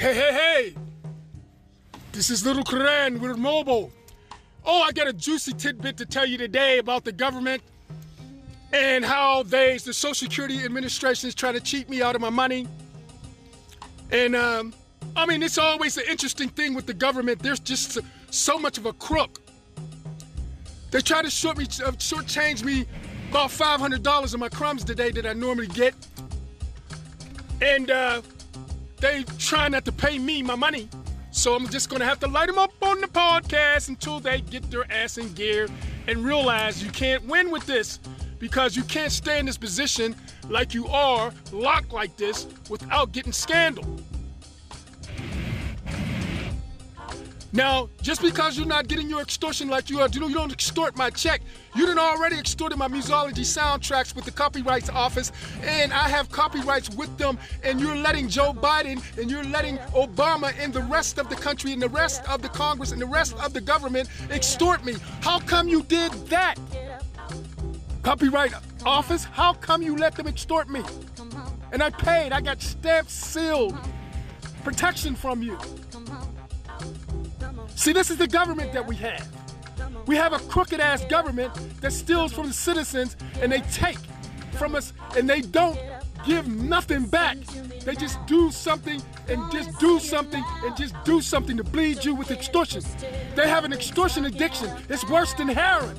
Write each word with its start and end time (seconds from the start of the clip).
Hey, 0.00 0.14
hey, 0.14 0.32
hey! 0.32 0.74
This 2.12 2.30
is 2.30 2.46
Little 2.46 2.64
Karen 2.64 3.20
with 3.20 3.36
Mobile. 3.36 3.92
Oh, 4.64 4.80
I 4.80 4.92
got 4.92 5.06
a 5.06 5.12
juicy 5.12 5.52
tidbit 5.52 5.98
to 5.98 6.06
tell 6.06 6.24
you 6.24 6.38
today 6.38 6.78
about 6.78 7.04
the 7.04 7.12
government 7.12 7.62
and 8.72 9.04
how 9.04 9.42
they, 9.42 9.76
the 9.76 9.92
Social 9.92 10.14
Security 10.14 10.64
Administration, 10.64 11.28
is 11.28 11.34
trying 11.34 11.52
to 11.52 11.60
cheat 11.60 11.90
me 11.90 12.00
out 12.00 12.14
of 12.14 12.22
my 12.22 12.30
money. 12.30 12.66
And 14.10 14.34
um, 14.34 14.72
I 15.16 15.26
mean, 15.26 15.42
it's 15.42 15.58
always 15.58 15.98
an 15.98 16.04
interesting 16.08 16.48
thing 16.48 16.72
with 16.72 16.86
the 16.86 16.94
government. 16.94 17.40
There's 17.42 17.60
just 17.60 17.98
so 18.30 18.58
much 18.58 18.78
of 18.78 18.86
a 18.86 18.94
crook. 18.94 19.42
They 20.92 21.02
try 21.02 21.20
to 21.20 21.28
short 21.28 21.58
me, 21.58 21.64
uh, 21.64 21.92
shortchange 21.98 22.64
me 22.64 22.86
about 23.28 23.50
$500 23.50 24.32
of 24.32 24.40
my 24.40 24.48
crumbs 24.48 24.82
today 24.82 25.10
that 25.10 25.26
I 25.26 25.34
normally 25.34 25.66
get. 25.66 25.94
And 27.60 27.90
uh, 27.90 28.22
they 29.00 29.24
try 29.38 29.68
not 29.68 29.84
to 29.86 29.92
pay 29.92 30.18
me 30.18 30.42
my 30.42 30.54
money. 30.54 30.88
So 31.30 31.54
I'm 31.54 31.68
just 31.68 31.88
gonna 31.88 32.04
have 32.04 32.20
to 32.20 32.26
light 32.26 32.48
them 32.48 32.58
up 32.58 32.72
on 32.82 33.00
the 33.00 33.06
podcast 33.06 33.88
until 33.88 34.20
they 34.20 34.40
get 34.40 34.68
their 34.70 34.90
ass 34.92 35.16
in 35.16 35.32
gear 35.32 35.68
and 36.06 36.24
realize 36.24 36.82
you 36.82 36.90
can't 36.90 37.24
win 37.26 37.50
with 37.50 37.66
this 37.66 38.00
because 38.38 38.76
you 38.76 38.82
can't 38.84 39.12
stay 39.12 39.38
in 39.38 39.46
this 39.46 39.58
position 39.58 40.16
like 40.48 40.74
you 40.74 40.86
are, 40.88 41.32
locked 41.52 41.92
like 41.92 42.16
this, 42.16 42.46
without 42.68 43.12
getting 43.12 43.32
scandal. 43.32 43.84
Now, 47.52 47.88
just 48.00 48.22
because 48.22 48.56
you're 48.56 48.66
not 48.66 48.86
getting 48.86 49.10
your 49.10 49.20
extortion 49.20 49.68
like 49.68 49.90
you 49.90 50.00
are, 50.00 50.08
you, 50.08 50.32
don't 50.32 50.52
extort 50.52 50.96
my 50.96 51.10
check. 51.10 51.42
You 51.74 51.84
done 51.86 51.98
already 51.98 52.36
extorted 52.38 52.76
my 52.76 52.86
musology 52.86 53.40
soundtracks 53.40 54.14
with 54.14 54.24
the 54.24 54.30
copyrights 54.30 54.88
office, 54.88 55.32
and 55.62 55.92
I 55.92 56.08
have 56.08 56.30
copyrights 56.30 56.90
with 56.90 57.16
them, 57.18 57.38
and 57.64 57.80
you're 57.80 57.96
letting 57.96 58.28
Joe 58.28 58.52
Biden 58.52 59.02
and 59.18 59.28
you're 59.28 59.44
letting 59.44 59.78
Obama 59.94 60.54
and 60.60 60.72
the 60.72 60.82
rest 60.82 61.18
of 61.18 61.28
the 61.28 61.34
country 61.34 61.72
and 61.72 61.82
the 61.82 61.88
rest 61.88 62.22
of 62.28 62.40
the 62.40 62.48
Congress 62.48 62.92
and 62.92 63.00
the 63.00 63.06
rest 63.06 63.34
of 63.38 63.52
the 63.52 63.60
government 63.60 64.08
extort 64.30 64.84
me. 64.84 64.94
How 65.20 65.40
come 65.40 65.68
you 65.68 65.82
did 65.82 66.12
that? 66.28 66.54
Copyright 68.02 68.54
office, 68.86 69.24
how 69.24 69.54
come 69.54 69.82
you 69.82 69.96
let 69.96 70.14
them 70.14 70.28
extort 70.28 70.68
me? 70.68 70.82
And 71.72 71.82
I 71.82 71.90
paid, 71.90 72.32
I 72.32 72.40
got 72.40 72.62
stamp 72.62 73.08
sealed 73.08 73.76
protection 74.62 75.14
from 75.14 75.42
you. 75.42 75.58
See, 77.80 77.94
this 77.94 78.10
is 78.10 78.18
the 78.18 78.26
government 78.26 78.74
that 78.74 78.86
we 78.86 78.94
have. 78.96 79.26
We 80.06 80.14
have 80.16 80.34
a 80.34 80.38
crooked 80.38 80.80
ass 80.80 81.02
government 81.06 81.54
that 81.80 81.94
steals 81.94 82.30
from 82.30 82.48
the 82.48 82.52
citizens 82.52 83.16
and 83.40 83.50
they 83.50 83.62
take 83.72 83.96
from 84.52 84.74
us 84.74 84.92
and 85.16 85.26
they 85.26 85.40
don't 85.40 85.78
give 86.26 86.46
nothing 86.46 87.06
back. 87.06 87.38
They 87.86 87.94
just 87.94 88.18
do 88.26 88.50
something 88.50 89.00
and 89.30 89.50
just 89.50 89.78
do 89.78 89.98
something 89.98 90.44
and 90.62 90.76
just 90.76 90.94
do 91.04 91.22
something 91.22 91.56
to 91.56 91.64
bleed 91.64 92.04
you 92.04 92.14
with 92.14 92.30
extortion. 92.30 92.82
They 93.34 93.48
have 93.48 93.64
an 93.64 93.72
extortion 93.72 94.26
addiction. 94.26 94.70
It's 94.90 95.08
worse 95.08 95.32
than 95.32 95.48
heroin. 95.48 95.96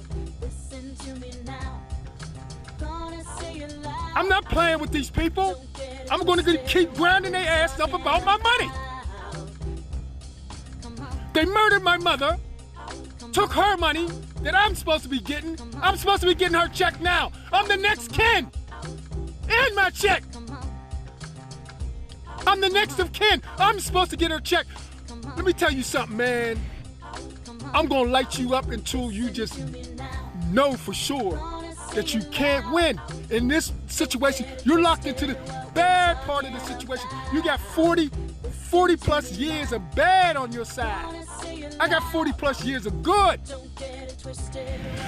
I'm 4.13 4.29
not 4.29 4.45
playing 4.45 4.77
with 4.77 4.91
these 4.91 5.09
people. 5.09 5.65
I'm 6.11 6.23
going 6.25 6.45
to 6.45 6.57
keep 6.59 6.93
grinding 6.93 7.31
their 7.31 7.49
ass 7.49 7.79
up 7.79 7.93
about 7.93 8.23
my 8.23 8.37
money. 8.37 8.90
They 11.41 11.47
murdered 11.47 11.81
my 11.81 11.97
mother, 11.97 12.37
took 13.31 13.51
her 13.53 13.75
money 13.75 14.07
that 14.43 14.55
I'm 14.55 14.75
supposed 14.75 15.01
to 15.05 15.09
be 15.09 15.19
getting. 15.19 15.57
I'm 15.81 15.97
supposed 15.97 16.21
to 16.21 16.27
be 16.27 16.35
getting 16.35 16.53
her 16.53 16.67
check 16.67 17.01
now. 17.01 17.31
I'm 17.51 17.67
the 17.67 17.77
next 17.77 18.13
kin. 18.13 18.51
And 19.49 19.75
my 19.75 19.89
check. 19.89 20.21
I'm 22.45 22.61
the 22.61 22.69
next 22.69 22.99
of 22.99 23.11
kin. 23.11 23.41
I'm 23.57 23.79
supposed 23.79 24.11
to 24.11 24.17
get 24.17 24.29
her 24.29 24.39
check. 24.39 24.67
Let 25.35 25.43
me 25.43 25.51
tell 25.51 25.71
you 25.71 25.81
something, 25.81 26.15
man. 26.15 26.59
I'm 27.73 27.87
gonna 27.87 28.11
light 28.11 28.37
you 28.37 28.53
up 28.53 28.69
until 28.69 29.11
you 29.11 29.31
just 29.31 29.65
know 30.51 30.73
for 30.73 30.93
sure 30.93 31.39
that 31.95 32.13
you 32.13 32.21
can't 32.25 32.71
win. 32.71 33.01
In 33.31 33.47
this 33.47 33.73
situation, 33.87 34.45
you're 34.63 34.79
locked 34.79 35.07
into 35.07 35.25
the 35.25 35.33
bad 35.73 36.17
part 36.17 36.45
of 36.45 36.53
the 36.53 36.59
situation. 36.59 37.07
You 37.33 37.41
got 37.41 37.59
40, 37.59 38.11
40 38.51 38.97
plus 38.97 39.31
years 39.33 39.71
of 39.71 39.81
bad 39.95 40.37
on 40.37 40.51
your 40.51 40.65
side. 40.65 41.25
I 41.79 41.87
got 41.87 42.03
40 42.11 42.33
plus 42.33 42.63
years 42.63 42.85
of 42.85 43.01
good. 43.01 43.39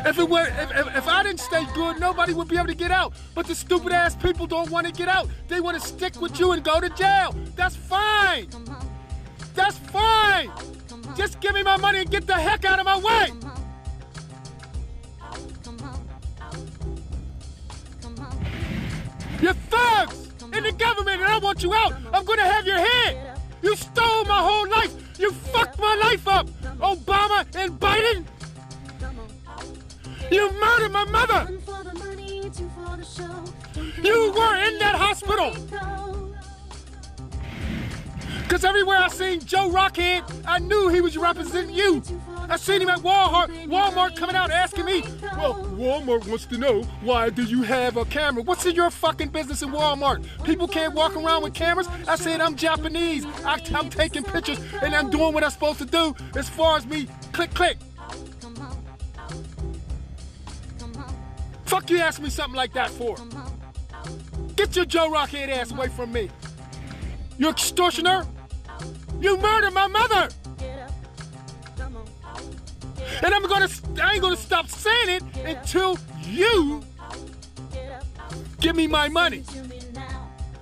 If 0.06 0.18
it 0.18 0.28
were, 0.28 0.48
if, 0.48 0.72
if, 0.72 0.98
if, 0.98 1.08
I 1.08 1.24
didn't 1.24 1.40
stay 1.40 1.66
good, 1.74 2.00
nobody 2.00 2.34
would 2.34 2.48
be 2.48 2.58
able 2.58 2.68
to 2.68 2.76
get 2.76 2.92
out. 2.92 3.14
But 3.36 3.46
the 3.46 3.56
stupid 3.56 3.92
ass 3.92 4.16
people 4.16 4.48
don't 4.48 4.70
want 4.70 4.88
to 4.88 4.94
get 4.94 5.08
out. 5.08 5.30
They 5.48 5.62
want 5.62 5.80
to 5.80 5.88
stick 5.88 6.20
with 6.20 6.40
you 6.40 6.52
and 6.52 6.64
go 6.64 6.80
to 6.80 6.90
jail. 6.90 7.36
That's 7.56 7.76
fine. 7.76 8.48
That's 9.54 9.78
fine. 9.78 10.52
Just 11.16 11.40
give 11.40 11.54
me 11.54 11.62
my 11.64 11.78
money 11.78 12.00
and 12.00 12.10
get 12.10 12.26
the 12.26 12.34
heck 12.34 12.66
out 12.66 12.80
of 12.80 12.86
my 12.86 12.98
way. 12.98 13.32
You're 19.42 19.54
thugs 19.54 20.34
in 20.54 20.64
the 20.64 20.72
government 20.72 21.22
and 21.22 21.30
I 21.30 21.38
want 21.38 21.62
you 21.62 21.74
out. 21.74 21.94
I'm 22.14 22.26
gonna 22.26 22.44
have 22.44 22.66
your 22.66 22.78
head. 22.78 23.33
You 23.64 23.76
stole 23.78 24.26
my 24.26 24.40
whole 24.40 24.70
life. 24.70 24.94
You 25.18 25.32
fucked 25.32 25.80
my 25.80 25.96
life 25.96 26.28
up. 26.28 26.48
Obama 26.80 27.46
and 27.56 27.80
Biden. 27.80 28.26
You 30.30 30.52
murdered 30.60 30.92
my 30.92 31.06
mother. 31.06 31.48
You 34.04 34.34
were 34.36 34.56
in 34.68 34.80
that 34.80 34.96
hospital. 34.96 36.23
Because 38.44 38.64
everywhere 38.64 38.98
I 38.98 39.08
seen 39.08 39.40
Joe 39.40 39.70
Rockhead, 39.70 40.44
I 40.46 40.60
knew 40.60 40.90
he 40.90 41.02
was 41.02 41.18
representing 41.18 41.74
you. 41.74 42.04
I 42.50 42.58
seen 42.58 42.82
him 42.82 42.90
at 42.90 43.00
Walmart, 43.00 43.48
Walmart 43.68 44.16
coming 44.16 44.36
out 44.36 44.52
asking 44.52 44.86
me, 44.86 45.02
well, 45.38 45.56
Walmart 45.76 46.28
wants 46.28 46.46
to 46.48 46.58
know 46.58 46.84
why 47.02 47.30
do 47.30 47.44
you 47.44 47.64
have 47.64 47.98
a 47.98 48.06
camera? 48.06 48.44
What's 48.44 48.66
in 48.66 48.76
your 48.76 48.92
fucking 48.92 49.30
business 49.30 49.62
in 49.62 49.70
Walmart? 49.70 50.26
People 50.44 50.68
can't 50.68 50.94
walk 50.94 51.16
around 51.16 51.44
with 51.44 51.54
cameras. 51.54 51.88
I 52.08 52.16
said 52.16 52.42
I'm 52.42 52.56
Japanese. 52.56 53.26
I, 53.46 53.60
am 53.74 53.90
taking 53.90 54.24
pictures 54.24 54.60
and 54.82 54.94
I'm 54.94 55.10
doing 55.10 55.34
what 55.34 55.44
I'm 55.44 55.52
supposed 55.52 55.80
to 55.80 55.86
do 55.86 56.16
as 56.36 56.50
far 56.50 56.78
as 56.78 56.86
me 56.86 57.08
click 57.32 57.54
click. 57.54 57.78
Fuck 61.66 61.90
you 61.90 61.98
ask 62.00 62.22
me 62.22 62.30
something 62.30 62.58
like 62.58 62.74
that 62.74 62.92
for? 62.92 63.16
Get 64.56 64.76
your 64.76 64.86
Joe 64.86 65.10
Rockhead 65.10 65.50
ass 65.50 65.72
away 65.72 65.88
from 65.88 66.12
me. 66.12 66.30
You 67.38 67.50
extortioner! 67.50 68.28
You 69.24 69.38
murdered 69.38 69.74
my 69.74 69.88
mother! 69.88 70.28
And 73.24 73.34
I'm 73.34 73.44
gonna, 73.44 73.70
I 74.04 74.14
ain't 74.14 74.22
gonna 74.22 74.36
stop 74.36 74.68
saying 74.68 75.10
it 75.10 75.24
until 75.46 75.98
you 76.26 76.84
give 78.60 78.76
me 78.76 78.86
my 78.86 79.08
money. 79.08 79.46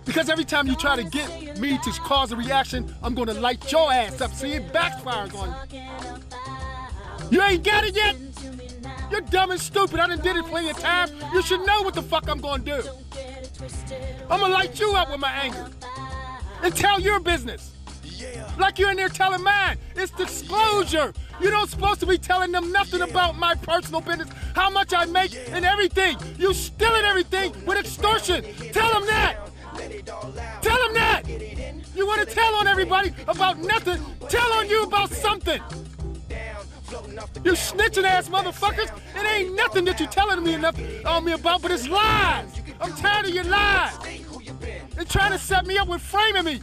Because 0.05 0.29
every 0.29 0.45
time 0.45 0.67
you 0.67 0.75
try 0.75 0.95
to 0.95 1.03
get 1.03 1.59
me 1.59 1.79
to 1.79 1.91
cause 2.01 2.31
a 2.31 2.35
reaction, 2.35 2.93
I'm 3.01 3.15
gonna 3.15 3.33
light 3.33 3.71
your 3.71 3.91
ass 3.91 4.21
up. 4.21 4.31
See, 4.31 4.53
it 4.53 4.71
backfires 4.71 5.33
on 5.33 5.55
you. 7.31 7.35
You 7.35 7.41
ain't 7.41 7.63
got 7.63 7.83
it 7.83 7.95
yet? 7.95 8.15
You're 9.09 9.21
dumb 9.21 9.49
and 9.49 9.59
stupid. 9.59 9.99
I 9.99 10.05
done 10.05 10.21
did 10.21 10.35
it 10.35 10.45
plenty 10.45 10.69
of 10.69 10.77
times. 10.77 11.13
You 11.33 11.41
should 11.41 11.65
know 11.65 11.81
what 11.81 11.95
the 11.95 12.03
fuck 12.03 12.29
I'm 12.29 12.39
gonna 12.39 12.63
do. 12.63 12.83
I'm 14.29 14.39
gonna 14.39 14.53
light 14.53 14.79
you 14.79 14.93
up 14.93 15.09
with 15.09 15.19
my 15.19 15.31
anger. 15.31 15.67
And 16.61 16.75
tell 16.75 17.01
your 17.01 17.19
business. 17.19 17.71
Like 18.57 18.79
you're 18.79 18.91
in 18.91 18.97
there 18.97 19.09
telling 19.09 19.43
mine. 19.43 19.77
It's 19.95 20.11
disclosure. 20.11 21.13
You 21.39 21.49
don't 21.49 21.69
supposed 21.69 21.99
to 22.01 22.05
be 22.05 22.17
telling 22.17 22.51
them 22.51 22.71
nothing 22.71 23.01
about 23.01 23.35
my 23.37 23.55
personal 23.55 24.01
business, 24.01 24.29
how 24.55 24.69
much 24.69 24.93
I 24.93 25.05
make 25.05 25.35
and 25.49 25.65
everything. 25.65 26.17
You 26.37 26.53
stealing 26.53 27.03
everything 27.03 27.53
with 27.65 27.77
extortion. 27.77 28.43
Tell 28.71 28.91
them 28.93 29.05
that. 29.07 29.37
Tell 30.61 30.77
them 30.85 30.93
that. 30.93 31.23
You 31.95 32.05
want 32.05 32.27
to 32.27 32.33
tell 32.33 32.55
on 32.55 32.67
everybody 32.67 33.13
about 33.27 33.59
nothing. 33.59 34.03
Tell 34.29 34.51
on 34.53 34.69
you 34.69 34.83
about 34.83 35.11
something. 35.11 35.61
You 37.43 37.53
snitching 37.53 38.03
ass 38.03 38.29
motherfuckers. 38.29 38.91
It 39.15 39.25
ain't 39.25 39.55
nothing 39.55 39.85
that 39.85 39.99
you're 39.99 40.09
telling 40.09 40.43
me 40.43 40.53
enough 40.53 40.75
on 41.05 41.25
me 41.25 41.31
about, 41.31 41.61
but 41.61 41.71
it's 41.71 41.87
lies. 41.87 42.61
I'm 42.79 42.93
tired 42.93 43.27
of 43.27 43.33
your 43.33 43.45
lies. 43.45 43.97
They're 44.95 45.05
trying 45.05 45.31
to 45.31 45.39
set 45.39 45.65
me 45.65 45.77
up 45.77 45.87
with 45.87 46.01
framing 46.01 46.43
me. 46.43 46.61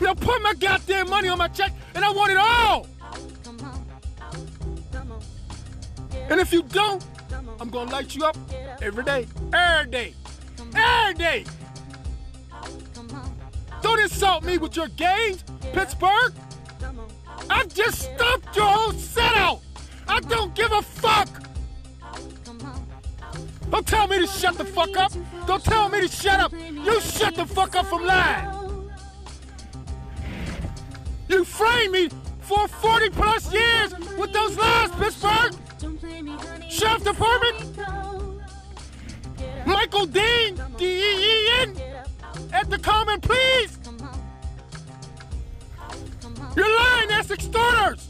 Now 0.00 0.14
put 0.14 0.42
my 0.42 0.54
goddamn 0.54 1.10
money 1.10 1.28
on 1.28 1.38
my 1.38 1.48
check 1.48 1.72
and 1.94 2.04
I 2.04 2.10
want 2.10 2.32
it 2.32 2.38
all. 2.38 2.86
And 6.30 6.40
if 6.40 6.52
you 6.52 6.62
don't, 6.62 7.04
I'm 7.60 7.68
gonna 7.68 7.90
light 7.90 8.14
you 8.14 8.24
up 8.24 8.36
every 8.80 9.04
day, 9.04 9.26
every 9.52 9.90
day, 9.90 10.14
every 10.74 11.14
day. 11.14 11.44
Don't 13.82 14.00
insult 14.00 14.44
me 14.44 14.58
with 14.58 14.76
your 14.76 14.88
games, 14.88 15.44
Pittsburgh. 15.72 16.32
I've 17.50 17.72
just 17.74 18.02
stomped 18.02 18.56
your 18.56 18.66
whole 18.66 18.92
set 18.92 19.34
out. 19.34 19.60
I 20.08 20.20
don't 20.20 20.54
give 20.54 20.72
a 20.72 20.82
fuck. 20.82 21.28
Don't 23.70 23.86
tell 23.86 24.06
me 24.06 24.18
to 24.18 24.26
shut 24.26 24.56
the 24.56 24.64
fuck 24.64 24.96
up. 24.96 25.12
Don't 25.46 25.64
tell 25.64 25.88
me 25.88 26.00
to 26.00 26.08
shut 26.08 26.40
up. 26.40 26.52
You 26.52 27.00
shut 27.00 27.34
the 27.34 27.46
fuck 27.46 27.74
up 27.74 27.86
from 27.86 28.04
lying. 28.04 28.61
You 31.32 31.46
framed 31.46 31.92
me 31.92 32.10
for 32.40 32.68
40 32.68 33.08
plus 33.08 33.50
years 33.54 33.94
with 34.18 34.34
those 34.34 34.54
lies, 34.58 34.90
Pittsburgh. 34.90 35.54
Sheriff 36.68 37.04
Department. 37.04 37.78
Michael 39.64 40.04
Dean, 40.04 40.60
D-E-E-N, 40.76 41.80
at 42.52 42.68
the 42.68 42.78
Common 42.78 43.18
please. 43.22 43.78
You're 46.54 46.76
lying, 46.78 47.08
that's 47.08 47.30
extorters. 47.30 48.08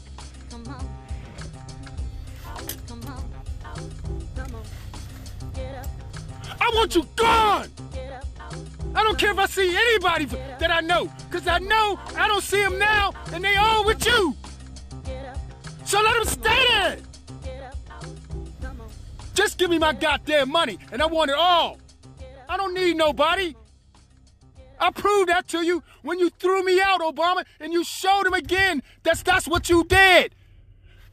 I 6.59 6.71
want 6.75 6.93
you 6.93 7.07
gone. 7.15 7.69
I 8.95 9.03
don't 9.03 9.17
care 9.17 9.31
if 9.31 9.39
I 9.39 9.45
see 9.47 9.75
anybody 9.75 10.25
that 10.59 10.71
I 10.71 10.81
know, 10.81 11.11
because 11.29 11.47
I 11.47 11.59
know 11.59 11.99
I 12.15 12.27
don't 12.27 12.43
see 12.43 12.61
them 12.61 12.77
now, 12.77 13.13
and 13.31 13.43
they 13.43 13.55
all 13.55 13.85
with 13.85 14.05
you. 14.05 14.35
So 15.85 16.01
let 16.01 16.13
them 16.13 16.25
stay 16.25 16.65
there. 16.69 16.97
Just 19.33 19.57
give 19.57 19.69
me 19.69 19.79
my 19.79 19.93
goddamn 19.93 20.49
money, 20.49 20.77
and 20.91 21.01
I 21.01 21.07
want 21.07 21.31
it 21.31 21.37
all. 21.37 21.79
I 22.47 22.57
don't 22.57 22.73
need 22.73 22.97
nobody. 22.97 23.55
I 24.79 24.91
proved 24.91 25.29
that 25.29 25.47
to 25.49 25.65
you 25.65 25.81
when 26.01 26.19
you 26.19 26.29
threw 26.29 26.63
me 26.63 26.81
out, 26.81 27.01
Obama, 27.01 27.45
and 27.59 27.73
you 27.73 27.83
showed 27.83 28.27
him 28.27 28.33
again 28.33 28.83
that's 29.03 29.23
that's 29.23 29.47
what 29.47 29.69
you 29.69 29.85
did. 29.85 30.35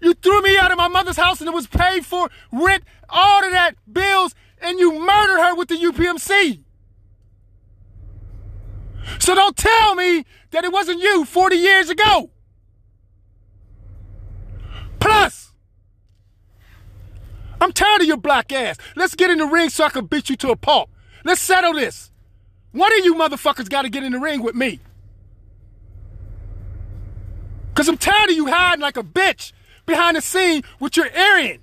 You 0.00 0.14
threw 0.14 0.42
me 0.42 0.58
out 0.58 0.70
of 0.70 0.78
my 0.78 0.88
mother's 0.88 1.16
house 1.16 1.40
and 1.40 1.48
it 1.48 1.54
was 1.54 1.66
paid 1.66 2.04
for, 2.04 2.30
rent, 2.50 2.84
all 3.08 3.44
of 3.44 3.52
that, 3.52 3.76
bills, 3.90 4.34
and 4.60 4.78
you 4.78 4.98
murdered 4.98 5.40
her 5.40 5.54
with 5.54 5.68
the 5.68 5.76
UPMC. 5.76 6.60
So 9.18 9.34
don't 9.34 9.56
tell 9.56 9.94
me 9.94 10.24
that 10.50 10.64
it 10.64 10.72
wasn't 10.72 11.00
you 11.00 11.24
40 11.24 11.56
years 11.56 11.90
ago. 11.90 12.30
Plus, 14.98 15.52
I'm 17.60 17.72
tired 17.72 18.02
of 18.02 18.06
your 18.06 18.16
black 18.16 18.52
ass. 18.52 18.76
Let's 18.96 19.14
get 19.14 19.30
in 19.30 19.38
the 19.38 19.46
ring 19.46 19.70
so 19.70 19.84
I 19.84 19.90
can 19.90 20.06
beat 20.06 20.30
you 20.30 20.36
to 20.36 20.50
a 20.50 20.56
pulp. 20.56 20.90
Let's 21.24 21.40
settle 21.40 21.74
this. 21.74 22.10
One 22.72 22.92
of 22.98 23.04
you 23.04 23.14
motherfuckers 23.14 23.68
got 23.68 23.82
to 23.82 23.90
get 23.90 24.02
in 24.02 24.12
the 24.12 24.18
ring 24.18 24.42
with 24.42 24.54
me. 24.54 24.80
Because 27.68 27.88
I'm 27.88 27.96
tired 27.98 28.30
of 28.30 28.36
you 28.36 28.46
hiding 28.46 28.82
like 28.82 28.96
a 28.96 29.02
bitch 29.02 29.52
behind 29.86 30.16
the 30.16 30.20
scene 30.20 30.62
with 30.78 30.96
your 30.96 31.06
Aryan. 31.16 31.60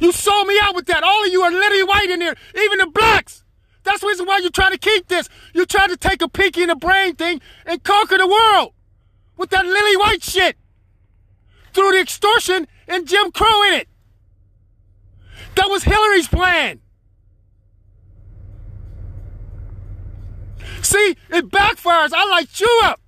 You 0.00 0.12
sold 0.12 0.46
me 0.46 0.58
out 0.62 0.74
with 0.74 0.86
that. 0.86 1.02
All 1.02 1.24
of 1.24 1.32
you 1.32 1.42
are 1.42 1.50
literally 1.50 1.84
white 1.84 2.10
in 2.10 2.18
there, 2.18 2.34
even 2.54 2.78
the 2.78 2.86
blacks. 2.86 3.43
That's 3.84 4.00
the 4.00 4.06
reason 4.06 4.26
why 4.26 4.38
you're 4.38 4.50
trying 4.50 4.72
to 4.72 4.78
keep 4.78 5.08
this. 5.08 5.28
You're 5.52 5.66
trying 5.66 5.90
to 5.90 5.96
take 5.96 6.22
a 6.22 6.28
pinky 6.28 6.62
in 6.62 6.68
the 6.68 6.76
brain 6.76 7.14
thing 7.16 7.40
and 7.66 7.82
conquer 7.82 8.18
the 8.18 8.26
world 8.26 8.72
with 9.36 9.50
that 9.50 9.64
lily 9.64 9.96
white 9.96 10.22
shit 10.22 10.56
through 11.72 11.92
the 11.92 12.00
extortion 12.00 12.66
and 12.88 13.06
Jim 13.06 13.30
Crow 13.30 13.62
in 13.68 13.74
it. 13.74 13.88
That 15.56 15.68
was 15.68 15.84
Hillary's 15.84 16.28
plan. 16.28 16.80
See, 20.82 21.16
it 21.30 21.50
backfires. 21.50 22.10
I 22.14 22.28
light 22.30 22.60
you 22.60 22.80
up. 22.84 23.00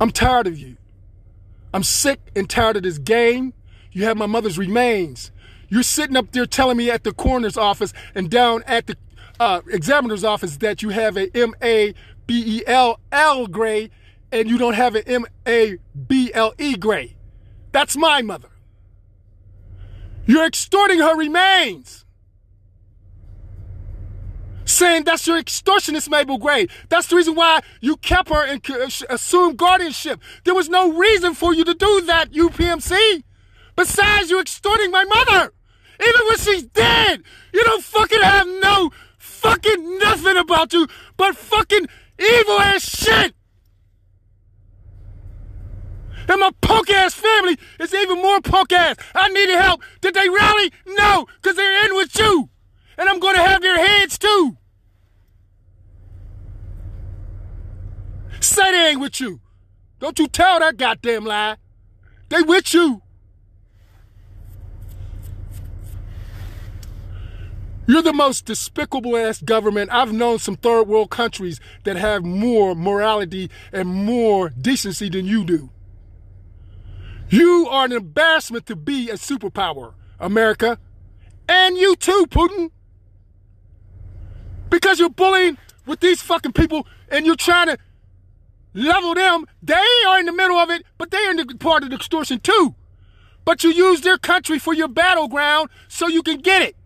I'm 0.00 0.10
tired 0.10 0.48
of 0.48 0.58
you. 0.58 0.76
I'm 1.72 1.82
sick 1.82 2.20
and 2.36 2.48
tired 2.48 2.76
of 2.76 2.82
this 2.82 2.98
game. 2.98 3.54
You 3.92 4.04
have 4.04 4.16
my 4.16 4.26
mother's 4.26 4.58
remains. 4.58 5.30
You're 5.68 5.82
sitting 5.82 6.16
up 6.16 6.32
there 6.32 6.46
telling 6.46 6.76
me 6.76 6.90
at 6.90 7.04
the 7.04 7.12
coroner's 7.12 7.56
office 7.56 7.92
and 8.14 8.30
down 8.30 8.62
at 8.66 8.86
the 8.86 8.96
uh, 9.40 9.62
examiner's 9.70 10.24
office 10.24 10.58
that 10.58 10.82
you 10.82 10.90
have 10.90 11.16
a 11.16 11.34
M 11.36 11.54
A 11.62 11.94
B 12.26 12.58
E 12.58 12.62
L 12.66 13.00
L 13.10 13.46
grade 13.46 13.90
and 14.30 14.48
you 14.48 14.58
don't 14.58 14.74
have 14.74 14.94
an 14.94 15.02
M 15.06 15.26
A 15.46 15.78
B 16.06 16.30
L 16.34 16.54
E 16.58 16.76
grade. 16.76 17.16
That's 17.72 17.96
my 17.96 18.22
mother. 18.22 18.48
You're 20.26 20.46
extorting 20.46 20.98
her 20.98 21.16
remains. 21.16 22.04
Saying 24.82 25.04
that's 25.04 25.28
your 25.28 25.40
extortionist 25.40 26.08
Mabel 26.10 26.38
Gray. 26.38 26.66
That's 26.88 27.06
the 27.06 27.14
reason 27.14 27.36
why 27.36 27.60
you 27.80 27.96
kept 27.98 28.30
her 28.30 28.44
and 28.44 28.60
uh, 28.68 28.88
assumed 29.10 29.56
guardianship. 29.56 30.20
There 30.42 30.56
was 30.56 30.68
no 30.68 30.92
reason 30.92 31.34
for 31.34 31.54
you 31.54 31.62
to 31.62 31.72
do 31.72 32.00
that, 32.00 32.32
UPMC. 32.32 33.22
Besides 33.76 34.28
you 34.28 34.40
extorting 34.40 34.90
my 34.90 35.04
mother. 35.04 35.52
Even 36.00 36.20
when 36.26 36.36
she's 36.36 36.64
dead, 36.64 37.22
you 37.54 37.62
don't 37.62 37.84
fucking 37.84 38.22
have 38.22 38.48
no 38.60 38.90
fucking 39.18 39.98
nothing 39.98 40.36
about 40.36 40.72
you 40.72 40.88
but 41.16 41.36
fucking 41.36 41.86
evil 42.18 42.58
ass 42.58 42.82
shit. 42.82 43.36
And 46.28 46.40
my 46.40 46.50
punk 46.60 46.90
ass 46.90 47.14
family 47.14 47.56
is 47.78 47.94
even 47.94 48.20
more 48.20 48.40
punk 48.40 48.72
ass. 48.72 48.96
I 49.14 49.28
needed 49.28 49.60
help. 49.60 49.80
Did 50.00 50.14
they 50.14 50.28
rally? 50.28 50.72
No, 50.88 51.28
because 51.40 51.56
they're 51.56 51.86
in 51.86 51.94
with 51.94 52.18
you. 52.18 52.50
And 52.98 53.08
I'm 53.08 53.20
going 53.20 53.36
to 53.36 53.42
have 53.42 53.62
their 53.62 53.78
heads 53.78 54.18
too. 54.18 54.56
Say 58.42 58.72
they 58.72 58.88
ain't 58.88 59.00
with 59.00 59.20
you. 59.20 59.40
Don't 60.00 60.18
you 60.18 60.26
tell 60.26 60.58
that 60.58 60.76
goddamn 60.76 61.24
lie. 61.24 61.56
They 62.28 62.42
with 62.42 62.74
you. 62.74 63.02
You're 67.86 68.02
the 68.02 68.12
most 68.12 68.44
despicable 68.44 69.16
ass 69.16 69.40
government. 69.40 69.90
I've 69.92 70.12
known 70.12 70.40
some 70.40 70.56
third 70.56 70.88
world 70.88 71.10
countries 71.10 71.60
that 71.84 71.96
have 71.96 72.24
more 72.24 72.74
morality 72.74 73.48
and 73.72 73.88
more 73.88 74.48
decency 74.50 75.08
than 75.08 75.24
you 75.24 75.44
do. 75.44 75.70
You 77.28 77.68
are 77.70 77.84
an 77.84 77.92
embarrassment 77.92 78.66
to 78.66 78.76
be 78.76 79.08
a 79.08 79.14
superpower, 79.14 79.94
America. 80.18 80.78
And 81.48 81.76
you 81.76 81.94
too, 81.94 82.26
Putin. 82.28 82.70
Because 84.68 84.98
you're 84.98 85.10
bullying 85.10 85.58
with 85.86 86.00
these 86.00 86.22
fucking 86.22 86.52
people 86.52 86.86
and 87.08 87.24
you're 87.24 87.36
trying 87.36 87.68
to 87.68 87.78
level 88.74 89.14
them. 89.14 89.46
They 89.62 89.74
are 90.08 90.18
in 90.18 90.26
the 90.26 90.32
middle 90.32 90.56
of 90.56 90.70
it, 90.70 90.84
but 90.98 91.10
they're 91.10 91.30
in 91.30 91.36
the 91.36 91.46
part 91.56 91.82
of 91.82 91.90
the 91.90 91.96
extortion 91.96 92.40
too. 92.40 92.74
But 93.44 93.64
you 93.64 93.70
use 93.70 94.00
their 94.02 94.18
country 94.18 94.58
for 94.58 94.72
your 94.72 94.88
battleground 94.88 95.70
so 95.88 96.08
you 96.08 96.22
can 96.22 96.38
get 96.38 96.62
it. 96.62 96.76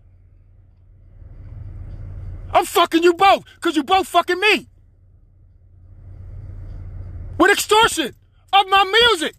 I'm 2.52 2.64
fucking 2.64 3.02
you 3.02 3.12
both, 3.14 3.44
because 3.56 3.76
you 3.76 3.84
both 3.84 4.08
fucking 4.08 4.40
me. 4.40 4.68
With 7.38 7.50
extortion 7.50 8.14
of 8.52 8.68
my 8.68 8.84
music. 9.10 9.34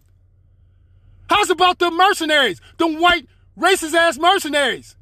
How's 1.28 1.50
about 1.50 1.78
the 1.78 1.90
mercenaries? 1.90 2.60
Them 2.78 3.00
white 3.00 3.26
racist 3.58 3.94
ass 3.94 4.18
mercenaries. 4.18 4.96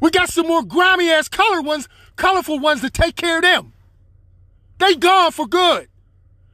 We 0.00 0.10
got 0.10 0.28
some 0.28 0.46
more 0.46 0.62
grimy 0.62 1.10
ass 1.10 1.28
colored 1.28 1.64
ones, 1.64 1.88
colorful 2.16 2.58
ones 2.58 2.82
to 2.82 2.90
take 2.90 3.16
care 3.16 3.36
of 3.36 3.42
them. 3.42 3.72
They 4.78 4.94
gone 4.94 5.32
for 5.32 5.46
good. 5.46 5.88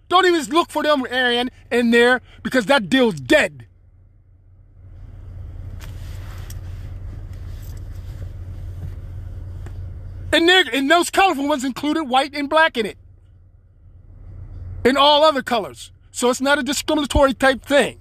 Don't 0.09 0.25
even 0.27 0.45
look 0.55 0.71
for 0.71 0.83
them, 0.83 1.05
Aryan, 1.11 1.51
in 1.71 1.91
there 1.91 2.21
because 2.43 2.67
that 2.67 2.89
deal's 2.89 3.19
dead. 3.21 3.67
And, 10.33 10.49
there, 10.49 10.65
and 10.73 10.91
those 10.91 11.11
colorful 11.11 11.49
ones 11.49 11.65
included 11.65 12.05
white 12.05 12.35
and 12.35 12.49
black 12.49 12.77
in 12.77 12.85
it. 12.85 12.99
And 14.85 14.99
all 14.99 15.25
other 15.25 15.43
colors. 15.43 15.93
So 16.11 16.31
it's 16.31 16.41
not 16.41 16.59
a 16.59 16.63
discriminatory 16.63 17.35
type 17.35 17.63
thing. 17.63 17.99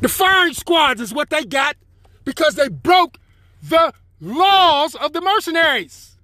The 0.00 0.08
firing 0.08 0.54
squads 0.54 1.00
is 1.00 1.12
what 1.12 1.30
they 1.30 1.44
got 1.44 1.76
because 2.24 2.54
they 2.54 2.68
broke 2.68 3.18
the 3.62 3.92
laws 4.20 4.94
of 4.94 5.12
the 5.12 5.20
mercenaries. 5.20 6.17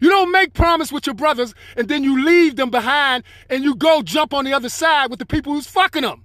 You 0.00 0.08
don't 0.08 0.32
make 0.32 0.54
promise 0.54 0.90
with 0.90 1.06
your 1.06 1.14
brothers 1.14 1.54
and 1.76 1.88
then 1.88 2.02
you 2.02 2.24
leave 2.24 2.56
them 2.56 2.70
behind 2.70 3.22
and 3.50 3.62
you 3.62 3.74
go 3.74 4.02
jump 4.02 4.32
on 4.32 4.44
the 4.44 4.52
other 4.54 4.70
side 4.70 5.10
with 5.10 5.18
the 5.18 5.26
people 5.26 5.52
who's 5.52 5.66
fucking 5.66 6.02
them. 6.02 6.24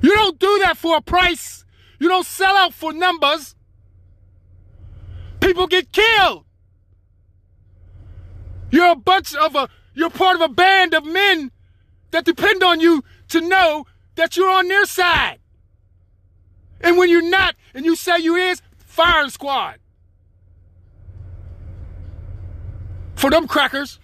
You 0.00 0.14
don't 0.14 0.38
do 0.38 0.60
that 0.62 0.76
for 0.76 0.96
a 0.96 1.00
price. 1.00 1.64
You 1.98 2.08
don't 2.08 2.26
sell 2.26 2.56
out 2.56 2.74
for 2.74 2.92
numbers. 2.92 3.54
People 5.40 5.66
get 5.66 5.90
killed. 5.92 6.44
You're 8.70 8.92
a 8.92 8.96
bunch 8.96 9.34
of 9.34 9.54
a, 9.54 9.68
you're 9.94 10.10
part 10.10 10.36
of 10.36 10.42
a 10.42 10.48
band 10.48 10.94
of 10.94 11.04
men 11.04 11.50
that 12.10 12.24
depend 12.24 12.62
on 12.62 12.80
you 12.80 13.02
to 13.28 13.40
know 13.40 13.86
that 14.14 14.36
you're 14.36 14.50
on 14.50 14.68
their 14.68 14.84
side. 14.84 15.38
And 16.80 16.98
when 16.98 17.08
you're 17.08 17.28
not, 17.28 17.56
and 17.72 17.84
you 17.84 17.96
say 17.96 18.18
you 18.18 18.36
is, 18.36 18.62
firing 18.76 19.30
squad. 19.30 19.78
For 23.14 23.30
them 23.30 23.46
crackers. 23.46 23.98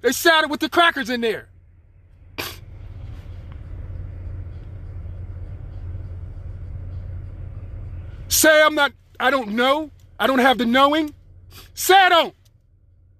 They 0.00 0.12
sided 0.12 0.50
with 0.50 0.60
the 0.60 0.68
crackers 0.68 1.10
in 1.10 1.20
there. 1.20 1.48
Say 8.28 8.62
I'm 8.62 8.74
not, 8.74 8.92
I 9.18 9.30
don't 9.30 9.50
know. 9.50 9.90
I 10.18 10.26
don't 10.26 10.40
have 10.40 10.58
the 10.58 10.66
knowing. 10.66 11.14
Say 11.74 11.94
I 11.94 12.08
don't. 12.08 12.34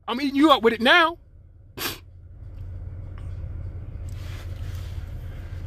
I'm 0.06 0.20
eating 0.20 0.36
you 0.36 0.50
up 0.50 0.62
with 0.62 0.74
it 0.74 0.80
now. 0.80 1.18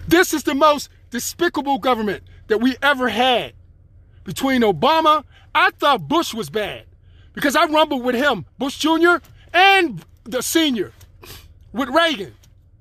This 0.08 0.34
is 0.34 0.44
the 0.44 0.56
most 0.56 0.90
despicable 1.10 1.80
government 1.80 2.24
that 2.48 2.60
we 2.60 2.76
ever 2.82 3.10
had. 3.10 3.54
Between 4.24 4.62
Obama, 4.62 5.24
I 5.56 5.72
thought 5.72 6.08
Bush 6.08 6.34
was 6.34 6.50
bad 6.50 6.86
because 7.34 7.56
I 7.56 7.66
rumbled 7.66 8.04
with 8.04 8.16
him, 8.16 8.46
Bush 8.58 8.78
Jr. 8.78 9.18
and 9.54 10.04
the 10.24 10.42
senior, 10.42 10.94
with 11.74 11.90
Reagan. 11.90 12.34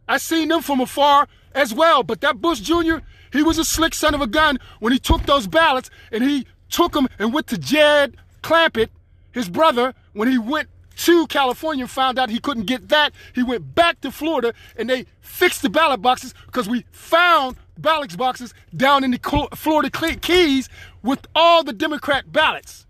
I 0.08 0.18
seen 0.18 0.48
them 0.48 0.62
from 0.62 0.80
afar 0.80 1.28
as 1.54 1.74
well, 1.74 2.02
but 2.02 2.20
that 2.20 2.40
Bush 2.40 2.60
Jr., 2.60 2.98
he 3.32 3.42
was 3.42 3.58
a 3.58 3.64
slick 3.64 3.94
son 3.94 4.14
of 4.14 4.20
a 4.20 4.26
gun 4.26 4.58
when 4.80 4.92
he 4.92 4.98
took 4.98 5.22
those 5.26 5.46
ballots 5.46 5.90
and 6.12 6.22
he 6.22 6.46
took 6.70 6.92
them 6.92 7.08
and 7.18 7.32
went 7.32 7.46
to 7.48 7.58
Jed 7.58 8.16
Clampett, 8.42 8.88
his 9.32 9.48
brother, 9.48 9.94
when 10.12 10.28
he 10.28 10.38
went 10.38 10.68
to 10.96 11.26
California 11.26 11.84
and 11.84 11.90
found 11.90 12.18
out 12.18 12.30
he 12.30 12.38
couldn't 12.38 12.64
get 12.64 12.88
that. 12.88 13.12
He 13.34 13.42
went 13.42 13.74
back 13.74 14.00
to 14.00 14.10
Florida 14.10 14.54
and 14.76 14.88
they 14.88 15.06
fixed 15.20 15.62
the 15.62 15.68
ballot 15.68 16.00
boxes 16.00 16.34
because 16.46 16.68
we 16.68 16.86
found 16.90 17.56
ballot 17.76 18.16
boxes 18.16 18.54
down 18.74 19.04
in 19.04 19.10
the 19.10 19.48
Florida 19.54 19.90
Keys 19.90 20.68
with 21.02 21.26
all 21.34 21.62
the 21.62 21.72
Democrat 21.72 22.32
ballots. 22.32 22.85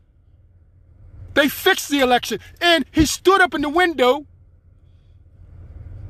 They 1.37 1.51
fixed 1.51 1.91
the 1.91 2.01
election 2.01 2.41
and 2.63 2.87
he 2.93 3.05
stood 3.05 3.43
up 3.43 3.53
in 3.53 3.61
the 3.61 3.69
window 3.69 4.25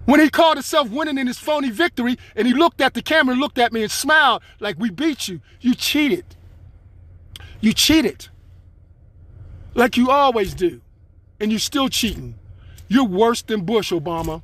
when 0.04 0.20
he 0.20 0.30
called 0.30 0.56
himself 0.56 0.88
winning 0.88 1.18
in 1.18 1.26
his 1.26 1.36
phony 1.36 1.68
victory 1.68 2.16
and 2.36 2.46
he 2.46 2.54
looked 2.54 2.80
at 2.80 2.94
the 2.94 3.02
camera, 3.02 3.34
looked 3.34 3.58
at 3.58 3.72
me 3.72 3.82
and 3.82 3.90
smiled 3.90 4.40
like 4.60 4.78
we 4.78 4.88
beat 4.88 5.26
you. 5.26 5.40
You 5.60 5.74
cheated. 5.74 6.24
You 7.60 7.72
cheated. 7.72 8.28
Like 9.74 9.96
you 9.96 10.10
always 10.10 10.54
do 10.54 10.80
and 11.40 11.50
you're 11.50 11.58
still 11.58 11.88
cheating. 11.88 12.36
You're 12.86 13.02
worse 13.02 13.42
than 13.42 13.62
Bush, 13.64 13.92
Obama. 13.92 14.42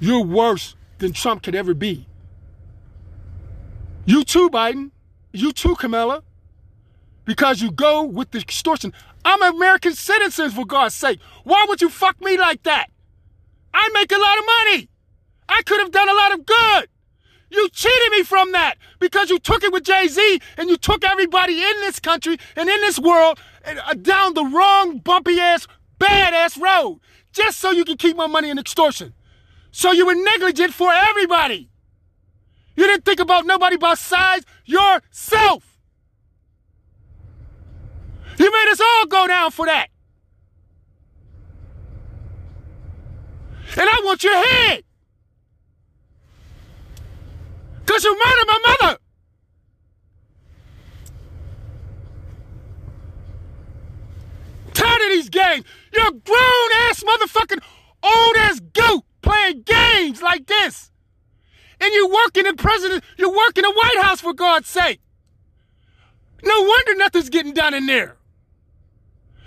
You're 0.00 0.24
worse 0.24 0.74
than 0.98 1.12
Trump 1.12 1.44
could 1.44 1.54
ever 1.54 1.72
be. 1.72 2.08
You 4.06 4.24
too, 4.24 4.50
Biden. 4.50 4.90
You 5.30 5.52
too, 5.52 5.76
Kamala. 5.76 6.24
Because 7.24 7.62
you 7.62 7.70
go 7.70 8.02
with 8.02 8.32
the 8.32 8.40
extortion. 8.40 8.92
I'm 9.24 9.42
an 9.42 9.54
American 9.54 9.94
citizen, 9.94 10.50
for 10.50 10.64
God's 10.64 10.94
sake. 10.94 11.20
Why 11.44 11.66
would 11.68 11.80
you 11.80 11.88
fuck 11.88 12.20
me 12.20 12.38
like 12.38 12.62
that? 12.64 12.90
I 13.72 13.88
make 13.92 14.10
a 14.10 14.18
lot 14.18 14.38
of 14.38 14.44
money. 14.46 14.88
I 15.48 15.62
could 15.62 15.80
have 15.80 15.90
done 15.90 16.08
a 16.08 16.14
lot 16.14 16.32
of 16.32 16.46
good. 16.46 16.88
You 17.50 17.68
cheated 17.70 18.12
me 18.12 18.22
from 18.22 18.52
that 18.52 18.78
because 19.00 19.28
you 19.28 19.38
took 19.38 19.64
it 19.64 19.72
with 19.72 19.84
Jay 19.84 20.06
Z 20.06 20.40
and 20.56 20.70
you 20.70 20.76
took 20.76 21.04
everybody 21.04 21.60
in 21.60 21.80
this 21.80 21.98
country 21.98 22.38
and 22.56 22.68
in 22.68 22.80
this 22.80 22.98
world 22.98 23.40
uh, 23.64 23.94
down 23.94 24.34
the 24.34 24.44
wrong 24.44 24.98
bumpy 24.98 25.40
ass 25.40 25.66
badass 25.98 26.60
road 26.60 27.00
just 27.32 27.58
so 27.58 27.72
you 27.72 27.84
can 27.84 27.96
keep 27.96 28.16
my 28.16 28.28
money 28.28 28.50
in 28.50 28.58
extortion. 28.58 29.14
So 29.72 29.90
you 29.92 30.06
were 30.06 30.14
negligent 30.14 30.74
for 30.74 30.92
everybody. 30.92 31.70
You 32.76 32.86
didn't 32.86 33.04
think 33.04 33.20
about 33.20 33.46
nobody 33.46 33.76
besides 33.76 34.46
yourself. 34.64 35.69
You 38.40 38.50
made 38.50 38.72
us 38.72 38.80
all 38.80 39.06
go 39.06 39.26
down 39.26 39.50
for 39.50 39.66
that. 39.66 39.88
And 43.76 43.86
I 43.86 44.00
want 44.02 44.24
your 44.24 44.34
head. 44.34 44.82
Because 47.84 48.02
you 48.02 48.18
murdered 48.18 48.46
my 48.46 48.76
mother. 48.80 48.98
Tired 54.72 55.02
of 55.02 55.08
these 55.10 55.28
games. 55.28 55.66
You're 55.92 56.08
a 56.08 56.12
grown 56.12 56.70
ass 56.84 57.04
motherfucking 57.04 57.62
old 58.02 58.36
ass 58.38 58.58
goat 58.72 59.04
playing 59.20 59.64
games 59.64 60.22
like 60.22 60.46
this. 60.46 60.90
And 61.78 61.92
you're 61.92 62.08
working 62.10 62.46
in 62.46 62.56
president, 62.56 63.04
you're 63.18 63.36
working 63.36 63.64
in 63.64 63.70
White 63.70 63.98
House 64.00 64.22
for 64.22 64.32
God's 64.32 64.68
sake. 64.68 65.02
No 66.42 66.62
wonder 66.62 66.94
nothing's 66.94 67.28
getting 67.28 67.52
done 67.52 67.74
in 67.74 67.84
there. 67.84 68.16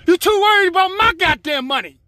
You're 0.06 0.18
too 0.18 0.40
worried 0.42 0.68
about 0.68 0.90
my 0.98 1.14
goddamn 1.18 1.66
money. 1.66 2.00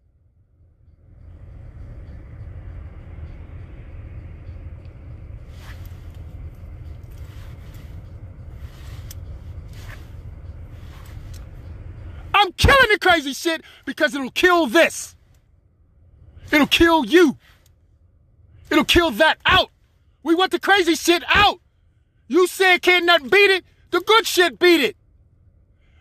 I'm 12.34 12.52
killing 12.52 12.90
the 12.92 13.00
crazy 13.00 13.34
shit 13.34 13.62
because 13.86 14.14
it'll 14.14 14.30
kill 14.30 14.68
this. 14.68 15.16
It'll 16.52 16.68
kill 16.68 17.06
you. 17.06 17.38
It'll 18.70 18.84
kill 18.84 19.12
that 19.12 19.38
out. 19.46 19.72
We 20.22 20.36
want 20.36 20.52
the 20.52 20.60
crazy 20.60 20.96
shit 20.96 21.24
out. 21.34 21.62
You 22.28 22.46
said 22.48 22.82
can't 22.82 23.06
nothing 23.06 23.30
beat 23.30 23.52
it. 23.52 23.66
The 23.92 24.02
good 24.02 24.28
shit 24.28 24.60
beat 24.60 24.82
it. 24.82 24.98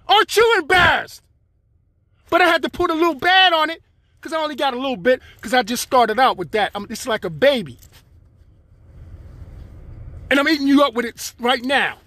Aren't 0.08 0.36
you 0.36 0.56
embarrassed? 0.58 1.23
But 2.34 2.42
I 2.42 2.48
had 2.48 2.62
to 2.62 2.68
put 2.68 2.90
a 2.90 2.94
little 2.94 3.14
bad 3.14 3.52
on 3.52 3.70
it 3.70 3.80
because 4.16 4.32
I 4.32 4.42
only 4.42 4.56
got 4.56 4.74
a 4.74 4.76
little 4.76 4.96
bit 4.96 5.22
because 5.36 5.54
I 5.54 5.62
just 5.62 5.84
started 5.84 6.18
out 6.18 6.36
with 6.36 6.50
that. 6.50 6.72
I'm, 6.74 6.84
it's 6.90 7.06
like 7.06 7.24
a 7.24 7.30
baby. 7.30 7.78
And 10.28 10.40
I'm 10.40 10.48
eating 10.48 10.66
you 10.66 10.82
up 10.82 10.94
with 10.94 11.04
it 11.04 11.32
right 11.38 11.64
now. 11.64 11.98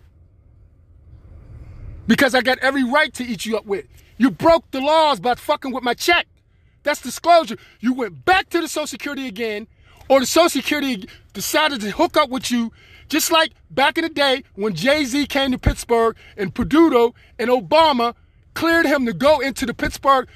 Because 2.07 2.35
I 2.35 2.41
got 2.41 2.57
every 2.57 2.83
right 2.83 3.13
to 3.13 3.23
eat 3.23 3.45
you 3.45 3.55
up 3.55 3.65
with 3.65 3.85
it. 3.85 3.89
You 4.17 4.29
broke 4.29 4.69
the 4.71 4.81
laws 4.81 5.21
by 5.21 5.35
fucking 5.35 5.71
with 5.71 5.85
my 5.85 5.93
check. 5.93 6.27
That's 6.83 7.01
disclosure. 7.01 7.55
You 7.79 7.93
went 7.93 8.25
back 8.25 8.49
to 8.49 8.59
the 8.59 8.67
Social 8.67 8.85
Security 8.85 9.27
again, 9.27 9.65
or 10.09 10.19
the 10.19 10.25
Social 10.25 10.49
Security 10.49 11.07
decided 11.31 11.79
to 11.79 11.91
hook 11.91 12.17
up 12.17 12.29
with 12.29 12.51
you, 12.51 12.73
just 13.07 13.31
like 13.31 13.53
back 13.69 13.97
in 13.97 14.03
the 14.03 14.09
day 14.09 14.43
when 14.55 14.75
Jay 14.75 15.05
Z 15.05 15.25
came 15.27 15.53
to 15.53 15.57
Pittsburgh 15.57 16.17
and 16.35 16.53
Peduto 16.53 17.13
and 17.39 17.49
Obama 17.49 18.13
cleared 18.57 18.87
him 18.87 19.05
to 19.05 19.13
go 19.13 19.39
into 19.39 19.67
the 19.67 19.73
Pittsburgh 19.73 20.27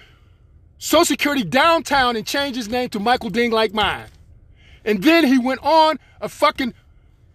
Social 0.77 1.05
Security 1.05 1.43
downtown 1.43 2.15
and 2.15 2.23
change 2.23 2.55
his 2.55 2.69
name 2.69 2.87
to 2.89 2.99
Michael 2.99 3.31
Ding 3.31 3.49
like 3.49 3.73
mine. 3.73 4.09
And 4.85 5.01
then 5.01 5.25
he 5.25 5.39
went 5.39 5.59
on 5.63 5.97
a 6.21 6.29
fucking 6.29 6.75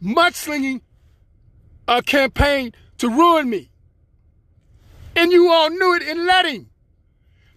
mudslinging 0.01 0.83
uh, 1.89 2.03
campaign 2.03 2.73
to 2.99 3.09
ruin 3.09 3.51
me. 3.51 3.69
And 5.17 5.33
you 5.33 5.51
all 5.51 5.71
knew 5.71 5.97
it 5.97 6.05
and 6.05 6.25
let 6.25 6.47
him. 6.47 6.71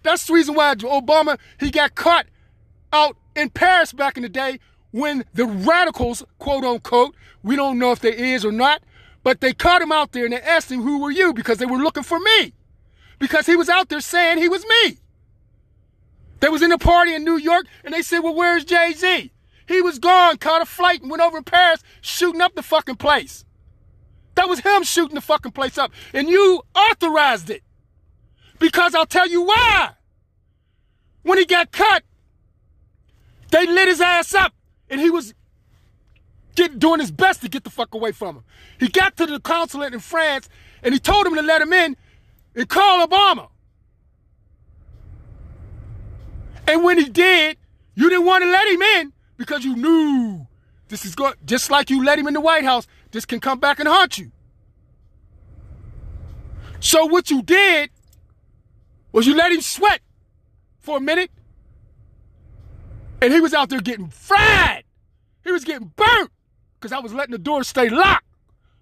That's 0.02 0.26
the 0.26 0.32
reason 0.32 0.56
why 0.56 0.74
Obama, 0.74 1.38
he 1.60 1.70
got 1.70 1.94
caught 1.94 2.26
out 2.92 3.16
in 3.36 3.50
Paris 3.50 3.92
back 3.92 4.16
in 4.16 4.24
the 4.24 4.28
day 4.28 4.58
when 4.90 5.24
the 5.34 5.46
radicals, 5.46 6.24
quote 6.40 6.64
unquote, 6.64 7.14
we 7.44 7.54
don't 7.54 7.78
know 7.78 7.92
if 7.92 8.00
there 8.00 8.12
is 8.12 8.44
or 8.44 8.50
not, 8.50 8.82
but 9.22 9.40
they 9.40 9.52
caught 9.52 9.82
him 9.82 9.92
out 9.92 10.10
there 10.10 10.24
and 10.24 10.32
they 10.32 10.40
asked 10.40 10.72
him, 10.72 10.82
who 10.82 10.98
were 10.98 11.12
you? 11.12 11.32
Because 11.32 11.58
they 11.58 11.66
were 11.66 11.78
looking 11.78 12.02
for 12.02 12.18
me. 12.18 12.54
Because 13.20 13.46
he 13.46 13.54
was 13.54 13.68
out 13.68 13.88
there 13.88 14.00
saying 14.00 14.38
he 14.38 14.48
was 14.48 14.64
me. 14.66 14.98
They 16.40 16.48
was 16.48 16.62
in 16.62 16.72
a 16.72 16.78
party 16.78 17.14
in 17.14 17.22
New 17.22 17.36
York 17.36 17.66
and 17.84 17.94
they 17.94 18.02
said, 18.02 18.20
well, 18.20 18.34
where's 18.34 18.64
Jay-Z? 18.64 19.30
He 19.68 19.82
was 19.82 20.00
gone, 20.00 20.38
caught 20.38 20.62
a 20.62 20.66
flight 20.66 21.02
and 21.02 21.10
went 21.10 21.22
over 21.22 21.38
to 21.38 21.44
Paris 21.44 21.82
shooting 22.00 22.40
up 22.40 22.54
the 22.56 22.62
fucking 22.62 22.96
place. 22.96 23.44
That 24.34 24.48
was 24.48 24.60
him 24.60 24.82
shooting 24.82 25.14
the 25.14 25.20
fucking 25.20 25.52
place 25.52 25.76
up. 25.76 25.92
And 26.14 26.28
you 26.28 26.62
authorized 26.74 27.50
it. 27.50 27.62
Because 28.58 28.94
I'll 28.94 29.06
tell 29.06 29.28
you 29.28 29.42
why. 29.42 29.90
When 31.22 31.38
he 31.38 31.44
got 31.44 31.72
cut, 31.72 32.02
they 33.50 33.66
lit 33.66 33.88
his 33.88 34.00
ass 34.00 34.34
up. 34.34 34.54
And 34.88 34.98
he 34.98 35.10
was 35.10 35.34
get, 36.54 36.78
doing 36.78 37.00
his 37.00 37.10
best 37.10 37.42
to 37.42 37.48
get 37.48 37.64
the 37.64 37.70
fuck 37.70 37.94
away 37.94 38.12
from 38.12 38.36
him. 38.36 38.44
He 38.78 38.88
got 38.88 39.16
to 39.18 39.26
the 39.26 39.40
consulate 39.40 39.92
in 39.92 40.00
France 40.00 40.48
and 40.82 40.94
he 40.94 41.00
told 41.00 41.26
him 41.26 41.34
to 41.34 41.42
let 41.42 41.60
him 41.60 41.72
in 41.74 41.96
and 42.54 42.68
call 42.68 43.06
Obama. 43.06 43.48
And 46.66 46.84
when 46.84 46.98
he 46.98 47.08
did, 47.08 47.56
you 47.94 48.08
didn't 48.08 48.26
want 48.26 48.44
to 48.44 48.50
let 48.50 48.68
him 48.68 48.82
in 48.82 49.12
because 49.36 49.64
you 49.64 49.76
knew 49.76 50.46
this 50.88 51.04
is 51.04 51.14
going 51.14 51.34
just 51.44 51.70
like 51.70 51.90
you 51.90 52.04
let 52.04 52.18
him 52.18 52.26
in 52.28 52.34
the 52.34 52.40
White 52.40 52.64
House 52.64 52.86
this 53.10 53.24
can 53.24 53.40
come 53.40 53.58
back 53.58 53.80
and 53.80 53.88
haunt 53.88 54.18
you. 54.18 54.30
So 56.80 57.06
what 57.06 57.30
you 57.30 57.42
did 57.42 57.90
was 59.12 59.26
you 59.26 59.36
let 59.36 59.52
him 59.52 59.60
sweat 59.60 60.00
for 60.78 60.96
a 60.96 61.00
minute, 61.00 61.30
and 63.20 63.32
he 63.32 63.40
was 63.40 63.52
out 63.52 63.68
there 63.68 63.80
getting 63.80 64.08
fried. 64.08 64.84
He 65.44 65.52
was 65.52 65.64
getting 65.64 65.92
burnt 65.94 66.30
because 66.78 66.92
I 66.92 67.00
was 67.00 67.12
letting 67.12 67.32
the 67.32 67.38
door 67.38 67.64
stay 67.64 67.88
locked 67.88 68.24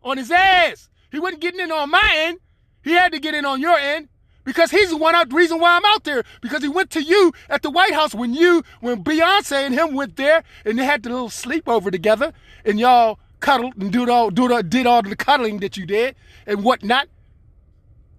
on 0.02 0.18
his 0.18 0.30
ass. 0.30 0.88
He 1.10 1.18
wasn't 1.18 1.40
getting 1.40 1.60
in 1.60 1.72
on 1.72 1.90
my 1.90 2.12
end. 2.14 2.38
He 2.82 2.92
had 2.92 3.12
to 3.12 3.18
get 3.18 3.34
in 3.34 3.44
on 3.44 3.60
your 3.60 3.76
end 3.78 4.08
Because 4.44 4.70
he's 4.70 4.88
the 4.88 4.96
one 4.96 5.14
out, 5.14 5.30
reason 5.30 5.60
why 5.60 5.76
I'm 5.76 5.84
out 5.84 6.04
there. 6.04 6.24
Because 6.40 6.62
he 6.62 6.68
went 6.68 6.88
to 6.92 7.02
you 7.02 7.34
at 7.50 7.60
the 7.60 7.68
White 7.68 7.92
House 7.92 8.14
when 8.14 8.32
you, 8.32 8.64
when 8.80 9.04
Beyonce 9.04 9.66
and 9.66 9.74
him 9.74 9.94
went 9.94 10.16
there 10.16 10.42
and 10.64 10.78
they 10.78 10.84
had 10.84 11.02
the 11.02 11.10
little 11.10 11.28
sleepover 11.28 11.92
together 11.92 12.32
and 12.64 12.80
y'all 12.80 13.18
cuddled 13.40 13.74
and 13.76 13.92
did 13.92 14.08
all, 14.08 14.30
did, 14.30 14.50
all, 14.50 14.62
did 14.62 14.86
all 14.86 15.02
the 15.02 15.14
cuddling 15.16 15.58
that 15.58 15.76
you 15.76 15.84
did 15.84 16.16
and 16.46 16.64
whatnot. 16.64 17.08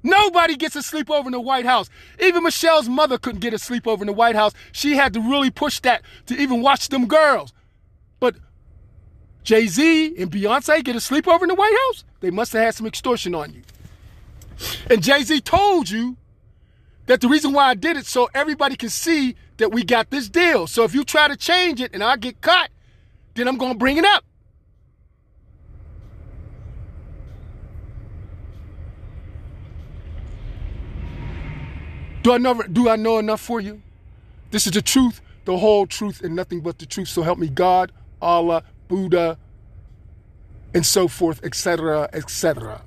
Nobody 0.03 0.55
gets 0.55 0.75
a 0.75 0.79
sleepover 0.79 1.25
in 1.25 1.31
the 1.31 1.41
White 1.41 1.65
House. 1.65 1.89
Even 2.19 2.43
Michelle's 2.43 2.87
mother 2.87 3.17
couldn't 3.17 3.41
get 3.41 3.55
a 3.55 3.57
sleepover 3.57 4.01
in 4.01 4.07
the 4.07 4.13
White 4.13 4.35
House. 4.35 4.53
She 4.71 4.95
had 4.97 5.13
to 5.13 5.19
really 5.19 5.49
push 5.49 5.79
that 5.79 6.03
to 6.27 6.39
even 6.39 6.61
watch 6.61 6.89
them 6.89 7.07
girls. 7.07 7.53
But 8.19 8.35
Jay 9.43 9.65
Z 9.65 10.13
and 10.17 10.31
Beyonce 10.31 10.83
get 10.83 10.95
a 10.95 10.99
sleepover 10.99 11.41
in 11.41 11.47
the 11.47 11.55
White 11.55 11.75
House? 11.87 12.03
They 12.19 12.29
must 12.29 12.53
have 12.53 12.61
had 12.61 12.75
some 12.75 12.85
extortion 12.85 13.33
on 13.33 13.51
you. 13.51 13.63
And 14.89 15.03
Jay 15.03 15.23
Z 15.23 15.41
told 15.41 15.89
you 15.89 16.17
that 17.05 17.21
the 17.21 17.27
reason 17.27 17.53
why 17.53 17.65
I 17.65 17.73
did 17.73 17.97
it 17.97 18.05
so 18.05 18.29
everybody 18.33 18.75
can 18.75 18.89
see 18.89 19.35
that 19.57 19.71
we 19.71 19.83
got 19.83 20.09
this 20.09 20.29
deal. 20.29 20.67
So 20.67 20.83
if 20.83 20.93
you 20.93 21.03
try 21.03 21.27
to 21.27 21.35
change 21.35 21.81
it 21.81 21.93
and 21.93 22.03
I 22.03 22.17
get 22.17 22.41
caught, 22.41 22.69
then 23.35 23.47
I'm 23.47 23.57
going 23.57 23.73
to 23.73 23.77
bring 23.77 23.97
it 23.97 24.05
up. 24.05 24.23
Do 32.21 32.33
I 32.33 32.37
know 32.37 32.61
do 32.61 32.89
I 32.89 32.95
know 32.95 33.17
enough 33.17 33.39
for 33.39 33.61
you? 33.61 33.81
This 34.51 34.67
is 34.67 34.73
the 34.73 34.81
truth, 34.81 35.21
the 35.45 35.57
whole 35.57 35.87
truth, 35.87 36.21
and 36.21 36.35
nothing 36.35 36.59
but 36.59 36.77
the 36.79 36.85
truth. 36.85 37.07
So 37.07 37.21
help 37.21 37.39
me 37.39 37.47
God, 37.47 37.91
Allah, 38.21 38.63
Buddha, 38.87 39.37
and 40.73 40.85
so 40.85 41.07
forth, 41.07 41.43
etc., 41.43 42.09
etc. 42.13 42.81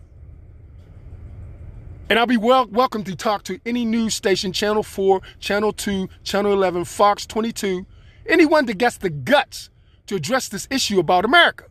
And 2.12 2.18
I'll 2.18 2.26
be 2.26 2.36
well 2.36 2.66
welcome 2.66 3.04
to 3.04 3.16
talk 3.16 3.42
to 3.44 3.58
any 3.64 3.86
news 3.86 4.12
station, 4.12 4.52
Channel 4.52 4.82
4, 4.82 5.22
Channel 5.40 5.72
2, 5.72 6.10
Channel 6.22 6.52
11, 6.52 6.84
Fox 6.84 7.24
22, 7.24 7.86
anyone 8.26 8.66
that 8.66 8.76
gets 8.76 8.98
the 8.98 9.08
guts 9.08 9.70
to 10.08 10.16
address 10.16 10.46
this 10.50 10.68
issue 10.70 10.98
about 10.98 11.24
America. 11.24 11.64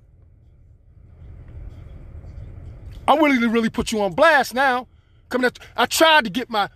I'm 3.08 3.20
willing 3.20 3.40
to 3.42 3.50
really 3.50 3.70
put 3.70 3.92
you 3.92 4.02
on 4.02 4.14
blast 4.14 4.56
now. 4.56 4.88
Coming 5.30 5.46
at, 5.46 5.60
I 5.78 5.86
tried 5.86 6.24
to 6.24 6.32
get 6.32 6.50
my 6.50 6.70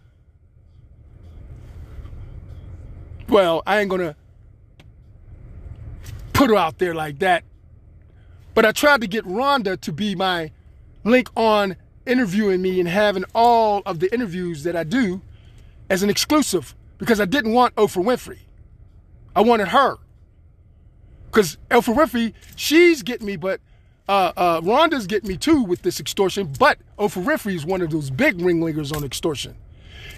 well, 3.28 3.64
I 3.66 3.80
ain't 3.80 3.90
gonna 3.90 4.16
put 6.34 6.52
her 6.52 6.56
out 6.56 6.78
there 6.78 6.94
like 6.94 7.18
that. 7.18 7.44
But 8.54 8.64
I 8.64 8.72
tried 8.72 9.02
to 9.02 9.08
get 9.08 9.26
Rhonda 9.26 9.82
to 9.82 9.92
be 9.92 10.14
my 10.14 10.52
link 11.04 11.32
on 11.36 11.78
interviewing 12.06 12.62
me 12.62 12.80
and 12.80 12.90
having 12.90 13.26
all 13.34 13.82
of 13.86 14.00
the 14.00 14.14
interviews 14.14 14.64
that 14.64 14.76
I 14.76 14.84
do 14.84 15.22
as 15.90 16.04
an 16.04 16.10
exclusive 16.10 16.76
because 16.98 17.20
I 17.20 17.26
didn't 17.26 17.54
want 17.54 17.76
Oprah 17.76 18.04
Winfrey. 18.04 18.40
I 19.36 19.42
wanted 19.42 19.70
her. 19.70 19.98
Because 21.26 21.58
Oprah 21.70 21.96
Winfrey, 21.96 22.34
she's 22.56 23.04
getting 23.04 23.28
me, 23.28 23.36
but 23.36 23.60
uh, 24.08 24.32
uh, 24.38 24.62
Rhonda's 24.62 25.08
getting 25.08 25.30
me 25.30 25.38
too 25.38 25.64
with 25.64 25.82
this 25.82 26.00
extortion. 26.00 26.54
But 26.58 26.80
Oprah 26.98 27.24
Winfrey 27.24 27.56
is 27.56 27.66
one 27.66 27.82
of 27.82 27.90
those 27.90 28.10
big 28.10 28.40
ringleaders 28.40 28.92
on 28.92 29.04
extortion. 29.04 29.56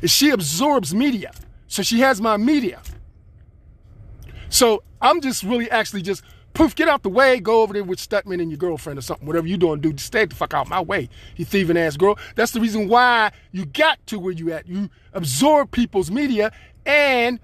And 0.01 0.11
she 0.11 0.29
absorbs 0.29 0.93
media. 0.93 1.31
So 1.67 1.81
she 1.81 2.01
has 2.01 2.21
my 2.21 2.37
media. 2.37 2.81
So 4.49 4.83
I'm 5.01 5.21
just 5.21 5.43
really 5.43 5.69
actually 5.69 6.01
just 6.01 6.23
poof, 6.57 6.75
get 6.75 6.87
out 6.87 7.03
the 7.03 7.09
way, 7.09 7.39
go 7.39 7.61
over 7.61 7.71
there 7.71 7.83
with 7.83 7.99
Stedman 7.99 8.39
and 8.39 8.49
your 8.49 8.57
girlfriend 8.57 8.97
or 8.97 9.03
something, 9.03 9.27
whatever 9.27 9.47
you 9.47 9.57
doing, 9.57 9.79
dude. 9.79 9.99
Stay 9.99 10.25
the 10.25 10.35
fuck 10.35 10.55
out 10.55 10.67
my 10.67 10.81
way, 10.81 11.07
you 11.35 11.45
thieving 11.45 11.77
ass 11.77 11.95
girl. 11.95 12.17
That's 12.35 12.51
the 12.51 12.59
reason 12.59 12.87
why 12.87 13.31
you 13.51 13.65
got 13.65 14.05
to 14.07 14.19
where 14.19 14.33
you 14.33 14.51
at. 14.51 14.67
You 14.67 14.89
absorb 15.13 15.71
people's 15.71 16.09
media 16.09 16.51
and 16.85 17.39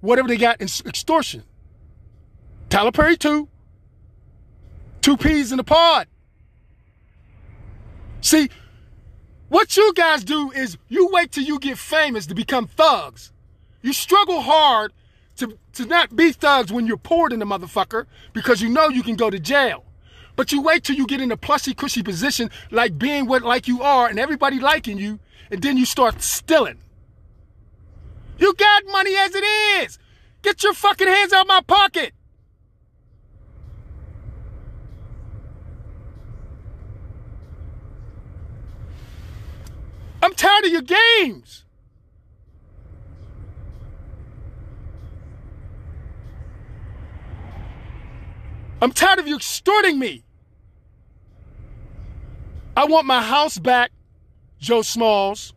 whatever 0.00 0.28
they 0.28 0.36
got 0.36 0.60
in 0.60 0.68
extortion. 0.86 1.42
Tyler 2.70 2.92
Perry 2.92 3.16
too. 3.16 3.48
Two 5.02 5.16
peas 5.16 5.50
in 5.50 5.58
a 5.58 5.64
pod. 5.64 6.06
See, 8.20 8.48
what 9.48 9.76
you 9.76 9.92
guys 9.94 10.24
do 10.24 10.52
is 10.52 10.78
you 10.88 11.08
wait 11.12 11.32
till 11.32 11.44
you 11.44 11.58
get 11.58 11.78
famous 11.78 12.26
to 12.26 12.34
become 12.34 12.66
thugs. 12.66 13.32
You 13.82 13.92
struggle 13.92 14.40
hard 14.40 14.92
to, 15.36 15.58
to 15.74 15.86
not 15.86 16.16
be 16.16 16.32
thugs 16.32 16.72
when 16.72 16.86
you're 16.86 16.96
poured 16.96 17.32
in 17.32 17.38
the 17.38 17.46
motherfucker 17.46 18.06
because 18.32 18.60
you 18.60 18.68
know 18.68 18.88
you 18.88 19.02
can 19.02 19.16
go 19.16 19.30
to 19.30 19.38
jail. 19.38 19.84
But 20.34 20.52
you 20.52 20.60
wait 20.60 20.84
till 20.84 20.96
you 20.96 21.06
get 21.06 21.20
in 21.20 21.32
a 21.32 21.36
plushy, 21.36 21.74
cushy 21.74 22.02
position 22.02 22.50
like 22.70 22.98
being 22.98 23.26
what 23.26 23.42
like 23.42 23.66
you 23.68 23.82
are 23.82 24.08
and 24.08 24.18
everybody 24.18 24.58
liking 24.58 24.98
you, 24.98 25.18
and 25.50 25.62
then 25.62 25.76
you 25.76 25.86
start 25.86 26.22
stealing. 26.22 26.78
You 28.38 28.54
got 28.54 28.82
money 28.86 29.16
as 29.16 29.34
it 29.34 29.44
is. 29.44 29.98
Get 30.42 30.62
your 30.62 30.74
fucking 30.74 31.08
hands 31.08 31.32
out 31.32 31.46
my 31.46 31.60
pocket. 31.66 32.12
I'm 40.22 40.34
tired 40.34 40.64
of 40.64 40.72
your 40.72 40.82
games. 40.82 41.65
I'm 48.80 48.92
tired 48.92 49.18
of 49.18 49.26
you 49.26 49.36
extorting 49.36 49.98
me. 49.98 50.24
I 52.76 52.84
want 52.84 53.06
my 53.06 53.22
house 53.22 53.58
back, 53.58 53.90
Joe 54.58 54.82
Smalls, 54.82 55.54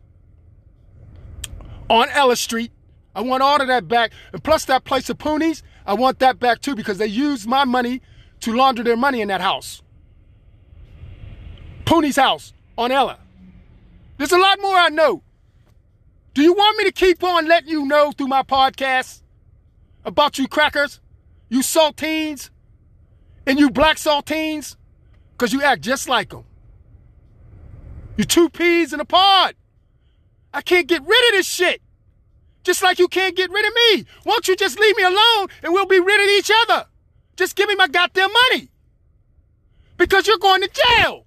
on 1.90 2.08
Ella 2.10 2.36
Street. 2.36 2.72
I 3.14 3.20
want 3.20 3.42
all 3.42 3.60
of 3.60 3.68
that 3.68 3.88
back. 3.88 4.12
And 4.32 4.42
plus 4.42 4.64
that 4.66 4.84
place 4.84 5.10
of 5.10 5.18
Poonies, 5.18 5.62
I 5.84 5.94
want 5.94 6.20
that 6.20 6.38
back 6.38 6.60
too 6.60 6.74
because 6.74 6.96
they 6.98 7.06
used 7.06 7.46
my 7.46 7.64
money 7.64 8.00
to 8.40 8.54
launder 8.54 8.82
their 8.82 8.96
money 8.96 9.20
in 9.20 9.28
that 9.28 9.42
house. 9.42 9.82
Pooney's 11.84 12.16
house 12.16 12.54
on 12.78 12.90
Ella. 12.90 13.18
There's 14.16 14.32
a 14.32 14.38
lot 14.38 14.60
more 14.60 14.76
I 14.76 14.88
know. 14.88 15.22
Do 16.32 16.42
you 16.42 16.54
want 16.54 16.78
me 16.78 16.84
to 16.84 16.92
keep 16.92 17.22
on 17.22 17.48
letting 17.48 17.68
you 17.68 17.84
know 17.84 18.12
through 18.12 18.28
my 18.28 18.42
podcast 18.42 19.22
about 20.04 20.38
you 20.38 20.46
crackers, 20.46 21.00
you 21.48 21.60
saltines? 21.60 22.48
And 23.46 23.58
you 23.58 23.70
black 23.70 23.96
saltines, 23.96 24.76
because 25.32 25.52
you 25.52 25.62
act 25.62 25.82
just 25.82 26.08
like 26.08 26.30
them. 26.30 26.44
You 28.16 28.24
two 28.24 28.50
peas 28.50 28.92
in 28.92 29.00
a 29.00 29.04
pod. 29.04 29.54
I 30.52 30.62
can't 30.62 30.86
get 30.86 31.00
rid 31.00 31.28
of 31.28 31.32
this 31.32 31.48
shit. 31.48 31.80
Just 32.62 32.82
like 32.82 32.98
you 32.98 33.08
can't 33.08 33.36
get 33.36 33.50
rid 33.50 33.66
of 33.66 33.72
me. 33.74 34.04
Won't 34.24 34.48
you 34.48 34.56
just 34.56 34.78
leave 34.78 34.96
me 34.96 35.02
alone 35.02 35.48
and 35.62 35.72
we'll 35.72 35.86
be 35.86 36.00
rid 36.00 36.20
of 36.20 36.28
each 36.36 36.50
other? 36.62 36.86
Just 37.36 37.56
give 37.56 37.68
me 37.68 37.76
my 37.76 37.88
goddamn 37.88 38.30
money. 38.50 38.68
Because 39.96 40.26
you're 40.26 40.38
going 40.38 40.60
to 40.60 40.68
jail. 40.68 41.26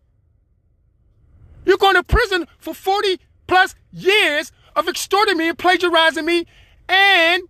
You're 1.65 1.78
going 1.78 1.95
to 1.95 2.04
prison 2.04 2.47
for 2.60 2.73
40 2.73 3.19
plus 3.47 3.73
years 3.91 4.52
of 4.76 4.88
extorting 4.88 5.38
me 5.38 5.49
and 5.49 5.58
plagiarizing 5.58 6.26
me 6.26 6.45
and 6.88 7.43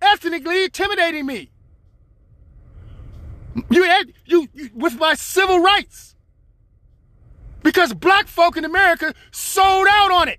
ethnically 0.00 0.64
intimidating 0.64 1.26
me. 1.26 1.50
You 3.70 3.84
had 3.84 4.12
you, 4.24 4.48
you 4.52 4.70
with 4.74 4.98
my 4.98 5.14
civil 5.14 5.60
rights. 5.60 6.14
Because 7.62 7.92
black 7.92 8.28
folk 8.28 8.56
in 8.56 8.64
America 8.64 9.14
sold 9.32 9.86
out 9.90 10.12
on 10.12 10.28
it. 10.28 10.38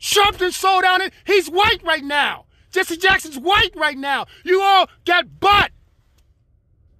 Sharpton 0.00 0.52
sold 0.52 0.84
out 0.84 1.00
on 1.00 1.06
it. 1.06 1.12
He's 1.26 1.48
white 1.48 1.82
right 1.82 2.04
now. 2.04 2.44
Jesse 2.70 2.96
Jackson's 2.96 3.38
white 3.38 3.74
right 3.74 3.96
now. 3.96 4.26
You 4.44 4.60
all 4.60 4.88
got 5.04 5.40
bought. 5.40 5.70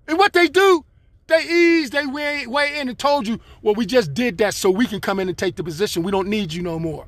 And 0.06 0.18
what 0.18 0.32
they 0.32 0.48
do, 0.48 0.84
they 1.26 1.42
ease 1.42 1.90
they 1.90 2.06
way, 2.06 2.46
way 2.46 2.78
in 2.78 2.88
and 2.88 2.98
told 2.98 3.28
you, 3.28 3.38
well, 3.60 3.74
we 3.74 3.84
just 3.84 4.14
did 4.14 4.38
that 4.38 4.54
so 4.54 4.70
we 4.70 4.86
can 4.86 5.00
come 5.00 5.20
in 5.20 5.28
and 5.28 5.36
take 5.36 5.56
the 5.56 5.64
position. 5.64 6.02
We 6.02 6.10
don't 6.10 6.28
need 6.28 6.52
you 6.52 6.62
no 6.62 6.78
more. 6.78 7.06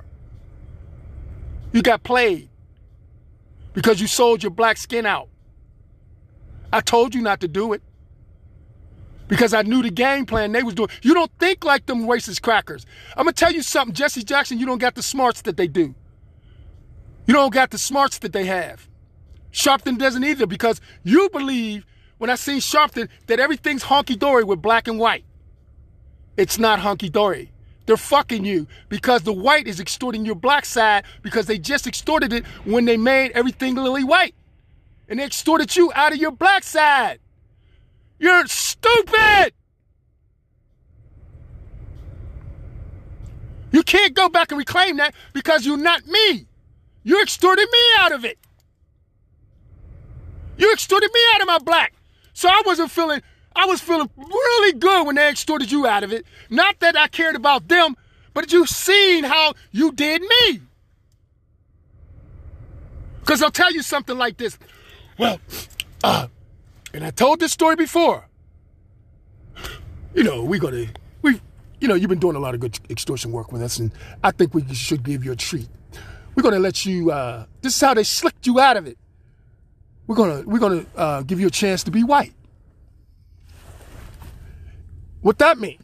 You 1.72 1.80
got 1.80 2.02
played 2.02 2.50
because 3.72 4.00
you 4.00 4.06
sold 4.06 4.42
your 4.42 4.50
black 4.50 4.76
skin 4.76 5.06
out. 5.06 5.28
I 6.72 6.80
told 6.80 7.14
you 7.14 7.22
not 7.22 7.40
to 7.40 7.48
do 7.48 7.72
it 7.72 7.82
because 9.30 9.54
I 9.54 9.62
knew 9.62 9.80
the 9.80 9.90
game 9.90 10.26
plan 10.26 10.52
they 10.52 10.62
was 10.62 10.74
doing. 10.74 10.90
You 11.02 11.14
don't 11.14 11.30
think 11.38 11.64
like 11.64 11.86
them 11.86 12.06
racist 12.06 12.42
crackers. 12.42 12.84
I'm 13.16 13.24
gonna 13.24 13.32
tell 13.32 13.52
you 13.52 13.62
something, 13.62 13.94
Jesse 13.94 14.24
Jackson. 14.24 14.58
You 14.58 14.66
don't 14.66 14.78
got 14.78 14.96
the 14.96 15.02
smarts 15.02 15.40
that 15.42 15.56
they 15.56 15.68
do. 15.68 15.94
You 17.26 17.34
don't 17.34 17.54
got 17.54 17.70
the 17.70 17.78
smarts 17.78 18.18
that 18.18 18.32
they 18.32 18.44
have. 18.44 18.88
Sharpton 19.52 19.98
doesn't 19.98 20.24
either 20.24 20.46
because 20.46 20.80
you 21.04 21.30
believe 21.30 21.86
when 22.18 22.28
I 22.28 22.34
see 22.34 22.58
Sharpton 22.58 23.08
that 23.28 23.38
everything's 23.40 23.84
honky 23.84 24.18
dory 24.18 24.42
with 24.44 24.60
black 24.60 24.88
and 24.88 24.98
white. 24.98 25.24
It's 26.36 26.58
not 26.58 26.80
honky 26.80 27.10
dory. 27.10 27.52
They're 27.86 27.96
fucking 27.96 28.44
you 28.44 28.66
because 28.88 29.22
the 29.22 29.32
white 29.32 29.68
is 29.68 29.78
extorting 29.78 30.24
your 30.24 30.34
black 30.34 30.64
side 30.64 31.04
because 31.22 31.46
they 31.46 31.58
just 31.58 31.86
extorted 31.86 32.32
it 32.32 32.44
when 32.64 32.84
they 32.84 32.96
made 32.96 33.30
everything 33.32 33.76
lily 33.76 34.04
white. 34.04 34.34
And 35.08 35.20
they 35.20 35.24
extorted 35.24 35.74
you 35.76 35.92
out 35.94 36.12
of 36.12 36.18
your 36.18 36.30
black 36.32 36.64
side. 36.64 37.20
You're 38.20 38.46
stupid! 38.46 39.54
You 43.72 43.82
can't 43.82 44.14
go 44.14 44.28
back 44.28 44.52
and 44.52 44.58
reclaim 44.58 44.98
that 44.98 45.14
because 45.32 45.64
you're 45.64 45.78
not 45.78 46.06
me. 46.06 46.46
You 47.02 47.22
extorted 47.22 47.66
me 47.72 47.78
out 47.98 48.12
of 48.12 48.24
it. 48.24 48.38
You 50.58 50.70
extorted 50.72 51.10
me 51.12 51.20
out 51.34 51.40
of 51.40 51.46
my 51.46 51.58
black. 51.58 51.94
So 52.34 52.48
I 52.48 52.62
wasn't 52.66 52.90
feeling, 52.90 53.22
I 53.56 53.64
was 53.64 53.80
feeling 53.80 54.10
really 54.18 54.78
good 54.78 55.06
when 55.06 55.16
they 55.16 55.30
extorted 55.30 55.72
you 55.72 55.86
out 55.86 56.04
of 56.04 56.12
it. 56.12 56.26
Not 56.50 56.78
that 56.80 56.96
I 56.98 57.08
cared 57.08 57.36
about 57.36 57.68
them, 57.68 57.96
but 58.34 58.52
you 58.52 58.66
seen 58.66 59.24
how 59.24 59.54
you 59.70 59.92
did 59.92 60.20
me. 60.20 60.60
Because 63.20 63.42
I'll 63.42 63.50
tell 63.50 63.72
you 63.72 63.82
something 63.82 64.18
like 64.18 64.36
this. 64.36 64.58
Well, 65.16 65.40
uh, 66.04 66.26
and 66.92 67.04
I 67.04 67.10
told 67.10 67.40
this 67.40 67.52
story 67.52 67.76
before. 67.76 68.28
You 70.14 70.24
know, 70.24 70.44
we're 70.44 70.60
gonna 70.60 70.86
we 71.22 71.40
you 71.80 71.88
know, 71.88 71.94
you've 71.94 72.10
been 72.10 72.18
doing 72.18 72.36
a 72.36 72.40
lot 72.40 72.54
of 72.54 72.60
good 72.60 72.78
extortion 72.90 73.32
work 73.32 73.52
with 73.52 73.62
us, 73.62 73.78
and 73.78 73.92
I 74.22 74.30
think 74.32 74.54
we 74.54 74.62
should 74.74 75.02
give 75.02 75.24
you 75.24 75.32
a 75.32 75.36
treat. 75.36 75.68
We're 76.34 76.42
gonna 76.42 76.58
let 76.58 76.84
you 76.84 77.10
uh 77.10 77.46
this 77.62 77.74
is 77.74 77.80
how 77.80 77.94
they 77.94 78.04
slicked 78.04 78.46
you 78.46 78.60
out 78.60 78.76
of 78.76 78.86
it. 78.86 78.98
We're 80.06 80.16
gonna 80.16 80.42
we're 80.44 80.58
gonna 80.58 80.84
uh, 80.96 81.22
give 81.22 81.38
you 81.38 81.46
a 81.46 81.50
chance 81.52 81.84
to 81.84 81.92
be 81.92 82.02
white. 82.02 82.34
What 85.20 85.38
that 85.38 85.58
mean? 85.58 85.78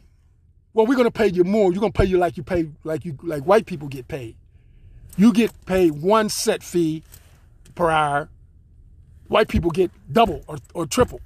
Well, 0.73 0.85
we're 0.85 0.97
gonna 0.97 1.11
pay 1.11 1.27
you 1.27 1.45
more. 1.45 1.71
You're 1.71 1.79
gonna 1.79 1.93
pay 1.93 2.05
you 2.05 2.17
like 2.17 2.35
you 2.35 2.43
pay 2.43 2.67
like 2.83 3.05
you 3.05 3.17
like 3.23 3.43
white 3.43 3.65
people 3.65 3.87
get 3.87 4.07
paid. 4.07 4.35
You 5.15 5.31
get 5.31 5.53
paid 5.65 6.01
one 6.01 6.27
set 6.27 6.61
fee 6.61 7.03
per 7.73 7.89
hour. 7.89 8.29
White 9.27 9.47
people 9.47 9.71
get 9.71 9.91
double 10.11 10.43
or, 10.47 10.57
or 10.73 10.85
triple. 10.85 11.21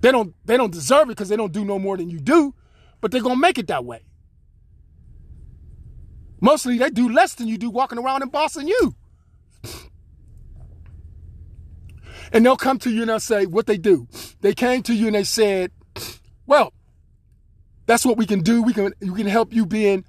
They 0.00 0.12
don't 0.12 0.34
they 0.44 0.56
don't 0.56 0.72
deserve 0.72 1.04
it 1.04 1.08
because 1.08 1.28
they 1.28 1.36
don't 1.36 1.52
do 1.52 1.64
no 1.64 1.78
more 1.78 1.96
than 1.96 2.10
you 2.10 2.20
do, 2.20 2.54
but 3.00 3.10
they're 3.10 3.22
gonna 3.22 3.36
make 3.36 3.58
it 3.58 3.68
that 3.68 3.84
way. 3.84 4.02
Mostly 6.40 6.76
they 6.76 6.90
do 6.90 7.08
less 7.08 7.34
than 7.34 7.48
you 7.48 7.56
do 7.56 7.70
walking 7.70 7.98
around 7.98 8.22
and 8.22 8.30
bossing 8.30 8.68
you. 8.68 8.94
And 12.32 12.44
they'll 12.44 12.56
come 12.56 12.78
to 12.80 12.90
you 12.90 13.02
and 13.02 13.08
they'll 13.08 13.20
say 13.20 13.46
what 13.46 13.66
they 13.66 13.78
do. 13.78 14.08
They 14.40 14.54
came 14.54 14.82
to 14.84 14.94
you 14.94 15.06
and 15.06 15.14
they 15.14 15.24
said, 15.24 15.70
Well, 16.46 16.72
that's 17.86 18.04
what 18.04 18.16
we 18.16 18.26
can 18.26 18.40
do. 18.40 18.62
We 18.62 18.74
can 18.74 18.92
we 19.00 19.14
can 19.14 19.26
help 19.26 19.54
you 19.54 19.64
being 19.66 20.04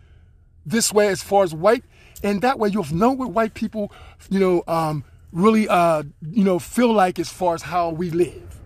this 0.65 0.91
way 0.91 1.07
as 1.07 1.21
far 1.21 1.43
as 1.43 1.53
white. 1.53 1.83
And 2.23 2.41
that 2.41 2.57
way 2.59 2.69
you'll 2.69 2.91
know 2.93 3.11
what 3.11 3.31
white 3.31 3.53
people, 3.53 3.91
you 4.29 4.39
know, 4.39 4.63
um, 4.67 5.03
really 5.35 5.67
uh, 5.67 6.01
you 6.31 6.43
know, 6.43 6.57
feel 6.57 6.91
like 6.93 7.19
as 7.19 7.29
far 7.29 7.53
as 7.53 7.61
how 7.61 7.89
we 7.89 8.09
live. 8.09 8.59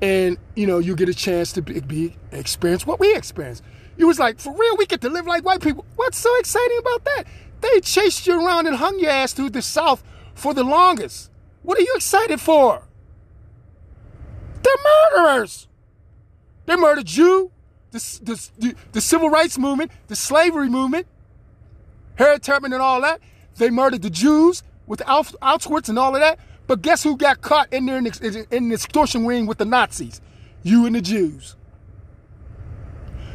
And, 0.00 0.38
you 0.54 0.66
know, 0.66 0.78
you 0.78 0.94
get 0.94 1.08
a 1.08 1.14
chance 1.14 1.52
to 1.52 1.62
be, 1.62 1.80
be 1.80 2.16
experience 2.32 2.86
what 2.86 3.00
we 3.00 3.14
experience. 3.14 3.60
You 3.96 4.06
was 4.06 4.18
like, 4.18 4.38
for 4.38 4.54
real, 4.54 4.76
we 4.76 4.86
get 4.86 5.00
to 5.02 5.08
live 5.08 5.26
like 5.26 5.44
white 5.44 5.60
people. 5.60 5.84
What's 5.96 6.16
so 6.16 6.34
exciting 6.38 6.78
about 6.78 7.04
that? 7.04 7.24
They 7.60 7.80
chased 7.80 8.26
you 8.26 8.44
around 8.44 8.66
and 8.66 8.76
hung 8.76 8.98
your 8.98 9.10
ass 9.10 9.32
through 9.32 9.50
the 9.50 9.62
South 9.62 10.02
for 10.34 10.54
the 10.54 10.64
longest. 10.64 11.30
What 11.62 11.78
are 11.78 11.82
you 11.82 11.92
excited 11.96 12.40
for? 12.40 12.86
They're 14.62 14.74
murderers. 15.12 15.68
They 16.66 16.76
murdered 16.76 17.10
you, 17.10 17.50
the, 17.90 17.98
the, 18.22 18.50
the, 18.58 18.74
the 18.92 19.00
civil 19.00 19.30
rights 19.30 19.58
movement, 19.58 19.90
the 20.06 20.16
slavery 20.16 20.68
movement, 20.68 21.06
Harriet 22.16 22.42
Tubman 22.42 22.72
and 22.72 22.82
all 22.82 23.00
that. 23.00 23.20
They 23.56 23.70
murdered 23.70 24.02
the 24.02 24.10
Jews 24.10 24.62
with 24.86 25.00
Auschwitz 25.00 25.88
and 25.88 25.98
all 25.98 26.14
of 26.14 26.20
that. 26.20 26.38
But 26.66 26.82
guess 26.82 27.02
who 27.02 27.16
got 27.16 27.40
caught 27.42 27.72
in 27.72 27.86
there 27.86 27.98
in, 27.98 28.04
the, 28.04 28.46
in 28.50 28.68
the 28.68 28.74
extortion 28.74 29.26
ring 29.26 29.46
with 29.46 29.58
the 29.58 29.64
Nazis? 29.64 30.20
You 30.62 30.86
and 30.86 30.94
the 30.94 31.02
Jews. 31.02 31.56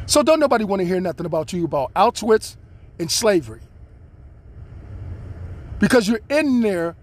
So 0.06 0.22
don't 0.22 0.40
nobody 0.40 0.64
want 0.64 0.80
to 0.80 0.86
hear 0.86 1.00
nothing 1.00 1.26
about 1.26 1.52
you 1.52 1.64
about 1.64 1.94
Auschwitz 1.94 2.56
and 2.98 3.10
slavery. 3.10 3.60
Because 5.78 6.08
you're 6.08 6.20
in 6.28 6.60
there 6.60 6.96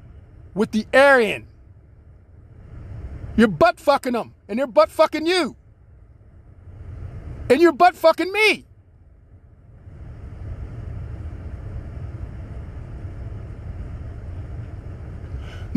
with 0.53 0.71
the 0.71 0.86
Aryan. 0.93 1.47
You're 3.38 3.47
butt 3.47 3.79
fucking 3.79 4.13
them, 4.13 4.33
and 4.47 4.60
they're 4.60 4.67
butt 4.67 4.89
fucking 4.89 5.25
you. 5.25 5.55
And 7.49 7.62
you're 7.62 7.71
butt 7.71 7.95
fucking 7.95 8.31
me. 8.31 8.65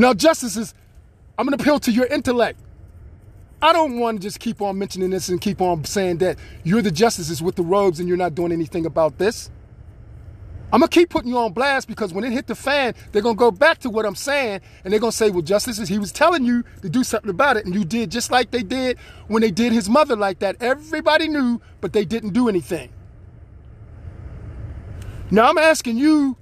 Now, 0.00 0.14
justices, 0.14 0.72
I'm 1.36 1.44
going 1.46 1.54
to 1.58 1.62
appeal 1.62 1.78
to 1.80 1.92
your 1.92 2.06
intellect. 2.06 2.58
I 3.60 3.74
don't 3.74 3.98
want 3.98 4.16
to 4.16 4.22
just 4.22 4.40
keep 4.40 4.62
on 4.62 4.78
mentioning 4.78 5.10
this 5.10 5.28
and 5.28 5.38
keep 5.38 5.60
on 5.60 5.84
saying 5.84 6.16
that 6.18 6.38
you're 6.64 6.80
the 6.80 6.90
justices 6.90 7.42
with 7.42 7.56
the 7.56 7.62
robes 7.62 8.00
and 8.00 8.08
you're 8.08 8.16
not 8.16 8.34
doing 8.34 8.50
anything 8.50 8.86
about 8.86 9.18
this. 9.18 9.50
I'm 10.72 10.80
gonna 10.80 10.88
keep 10.88 11.10
putting 11.10 11.28
you 11.28 11.36
on 11.36 11.52
blast 11.52 11.86
because 11.88 12.14
when 12.14 12.24
it 12.24 12.32
hit 12.32 12.46
the 12.46 12.54
fan, 12.54 12.94
they're 13.10 13.20
gonna 13.20 13.34
go 13.34 13.50
back 13.50 13.78
to 13.80 13.90
what 13.90 14.06
I'm 14.06 14.14
saying 14.14 14.60
and 14.84 14.92
they're 14.92 15.00
gonna 15.00 15.12
say, 15.12 15.28
well, 15.28 15.42
justices, 15.42 15.88
he 15.88 15.98
was 15.98 16.12
telling 16.12 16.44
you 16.44 16.64
to 16.80 16.88
do 16.88 17.02
something 17.02 17.28
about 17.28 17.56
it, 17.56 17.66
and 17.66 17.74
you 17.74 17.84
did 17.84 18.10
just 18.10 18.30
like 18.30 18.52
they 18.52 18.62
did 18.62 18.96
when 19.26 19.42
they 19.42 19.50
did 19.50 19.72
his 19.72 19.90
mother 19.90 20.14
like 20.14 20.38
that. 20.38 20.56
Everybody 20.62 21.28
knew, 21.28 21.60
but 21.80 21.92
they 21.92 22.04
didn't 22.04 22.30
do 22.30 22.48
anything. 22.48 22.90
Now 25.30 25.50
I'm 25.50 25.58
asking 25.58 25.98
you, 25.98 26.36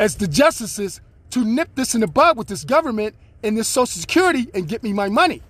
as 0.00 0.16
the 0.16 0.26
justices, 0.26 1.00
to 1.32 1.44
nip 1.44 1.74
this 1.74 1.94
in 1.94 2.00
the 2.00 2.06
bud 2.06 2.36
with 2.36 2.48
this 2.48 2.64
government 2.64 3.14
and 3.42 3.56
this 3.56 3.68
Social 3.68 4.00
Security 4.00 4.48
and 4.54 4.68
get 4.68 4.82
me 4.82 4.92
my 4.92 5.08
money. 5.08 5.42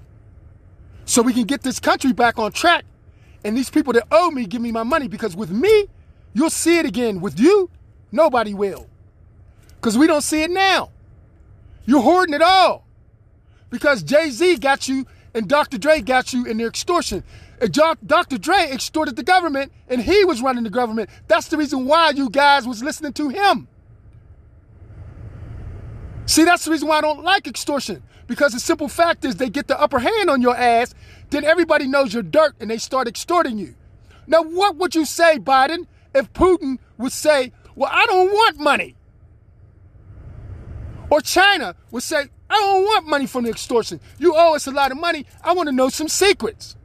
So 1.05 1.23
we 1.23 1.33
can 1.33 1.45
get 1.45 1.63
this 1.63 1.79
country 1.79 2.13
back 2.13 2.39
on 2.39 2.53
track. 2.53 2.85
And 3.45 3.57
these 3.57 3.71
people 3.71 3.93
that 3.95 4.07
owe 4.11 4.31
me 4.31 4.47
give 4.47 4.63
me 4.63 4.73
my 4.73 4.85
money 4.85 5.09
because 5.09 5.37
with 5.37 5.51
me, 5.51 5.89
You'll 6.35 6.51
see 6.51 6.79
it 6.79 6.87
again. 6.87 7.21
With 7.21 7.39
you, 7.39 7.71
nobody 8.11 8.55
will. 8.55 8.87
Because 9.77 9.99
we 9.99 10.07
don't 10.07 10.23
see 10.23 10.43
it 10.43 10.51
now. 10.51 10.91
You're 11.85 12.03
hoarding 12.03 12.35
it 12.35 12.43
all. 12.43 12.87
Because 13.71 14.03
Jay 14.03 14.31
Z 14.31 14.59
got 14.59 14.89
you 14.89 15.07
and 15.35 15.49
Dr. 15.49 15.79
Dre 15.79 16.01
got 16.01 16.33
you 16.33 16.47
in 16.47 16.59
their 16.59 16.69
extortion. 16.69 17.25
Dr. 17.61 18.39
Dre 18.39 18.69
extorted 18.73 19.17
the 19.17 19.23
government 19.23 19.73
and 19.89 20.03
he 20.03 20.25
was 20.25 20.43
running 20.43 20.65
the 20.65 20.71
government. 20.71 21.11
That's 21.29 21.49
the 21.49 21.57
reason 21.57 21.87
why 21.87 22.11
you 22.11 22.29
guys 22.29 22.67
was 22.67 22.83
listening 22.83 23.13
to 23.15 23.29
him. 23.29 23.69
See, 26.33 26.45
that's 26.45 26.65
the 26.65 26.71
reason 26.71 26.89
why 26.89 26.97
I 26.97 27.01
don't 27.03 27.23
like 27.23 27.47
extortion. 27.47 28.03
Because 28.27 28.55
the 28.55 28.59
simple 28.59 28.89
fact 28.89 29.23
is 29.27 29.37
they 29.37 29.51
get 29.51 29.69
the 29.69 29.79
upper 29.79 29.99
hand 29.99 30.31
on 30.31 30.41
your 30.41 30.57
ass, 30.57 30.95
then 31.29 31.45
everybody 31.45 31.87
knows 31.87 32.15
you're 32.15 32.23
dirt 32.23 32.55
and 32.59 32.71
they 32.71 32.79
start 32.79 33.07
extorting 33.07 33.59
you. 33.59 33.75
Now, 34.27 34.41
what 34.41 34.77
would 34.77 34.95
you 34.95 35.05
say, 35.05 35.39
Biden, 35.39 35.87
if 36.15 36.33
Putin 36.33 36.79
would 36.97 37.13
say, 37.13 37.53
Well, 37.77 37.91
I 37.93 38.07
don't 38.07 38.31
want 38.31 38.59
money. 38.59 38.97
Or 41.11 41.21
China 41.21 41.77
would 41.91 42.03
say, 42.03 42.31
I 42.49 42.55
don't 42.55 42.83
want 42.83 43.09
money 43.09 43.27
from 43.27 43.45
the 43.45 43.51
extortion. 43.51 44.01
You 44.19 44.35
owe 44.35 44.55
us 44.55 44.67
a 44.67 44.71
lot 44.71 44.91
of 44.91 44.99
money. 44.99 45.27
I 45.45 45.53
want 45.53 45.69
to 45.69 45.75
know 45.75 45.91
some 45.91 46.09
secrets. 46.09 46.77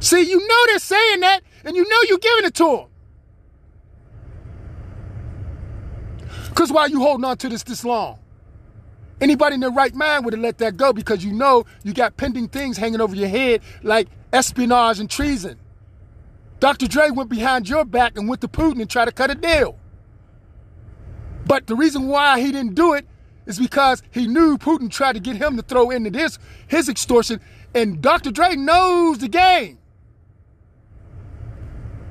See, 0.00 0.22
you 0.22 0.38
know 0.38 0.66
they're 0.68 0.78
saying 0.78 1.20
that, 1.20 1.42
and 1.66 1.76
you 1.76 1.86
know 1.86 1.98
you're 2.08 2.16
giving 2.16 2.46
it 2.46 2.54
to 2.54 2.64
them. 2.64 2.91
Because 6.52 6.70
why 6.70 6.86
you 6.86 7.00
holding 7.00 7.24
on 7.24 7.38
to 7.38 7.48
this 7.48 7.62
this 7.62 7.82
long? 7.82 8.18
Anybody 9.22 9.54
in 9.54 9.60
their 9.60 9.70
right 9.70 9.94
mind 9.94 10.24
would 10.24 10.34
have 10.34 10.42
let 10.42 10.58
that 10.58 10.76
go 10.76 10.92
because 10.92 11.24
you 11.24 11.32
know 11.32 11.64
you 11.82 11.94
got 11.94 12.16
pending 12.16 12.48
things 12.48 12.76
hanging 12.76 13.00
over 13.00 13.14
your 13.14 13.28
head 13.28 13.62
like 13.82 14.08
espionage 14.32 15.00
and 15.00 15.08
treason. 15.08 15.58
Dr. 16.60 16.86
Dre 16.86 17.10
went 17.10 17.30
behind 17.30 17.68
your 17.68 17.84
back 17.86 18.18
and 18.18 18.28
went 18.28 18.40
to 18.42 18.48
Putin 18.48 18.80
and 18.80 18.90
tried 18.90 19.06
to 19.06 19.12
cut 19.12 19.30
a 19.30 19.34
deal. 19.34 19.78
But 21.46 21.66
the 21.66 21.74
reason 21.74 22.08
why 22.08 22.40
he 22.40 22.52
didn't 22.52 22.74
do 22.74 22.92
it 22.92 23.06
is 23.46 23.58
because 23.58 24.02
he 24.10 24.26
knew 24.26 24.58
Putin 24.58 24.90
tried 24.90 25.14
to 25.14 25.20
get 25.20 25.36
him 25.36 25.56
to 25.56 25.62
throw 25.62 25.90
into 25.90 26.10
this 26.10 26.38
his 26.68 26.90
extortion, 26.90 27.40
and 27.74 28.02
Dr. 28.02 28.30
Dre 28.30 28.56
knows 28.56 29.18
the 29.18 29.28
game. 29.28 29.78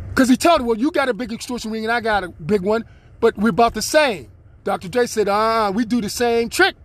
Because 0.09 0.29
he 0.29 0.35
told 0.35 0.61
him, 0.61 0.67
well, 0.67 0.77
you 0.77 0.91
got 0.91 1.09
a 1.09 1.13
big 1.13 1.31
extortion 1.31 1.71
ring 1.71 1.83
and 1.83 1.91
I 1.91 2.01
got 2.01 2.23
a 2.23 2.29
big 2.29 2.61
one, 2.61 2.85
but 3.19 3.37
we're 3.37 3.49
about 3.49 3.75
the 3.75 3.81
same. 3.81 4.30
Dr. 4.63 4.89
J 4.89 5.05
said, 5.07 5.27
ah, 5.27 5.71
we 5.71 5.85
do 5.85 6.01
the 6.01 6.09
same 6.09 6.49
trick. 6.49 6.75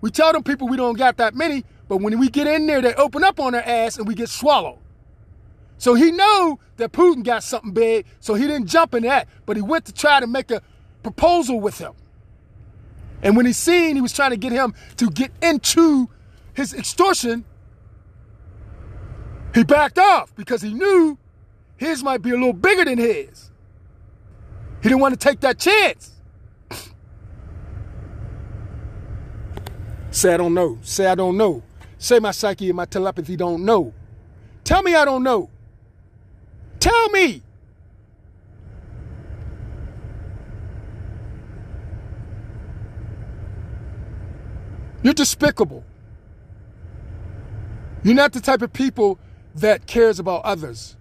We 0.00 0.10
tell 0.10 0.32
them 0.32 0.42
people 0.42 0.68
we 0.68 0.76
don't 0.76 0.96
got 0.96 1.16
that 1.16 1.34
many, 1.34 1.64
but 1.88 1.96
when 1.98 2.18
we 2.18 2.28
get 2.28 2.46
in 2.46 2.66
there, 2.66 2.80
they 2.80 2.94
open 2.94 3.24
up 3.24 3.40
on 3.40 3.52
their 3.52 3.66
ass 3.66 3.98
and 3.98 4.06
we 4.06 4.14
get 4.14 4.28
swallowed. 4.28 4.78
So 5.78 5.94
he 5.94 6.10
knew 6.10 6.58
that 6.76 6.92
Putin 6.92 7.24
got 7.24 7.42
something 7.42 7.72
big, 7.72 8.06
so 8.20 8.34
he 8.34 8.46
didn't 8.46 8.66
jump 8.66 8.94
in 8.94 9.04
that, 9.04 9.28
but 9.46 9.56
he 9.56 9.62
went 9.62 9.84
to 9.86 9.92
try 9.92 10.20
to 10.20 10.26
make 10.26 10.50
a 10.50 10.62
proposal 11.02 11.60
with 11.60 11.78
him. 11.78 11.92
And 13.22 13.36
when 13.36 13.46
he 13.46 13.52
seen 13.52 13.96
he 13.96 14.02
was 14.02 14.12
trying 14.12 14.30
to 14.30 14.36
get 14.36 14.52
him 14.52 14.74
to 14.96 15.10
get 15.10 15.32
into 15.42 16.08
his 16.54 16.74
extortion, 16.74 17.44
he 19.54 19.64
backed 19.64 19.98
off 19.98 20.34
because 20.36 20.62
he 20.62 20.72
knew 20.72 21.18
his 21.76 22.02
might 22.02 22.22
be 22.22 22.30
a 22.30 22.34
little 22.34 22.52
bigger 22.52 22.84
than 22.84 22.98
his. 22.98 23.50
He 24.82 24.88
didn't 24.88 25.00
want 25.00 25.18
to 25.18 25.28
take 25.28 25.40
that 25.40 25.58
chance. 25.58 26.17
Say 30.10 30.34
I 30.34 30.36
don't 30.36 30.54
know. 30.54 30.78
Say 30.82 31.06
I 31.06 31.14
don't 31.14 31.36
know. 31.36 31.62
Say 31.98 32.18
my 32.18 32.30
psyche 32.30 32.68
and 32.68 32.76
my 32.76 32.84
telepathy 32.84 33.36
don't 33.36 33.64
know. 33.64 33.92
Tell 34.64 34.82
me 34.82 34.94
I 34.94 35.04
don't 35.04 35.22
know. 35.22 35.50
Tell 36.80 37.08
me. 37.10 37.42
You're 45.02 45.14
despicable. 45.14 45.84
You're 48.02 48.14
not 48.14 48.32
the 48.32 48.40
type 48.40 48.62
of 48.62 48.72
people 48.72 49.18
that 49.56 49.86
cares 49.86 50.18
about 50.18 50.44
others. 50.44 50.96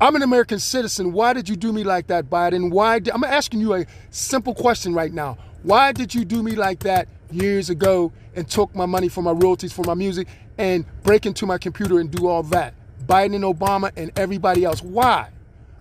I'm 0.00 0.14
an 0.14 0.22
American 0.22 0.58
citizen. 0.58 1.12
Why 1.12 1.32
did 1.32 1.48
you 1.48 1.56
do 1.56 1.72
me 1.72 1.82
like 1.82 2.08
that, 2.08 2.28
Biden? 2.28 2.70
Why 2.70 2.98
did, 2.98 3.14
I'm 3.14 3.24
asking 3.24 3.60
you 3.60 3.74
a 3.74 3.86
simple 4.10 4.54
question 4.54 4.92
right 4.92 5.12
now. 5.12 5.38
Why 5.62 5.92
did 5.92 6.14
you 6.14 6.24
do 6.24 6.42
me 6.42 6.52
like 6.52 6.80
that 6.80 7.08
years 7.30 7.70
ago 7.70 8.12
and 8.34 8.48
took 8.48 8.74
my 8.74 8.86
money 8.86 9.08
for 9.08 9.22
my 9.22 9.32
royalties 9.32 9.72
for 9.72 9.84
my 9.84 9.94
music 9.94 10.28
and 10.58 10.84
break 11.02 11.26
into 11.26 11.46
my 11.46 11.58
computer 11.58 11.98
and 11.98 12.10
do 12.10 12.26
all 12.26 12.42
that? 12.44 12.74
Biden 13.06 13.34
and 13.34 13.44
Obama 13.44 13.90
and 13.96 14.10
everybody 14.16 14.64
else. 14.64 14.82
Why? 14.82 15.30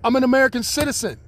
I'm 0.03 0.15
an 0.15 0.23
American 0.23 0.63
citizen. 0.63 1.19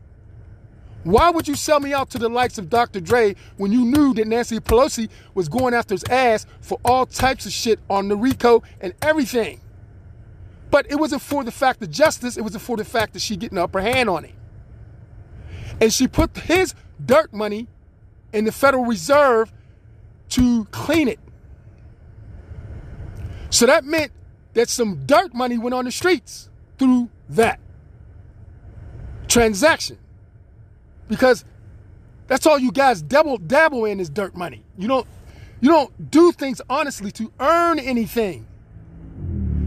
Why 1.04 1.30
would 1.30 1.48
you 1.48 1.56
sell 1.56 1.80
me 1.80 1.94
out 1.94 2.10
to 2.12 2.20
the 2.20 2.28
likes 2.28 2.58
of 2.58 2.70
Dr. 2.70 3.00
Dre 3.00 3.36
when 3.56 3.72
you 3.72 3.86
knew 3.86 4.14
that 4.16 4.28
Nancy 4.28 4.60
Pelosi 4.60 5.10
was 5.34 5.48
going 5.48 5.74
after 5.74 5.94
his 5.94 6.04
ass 6.06 6.46
for 6.60 6.80
all 6.84 7.06
types 7.06 7.46
of 7.46 7.54
shit 7.54 7.80
on 7.90 8.10
the 8.10 8.18
RICO 8.18 8.62
and 8.82 8.94
everything? 9.02 9.62
But 10.70 10.92
it 10.92 10.96
wasn't 10.96 11.22
for 11.22 11.44
the 11.44 11.52
fact 11.52 11.82
of 11.82 11.92
justice, 11.92 12.36
it 12.38 12.42
wasn't 12.42 12.64
for 12.64 12.76
the 12.76 12.84
fact 12.84 13.14
that 13.14 13.22
she 13.22 13.38
getting 13.38 13.56
the 13.56 13.64
upper 13.64 13.80
hand 13.80 14.10
on 14.10 14.26
it. 14.26 14.36
And 15.80 15.94
she 15.94 16.08
put 16.08 16.36
his 16.38 16.74
dirt 17.04 17.34
money 17.34 17.68
in 18.34 18.46
the 18.46 18.52
Federal 18.52 18.84
Reserve 18.84 19.54
to 20.30 20.66
clean 20.72 21.08
it. 21.08 21.20
So 23.50 23.66
that 23.66 23.86
meant 23.86 24.12
that 24.54 24.70
some 24.70 25.06
dirt 25.06 25.34
money 25.34 25.58
went 25.58 25.74
on 25.74 25.86
the 25.86 25.92
streets 25.92 26.50
through 26.78 27.10
that 27.30 27.60
transaction. 29.28 29.98
Because 31.08 31.46
that's 32.28 32.46
all 32.46 32.60
you 32.60 32.72
guys 32.72 33.02
dabble 33.02 33.38
dabble 33.38 33.86
in 33.86 34.00
is 34.00 34.10
dirt 34.10 34.36
money. 34.36 34.64
You 34.78 34.88
don't 34.88 35.08
you 35.62 35.70
don't 35.70 36.12
do 36.12 36.32
things 36.32 36.62
honestly 36.70 37.12
to 37.12 37.32
earn 37.40 37.80
anything. 37.80 38.46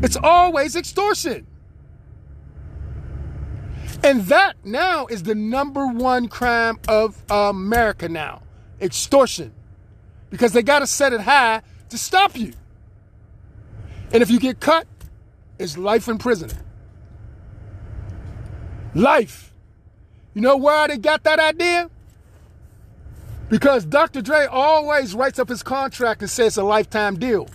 It's 0.03 0.17
always 0.17 0.77
extortion. 0.77 1.47
And 4.03 4.23
that 4.27 4.55
now 4.65 5.07
is 5.07 5.25
the 5.25 5.35
number 5.35 5.87
one 5.87 6.29
crime 6.29 6.79
of 6.89 7.23
America 7.31 8.09
now 8.09 8.43
extortion. 8.81 9.53
Because 10.31 10.53
they 10.53 10.63
got 10.63 10.79
to 10.79 10.87
set 10.87 11.13
it 11.13 11.21
high 11.21 11.63
to 11.89 11.99
stop 11.99 12.37
you. 12.37 12.53
And 14.13 14.23
if 14.23 14.31
you 14.31 14.41
get 14.41 14.61
cut, 14.61 14.87
it's 15.59 15.77
life 15.77 16.09
in 16.09 16.19
prison. 16.19 16.51
Life. 18.95 19.53
You 20.35 20.41
know 20.41 20.57
where 20.57 20.89
they 20.89 20.97
got 20.97 21.25
that 21.25 21.39
idea? 21.39 21.91
Because 23.49 23.85
Dr. 23.85 24.23
Dre 24.23 24.47
always 24.47 25.15
writes 25.15 25.39
up 25.39 25.49
his 25.49 25.63
contract 25.63 26.23
and 26.23 26.31
says 26.31 26.57
a 26.57 26.63
lifetime 26.63 27.19
deal. 27.19 27.49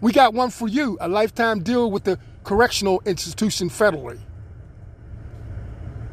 We 0.00 0.12
got 0.12 0.34
one 0.34 0.50
for 0.50 0.68
you, 0.68 0.96
a 1.00 1.08
lifetime 1.08 1.62
deal 1.62 1.90
with 1.90 2.04
the 2.04 2.18
correctional 2.44 3.02
institution 3.04 3.68
federally. 3.68 4.18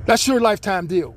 That's 0.06 0.28
your 0.28 0.40
lifetime 0.42 0.88
deal. 0.88 1.16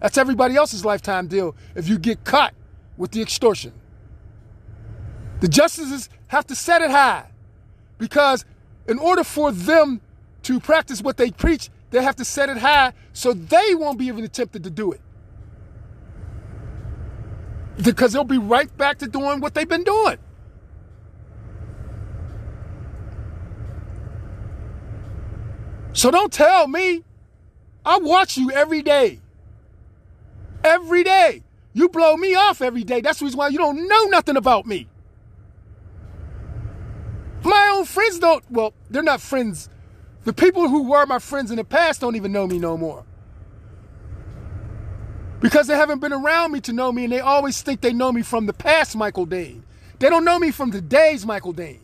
That's 0.00 0.16
everybody 0.16 0.56
else's 0.56 0.84
lifetime 0.84 1.26
deal 1.26 1.54
if 1.74 1.88
you 1.88 1.98
get 1.98 2.24
caught 2.24 2.54
with 2.96 3.10
the 3.10 3.20
extortion. 3.20 3.72
The 5.40 5.48
justices 5.48 6.08
have 6.28 6.46
to 6.48 6.54
set 6.54 6.82
it 6.82 6.90
high 6.90 7.30
because 7.98 8.44
in 8.86 8.98
order 8.98 9.24
for 9.24 9.52
them 9.52 10.00
to 10.42 10.60
practice 10.60 11.02
what 11.02 11.16
they 11.16 11.30
preach, 11.30 11.70
they 11.90 12.02
have 12.02 12.16
to 12.16 12.24
set 12.24 12.48
it 12.48 12.58
high 12.58 12.92
so 13.12 13.32
they 13.32 13.74
won't 13.74 13.98
be 13.98 14.06
even 14.06 14.26
tempted 14.28 14.64
to 14.64 14.70
do 14.70 14.92
it. 14.92 15.00
Because 17.82 18.12
they'll 18.12 18.24
be 18.24 18.38
right 18.38 18.74
back 18.76 18.98
to 18.98 19.08
doing 19.08 19.40
what 19.40 19.54
they've 19.54 19.68
been 19.68 19.84
doing. 19.84 20.18
So 25.92 26.10
don't 26.10 26.32
tell 26.32 26.68
me. 26.68 27.04
I 27.84 27.98
watch 27.98 28.36
you 28.36 28.50
every 28.50 28.82
day. 28.82 29.20
Every 30.62 31.02
day. 31.02 31.42
You 31.72 31.88
blow 31.88 32.16
me 32.16 32.34
off 32.34 32.60
every 32.60 32.84
day. 32.84 33.00
That's 33.00 33.20
the 33.20 33.24
reason 33.24 33.38
why 33.38 33.48
you 33.48 33.58
don't 33.58 33.88
know 33.88 34.04
nothing 34.04 34.36
about 34.36 34.66
me. 34.66 34.86
My 37.42 37.72
own 37.74 37.84
friends 37.84 38.18
don't, 38.18 38.44
well, 38.50 38.74
they're 38.90 39.02
not 39.02 39.20
friends. 39.20 39.68
The 40.24 40.32
people 40.32 40.68
who 40.68 40.88
were 40.88 41.06
my 41.06 41.18
friends 41.18 41.50
in 41.50 41.56
the 41.56 41.64
past 41.64 42.00
don't 42.00 42.16
even 42.16 42.32
know 42.32 42.46
me 42.46 42.58
no 42.58 42.76
more. 42.76 43.04
Because 45.40 45.66
they 45.66 45.74
haven't 45.74 46.00
been 46.00 46.12
around 46.12 46.52
me 46.52 46.60
to 46.60 46.72
know 46.72 46.92
me 46.92 47.04
and 47.04 47.12
they 47.12 47.20
always 47.20 47.62
think 47.62 47.80
they 47.80 47.94
know 47.94 48.12
me 48.12 48.22
from 48.22 48.44
the 48.46 48.52
past 48.52 48.94
Michael 48.94 49.24
Dane. 49.24 49.64
They 49.98 50.10
don't 50.10 50.24
know 50.24 50.38
me 50.38 50.50
from 50.50 50.70
today's 50.70 51.24
Michael 51.24 51.54
Dane. 51.54 51.80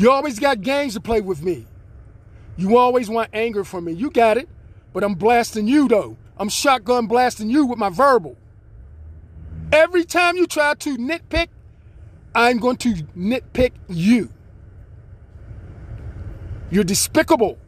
You 0.00 0.10
always 0.10 0.38
got 0.38 0.62
games 0.62 0.94
to 0.94 1.00
play 1.00 1.20
with 1.20 1.42
me. 1.42 1.66
You 2.56 2.78
always 2.78 3.10
want 3.10 3.28
anger 3.34 3.64
from 3.64 3.84
me. 3.84 3.92
You 3.92 4.10
got 4.10 4.38
it. 4.38 4.48
But 4.94 5.04
I'm 5.04 5.14
blasting 5.14 5.68
you 5.68 5.88
though. 5.88 6.16
I'm 6.38 6.48
shotgun 6.48 7.06
blasting 7.06 7.50
you 7.50 7.66
with 7.66 7.78
my 7.78 7.90
verbal. 7.90 8.38
Every 9.70 10.04
time 10.04 10.38
you 10.38 10.46
try 10.46 10.72
to 10.72 10.96
nitpick, 10.96 11.48
I'm 12.34 12.56
going 12.56 12.78
to 12.78 12.94
nitpick 13.14 13.72
you. 13.90 14.30
You're 16.70 16.84
despicable. 16.84 17.58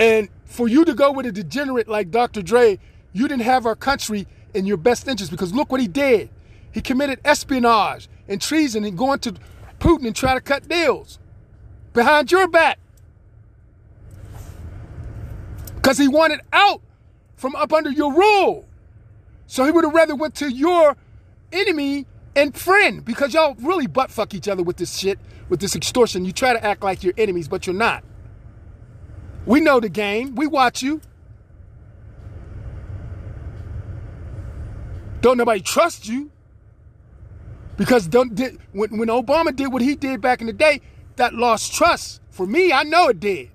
And 0.00 0.28
for 0.44 0.66
you 0.66 0.84
to 0.84 0.94
go 0.94 1.12
with 1.12 1.26
a 1.26 1.32
degenerate 1.32 1.86
like 1.86 2.10
Dr. 2.10 2.42
Dre, 2.42 2.80
you 3.12 3.28
didn't 3.28 3.44
have 3.44 3.64
our 3.64 3.76
country 3.76 4.26
in 4.54 4.66
your 4.66 4.76
best 4.76 5.06
interest 5.06 5.30
because 5.30 5.54
look 5.54 5.70
what 5.70 5.80
he 5.80 5.86
did. 5.86 6.30
He 6.72 6.80
committed 6.80 7.20
espionage 7.24 8.08
and 8.28 8.40
treason 8.40 8.84
and 8.84 8.96
going 8.96 9.18
to 9.20 9.34
Putin 9.78 10.06
and 10.06 10.16
try 10.16 10.34
to 10.34 10.40
cut 10.40 10.68
deals 10.68 11.18
behind 11.92 12.30
your 12.32 12.48
back. 12.48 12.78
Because 15.76 15.98
he 15.98 16.08
wanted 16.08 16.40
out 16.52 16.80
from 17.36 17.54
up 17.56 17.72
under 17.72 17.90
your 17.90 18.12
rule. 18.12 18.64
So 19.46 19.64
he 19.64 19.70
would 19.70 19.84
have 19.84 19.92
rather 19.92 20.14
went 20.14 20.34
to 20.36 20.50
your 20.50 20.96
enemy 21.52 22.06
and 22.34 22.56
friend 22.56 23.04
because 23.04 23.34
y'all 23.34 23.54
really 23.60 23.86
butt 23.86 24.10
fuck 24.10 24.34
each 24.34 24.48
other 24.48 24.62
with 24.62 24.78
this 24.78 24.96
shit, 24.96 25.18
with 25.48 25.60
this 25.60 25.76
extortion. 25.76 26.24
You 26.24 26.32
try 26.32 26.52
to 26.52 26.64
act 26.64 26.82
like 26.82 27.02
you're 27.02 27.14
enemies, 27.18 27.48
but 27.48 27.66
you're 27.66 27.76
not. 27.76 28.02
We 29.46 29.60
know 29.60 29.78
the 29.78 29.90
game. 29.90 30.34
We 30.34 30.46
watch 30.46 30.82
you. 30.82 31.00
Don't 35.20 35.38
nobody 35.38 35.60
trust 35.60 36.08
you. 36.08 36.30
Because 37.76 38.06
did, 38.06 38.58
when, 38.72 38.98
when 38.98 39.08
Obama 39.08 39.54
did 39.54 39.72
what 39.72 39.82
he 39.82 39.94
did 39.94 40.20
back 40.20 40.40
in 40.40 40.46
the 40.46 40.52
day, 40.52 40.80
that 41.16 41.34
lost 41.34 41.74
trust. 41.74 42.20
For 42.30 42.46
me, 42.46 42.72
I 42.72 42.82
know 42.82 43.08
it 43.08 43.20
did. 43.20 43.50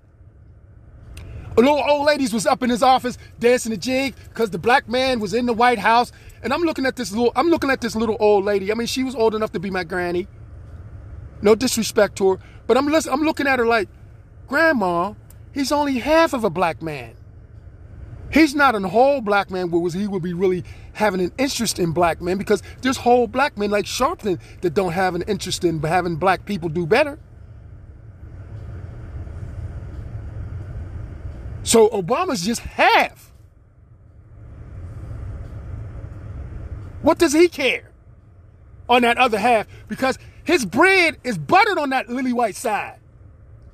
A 1.58 1.62
little 1.62 1.84
old 1.89 2.05
ladies 2.05 2.34
was 2.34 2.45
up 2.45 2.63
in 2.63 2.69
his 2.69 2.82
office 2.82 3.17
dancing 3.39 3.73
a 3.73 3.77
jig 3.77 4.15
because 4.29 4.49
the 4.49 4.58
black 4.58 4.88
man 4.88 5.19
was 5.19 5.34
in 5.34 5.45
the 5.45 5.53
White 5.53 5.79
House. 5.79 6.12
And 6.41 6.53
I'm 6.53 6.62
looking 6.62 6.86
at 6.86 6.95
this 6.95 7.12
little, 7.12 7.34
I'm 7.36 7.49
looking 7.49 7.69
at 7.69 7.82
this 7.82 7.95
little 7.95 8.15
old 8.19 8.45
lady. 8.45 8.71
I 8.71 8.75
mean, 8.75 8.88
she 8.88 9.03
was 9.03 9.15
old 9.15 9.36
enough 9.36 9.51
to 9.53 9.60
be 9.60 9.69
my 9.69 9.84
granny. 9.84 10.27
No 11.41 11.55
disrespect 11.55 12.17
to 12.17 12.32
her. 12.32 12.39
But 12.67 12.77
I'm, 12.77 12.88
I'm 12.93 13.23
looking 13.23 13.47
at 13.47 13.60
her 13.60 13.65
like, 13.65 13.89
Grandma, 14.47 15.13
he's 15.53 15.71
only 15.71 15.99
half 15.99 16.34
of 16.34 16.43
a 16.43 16.49
black 16.49 16.82
man. 16.82 17.15
He's 18.31 18.53
not 18.53 18.75
a 18.75 18.79
whole 18.87 19.21
black 19.21 19.49
man 19.49 19.71
where 19.71 19.89
he 19.89 20.07
would 20.07 20.21
be 20.21 20.33
really 20.33 20.63
having 20.93 21.19
an 21.19 21.31
interest 21.37 21.79
in 21.79 21.91
black 21.91 22.21
men 22.21 22.37
because 22.37 22.61
there's 22.81 22.97
whole 22.97 23.27
black 23.27 23.57
men 23.57 23.71
like 23.71 23.85
Sharpton 23.85 24.39
that 24.61 24.73
don't 24.73 24.91
have 24.91 25.15
an 25.15 25.23
interest 25.23 25.63
in 25.63 25.81
having 25.81 26.15
black 26.15 26.45
people 26.45 26.69
do 26.69 26.85
better. 26.85 27.17
So 31.63 31.89
Obama's 31.89 32.45
just 32.45 32.61
half. 32.61 33.31
What 37.01 37.17
does 37.17 37.33
he 37.33 37.47
care 37.47 37.91
on 38.87 39.03
that 39.03 39.17
other 39.17 39.39
half? 39.39 39.67
Because 39.87 40.17
his 40.43 40.65
bread 40.65 41.17
is 41.23 41.37
buttered 41.37 41.77
on 41.77 41.91
that 41.91 42.09
lily 42.09 42.33
white 42.33 42.55
side. 42.55 42.99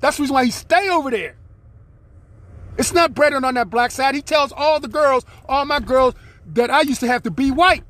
That's 0.00 0.16
the 0.16 0.22
reason 0.22 0.34
why 0.34 0.44
he 0.44 0.50
stay 0.50 0.88
over 0.88 1.10
there. 1.10 1.36
It's 2.78 2.92
not 2.92 3.14
Brethren 3.14 3.44
on 3.44 3.54
that 3.54 3.70
black 3.70 3.90
side. 3.90 4.14
He 4.14 4.22
tells 4.22 4.52
all 4.52 4.80
the 4.80 4.88
girls, 4.88 5.24
all 5.48 5.64
my 5.64 5.80
girls, 5.80 6.14
that 6.54 6.70
I 6.70 6.82
used 6.82 7.00
to 7.00 7.06
have 7.06 7.22
to 7.24 7.30
be 7.30 7.50
white. 7.50 7.84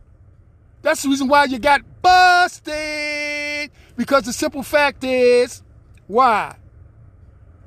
That's 0.82 1.02
the 1.02 1.08
reason 1.08 1.28
why 1.28 1.44
you 1.44 1.58
got 1.58 1.82
busted. 2.02 3.70
Because 3.96 4.24
the 4.24 4.32
simple 4.32 4.62
fact 4.62 5.02
is, 5.02 5.62
why? 6.06 6.56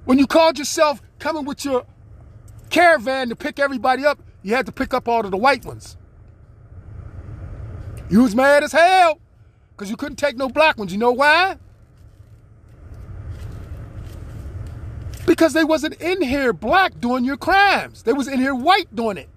When 0.06 0.18
you 0.18 0.28
called 0.28 0.58
yourself 0.58 1.02
coming 1.20 1.46
with 1.46 1.66
your 1.66 1.86
caravan 2.70 3.30
to 3.30 3.36
pick 3.36 3.60
everybody 3.60 4.06
up, 4.06 4.20
you 4.42 4.56
had 4.56 4.66
to 4.68 4.72
pick 4.72 4.94
up 4.94 5.08
all 5.08 5.26
of 5.26 5.32
the 5.32 5.38
white 5.38 5.66
ones. 5.66 5.98
You 8.10 8.24
was 8.24 8.36
mad 8.36 8.64
as 8.64 8.72
hell 8.72 9.20
because 9.76 9.90
you 9.90 9.98
couldn't 9.98 10.16
take 10.16 10.38
no 10.38 10.50
black 10.50 10.78
ones. 10.78 10.92
You 10.92 10.98
know 10.98 11.12
why? 11.12 11.58
Because 15.30 15.54
they 15.54 15.64
wasn't 15.64 15.94
in 16.02 16.24
here 16.24 16.54
black 16.54 17.00
doing 17.00 17.24
your 17.24 17.38
crimes. 17.38 18.02
They 18.02 18.14
was 18.14 18.28
in 18.28 18.40
here 18.40 18.56
white 18.56 18.96
doing 18.96 19.16
it. 19.16 19.30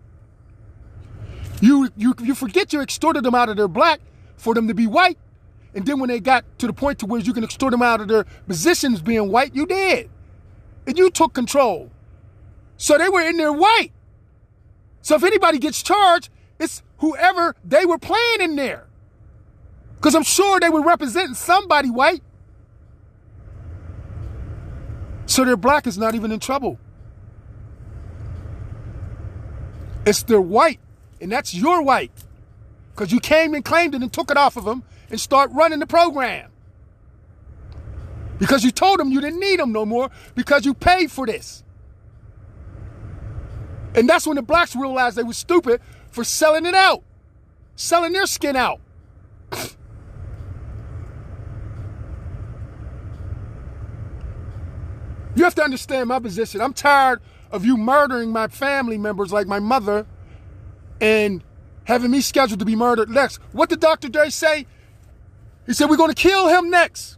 You 1.60 1.90
you 1.98 2.14
you 2.18 2.34
forget 2.34 2.72
you 2.72 2.80
extorted 2.80 3.24
them 3.24 3.34
out 3.34 3.50
of 3.50 3.58
their 3.58 3.68
black 3.68 4.00
for 4.38 4.54
them 4.54 4.68
to 4.68 4.74
be 4.74 4.86
white. 4.86 5.18
And 5.74 5.84
then 5.84 6.00
when 6.00 6.08
they 6.08 6.18
got 6.18 6.46
to 6.60 6.66
the 6.66 6.72
point 6.72 6.98
to 7.00 7.06
where 7.06 7.20
you 7.20 7.34
can 7.34 7.44
extort 7.44 7.72
them 7.72 7.82
out 7.82 8.00
of 8.00 8.08
their 8.08 8.24
positions 8.46 9.02
being 9.02 9.30
white, 9.30 9.54
you 9.54 9.66
did. 9.66 10.08
And 10.86 10.96
you 10.96 11.10
took 11.10 11.34
control. 11.34 11.90
So 12.78 12.96
they 12.96 13.10
were 13.10 13.20
in 13.20 13.36
there 13.36 13.52
white. 13.52 13.92
So 15.02 15.16
if 15.16 15.22
anybody 15.22 15.58
gets 15.58 15.82
charged, 15.82 16.30
it's 16.58 16.82
whoever 17.00 17.54
they 17.62 17.84
were 17.84 17.98
playing 17.98 18.40
in 18.40 18.56
there. 18.56 18.86
Because 19.96 20.14
I'm 20.14 20.22
sure 20.22 20.58
they 20.58 20.70
were 20.70 20.82
representing 20.82 21.34
somebody 21.34 21.90
white. 21.90 22.22
So 25.32 25.46
their 25.46 25.56
black 25.56 25.86
is 25.86 25.96
not 25.96 26.14
even 26.14 26.30
in 26.30 26.40
trouble. 26.40 26.78
It's 30.04 30.22
their 30.24 30.42
white, 30.42 30.78
and 31.22 31.32
that's 31.32 31.54
your 31.54 31.80
white. 31.80 32.12
Because 32.90 33.10
you 33.10 33.18
came 33.18 33.54
and 33.54 33.64
claimed 33.64 33.94
it 33.94 34.02
and 34.02 34.12
took 34.12 34.30
it 34.30 34.36
off 34.36 34.58
of 34.58 34.66
them 34.66 34.82
and 35.08 35.18
start 35.18 35.50
running 35.54 35.78
the 35.78 35.86
program. 35.86 36.50
Because 38.38 38.62
you 38.62 38.70
told 38.70 39.00
them 39.00 39.10
you 39.10 39.22
didn't 39.22 39.40
need 39.40 39.58
them 39.58 39.72
no 39.72 39.86
more 39.86 40.10
because 40.34 40.66
you 40.66 40.74
paid 40.74 41.10
for 41.10 41.24
this. 41.24 41.64
And 43.94 44.06
that's 44.06 44.26
when 44.26 44.36
the 44.36 44.42
blacks 44.42 44.76
realized 44.76 45.16
they 45.16 45.22
were 45.22 45.32
stupid 45.32 45.80
for 46.10 46.24
selling 46.24 46.66
it 46.66 46.74
out, 46.74 47.02
selling 47.74 48.12
their 48.12 48.26
skin 48.26 48.54
out. 48.54 48.80
You 55.34 55.44
have 55.44 55.54
to 55.56 55.62
understand 55.62 56.08
my 56.08 56.18
position. 56.18 56.60
I'm 56.60 56.74
tired 56.74 57.20
of 57.50 57.64
you 57.64 57.76
murdering 57.76 58.30
my 58.30 58.48
family 58.48 58.98
members 58.98 59.32
like 59.32 59.46
my 59.46 59.58
mother 59.58 60.06
and 61.00 61.42
having 61.84 62.10
me 62.10 62.20
scheduled 62.20 62.58
to 62.60 62.64
be 62.64 62.76
murdered 62.76 63.08
next. 63.08 63.38
What 63.52 63.68
did 63.68 63.80
Dr. 63.80 64.08
Dre 64.08 64.30
say? 64.30 64.66
He 65.66 65.72
said, 65.72 65.88
We're 65.88 65.96
going 65.96 66.12
to 66.12 66.20
kill 66.20 66.48
him 66.48 66.70
next. 66.70 67.16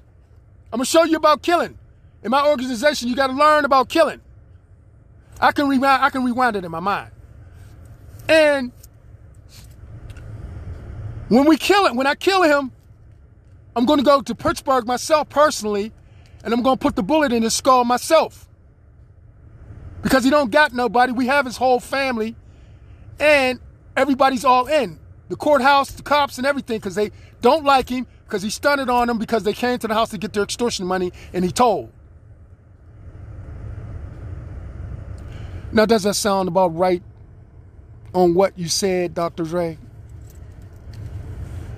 I'm 0.72 0.78
going 0.78 0.84
to 0.84 0.90
show 0.90 1.04
you 1.04 1.16
about 1.16 1.42
killing. 1.42 1.78
In 2.22 2.30
my 2.30 2.46
organization, 2.46 3.08
you 3.08 3.16
got 3.16 3.28
to 3.28 3.32
learn 3.32 3.64
about 3.64 3.88
killing. 3.88 4.20
I 5.40 5.52
can 5.52 5.68
rewind, 5.68 6.02
I 6.02 6.10
can 6.10 6.24
rewind 6.24 6.56
it 6.56 6.64
in 6.64 6.70
my 6.70 6.80
mind. 6.80 7.10
And 8.28 8.72
when 11.28 11.46
we 11.46 11.56
kill 11.56 11.86
it, 11.86 11.94
when 11.94 12.06
I 12.06 12.14
kill 12.14 12.42
him, 12.42 12.72
I'm 13.76 13.86
going 13.86 13.98
to 13.98 14.04
go 14.04 14.22
to 14.22 14.34
Pittsburgh 14.34 14.86
myself 14.86 15.28
personally 15.28 15.92
and 16.44 16.52
I'm 16.52 16.62
gonna 16.62 16.76
put 16.76 16.94
the 16.94 17.02
bullet 17.02 17.32
in 17.32 17.42
his 17.42 17.54
skull 17.54 17.84
myself. 17.84 18.48
Because 20.02 20.22
he 20.22 20.30
don't 20.30 20.50
got 20.50 20.74
nobody. 20.74 21.12
We 21.12 21.26
have 21.26 21.46
his 21.46 21.56
whole 21.56 21.80
family, 21.80 22.36
and 23.18 23.58
everybody's 23.96 24.44
all 24.44 24.66
in. 24.66 25.00
The 25.30 25.36
courthouse, 25.36 25.90
the 25.90 26.02
cops, 26.02 26.36
and 26.36 26.46
everything, 26.46 26.76
because 26.76 26.94
they 26.94 27.10
don't 27.40 27.64
like 27.64 27.88
him, 27.88 28.06
because 28.24 28.42
he 28.42 28.50
stunted 28.50 28.90
on 28.90 29.08
them 29.08 29.18
because 29.18 29.42
they 29.42 29.54
came 29.54 29.78
to 29.78 29.88
the 29.88 29.94
house 29.94 30.10
to 30.10 30.18
get 30.18 30.34
their 30.34 30.42
extortion 30.42 30.86
money, 30.86 31.12
and 31.32 31.44
he 31.44 31.50
told. 31.50 31.90
Now, 35.72 35.86
does 35.86 36.02
that 36.02 36.14
sound 36.14 36.48
about 36.48 36.76
right 36.76 37.02
on 38.12 38.34
what 38.34 38.56
you 38.58 38.68
said, 38.68 39.14
Dr. 39.14 39.44
Dre? 39.44 39.78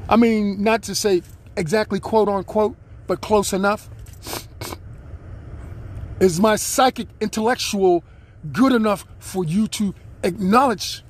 I 0.08 0.16
mean, 0.16 0.62
not 0.62 0.82
to 0.84 0.94
say 0.94 1.22
exactly 1.56 2.00
quote 2.00 2.28
unquote, 2.28 2.76
but 3.06 3.20
close 3.20 3.52
enough. 3.52 3.88
Is 6.18 6.40
my 6.40 6.56
psychic 6.56 7.08
intellectual 7.20 8.02
good 8.52 8.72
enough 8.72 9.04
for 9.18 9.44
you 9.44 9.68
to 9.68 9.94
acknowledge 10.22 11.02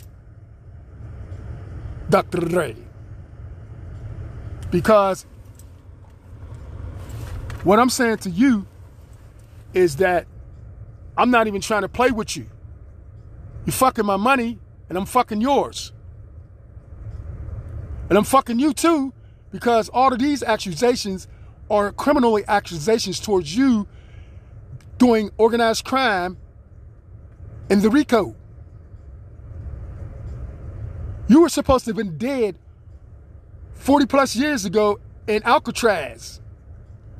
Dr. 2.10 2.40
Ray? 2.40 2.76
Because 4.70 5.26
what 7.62 7.78
I'm 7.78 7.90
saying 7.90 8.18
to 8.18 8.30
you 8.30 8.66
is 9.74 9.96
that 9.96 10.26
I'm 11.16 11.30
not 11.30 11.46
even 11.46 11.60
trying 11.60 11.82
to 11.82 11.88
play 11.88 12.10
with 12.10 12.36
you. 12.36 12.46
You're 13.64 13.72
fucking 13.72 14.04
my 14.04 14.16
money 14.16 14.58
and 14.88 14.98
I'm 14.98 15.06
fucking 15.06 15.40
yours. 15.40 15.92
And 18.08 18.18
I'm 18.18 18.24
fucking 18.24 18.58
you 18.58 18.72
too 18.72 19.12
because 19.50 19.88
all 19.88 20.12
of 20.12 20.18
these 20.18 20.42
accusations 20.42 21.28
are 21.70 21.92
criminal 21.92 22.38
accusations 22.46 23.18
towards 23.18 23.56
you 23.56 23.86
doing 24.98 25.30
organized 25.36 25.84
crime 25.84 26.36
in 27.68 27.80
the 27.80 27.90
RICO. 27.90 28.34
You 31.28 31.42
were 31.42 31.48
supposed 31.48 31.84
to 31.86 31.90
have 31.90 31.96
been 31.96 32.18
dead 32.18 32.56
40 33.74 34.06
plus 34.06 34.36
years 34.36 34.64
ago 34.64 35.00
in 35.26 35.42
Alcatraz. 35.42 36.40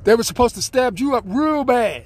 They 0.03 0.15
were 0.15 0.23
supposed 0.23 0.55
to 0.55 0.61
stab 0.61 0.99
you 0.99 1.15
up 1.15 1.23
real 1.27 1.63
bad. 1.63 2.05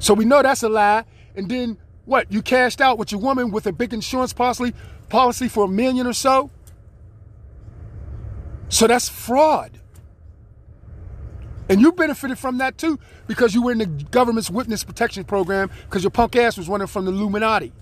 So 0.00 0.14
we 0.14 0.24
know 0.24 0.42
that's 0.42 0.62
a 0.62 0.68
lie. 0.68 1.04
And 1.36 1.48
then 1.48 1.78
what? 2.04 2.32
You 2.32 2.42
cashed 2.42 2.80
out 2.80 2.98
with 2.98 3.12
your 3.12 3.20
woman 3.20 3.50
with 3.50 3.66
a 3.66 3.72
big 3.72 3.92
insurance 3.92 4.32
policy 4.32 4.74
policy 5.08 5.48
for 5.48 5.64
a 5.64 5.68
million 5.68 6.06
or 6.06 6.12
so? 6.12 6.50
So 8.68 8.86
that's 8.86 9.08
fraud. 9.08 9.77
And 11.68 11.80
you 11.80 11.92
benefited 11.92 12.38
from 12.38 12.58
that 12.58 12.78
too 12.78 12.98
because 13.26 13.54
you 13.54 13.62
were 13.62 13.72
in 13.72 13.78
the 13.78 13.86
government's 13.86 14.50
witness 14.50 14.84
protection 14.84 15.24
program 15.24 15.70
because 15.84 16.02
your 16.02 16.10
punk 16.10 16.36
ass 16.36 16.56
was 16.56 16.68
running 16.68 16.86
from 16.86 17.04
the 17.04 17.12
Illuminati 17.12 17.72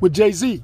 with 0.00 0.12
Jay 0.12 0.32
Z. 0.32 0.62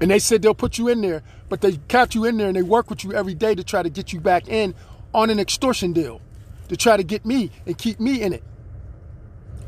And 0.00 0.10
they 0.10 0.18
said 0.18 0.42
they'll 0.42 0.54
put 0.54 0.78
you 0.78 0.88
in 0.88 1.00
there, 1.00 1.22
but 1.48 1.60
they 1.60 1.76
kept 1.88 2.14
you 2.14 2.24
in 2.24 2.36
there 2.36 2.48
and 2.48 2.56
they 2.56 2.62
work 2.62 2.90
with 2.90 3.04
you 3.04 3.12
every 3.12 3.34
day 3.34 3.54
to 3.54 3.64
try 3.64 3.82
to 3.82 3.90
get 3.90 4.12
you 4.12 4.20
back 4.20 4.48
in 4.48 4.74
on 5.12 5.30
an 5.30 5.38
extortion 5.38 5.92
deal 5.92 6.20
to 6.68 6.76
try 6.76 6.96
to 6.96 7.02
get 7.02 7.24
me 7.24 7.50
and 7.66 7.76
keep 7.76 8.00
me 8.00 8.22
in 8.22 8.32
it. 8.32 8.42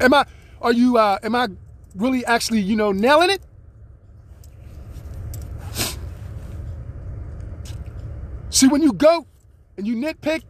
Am 0.01 0.13
I? 0.15 0.27
Are 0.61 0.73
you? 0.73 0.99
Uh, 0.99 1.19
am 1.23 1.35
I 1.35 1.49
really 1.95 2.25
actually, 2.25 2.61
you 2.61 2.77
know, 2.77 2.93
nailing 2.93 3.31
it? 3.31 3.43
See, 8.51 8.69
when 8.69 8.83
you 8.83 8.93
go 8.93 9.27
and 9.77 9.87
you 9.87 9.97
nitpick. 9.97 10.43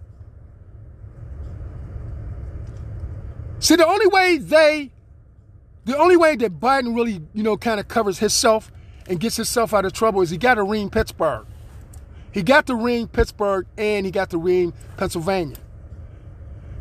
See, 3.58 3.76
the 3.76 3.86
only 3.86 4.06
way 4.06 4.38
they, 4.38 4.90
the 5.84 5.96
only 5.96 6.16
way 6.16 6.36
that 6.36 6.60
Biden 6.60 6.94
really, 6.94 7.22
you 7.32 7.42
know, 7.42 7.56
kind 7.56 7.80
of 7.80 7.88
covers 7.88 8.18
himself 8.18 8.70
and 9.08 9.18
gets 9.18 9.36
himself 9.36 9.72
out 9.72 9.84
of 9.84 9.92
trouble 9.92 10.20
is 10.22 10.30
he 10.30 10.36
got 10.36 10.54
to 10.54 10.62
ring 10.62 10.90
Pittsburgh. 10.90 11.46
He 12.32 12.42
got 12.42 12.66
to 12.66 12.74
ring 12.74 13.08
Pittsburgh 13.08 13.66
and 13.78 14.04
he 14.04 14.12
got 14.12 14.30
to 14.30 14.38
ring 14.38 14.72
Pennsylvania. 14.96 15.56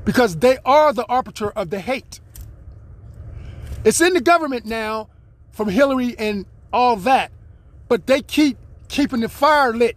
Because 0.03 0.38
they 0.38 0.58
are 0.65 0.91
the 0.93 1.05
arbiter 1.05 1.49
of 1.51 1.69
the 1.69 1.79
hate. 1.79 2.19
It's 3.86 4.01
in 4.01 4.13
the 4.13 4.21
government 4.21 4.65
now 4.65 5.10
from 5.51 5.69
Hillary 5.69 6.15
and 6.19 6.45
all 6.73 6.97
that, 6.97 7.31
but 7.88 8.05
they 8.05 8.21
keep 8.21 8.58
keeping 8.89 9.21
the 9.21 9.29
fire 9.29 9.73
lit. 9.73 9.95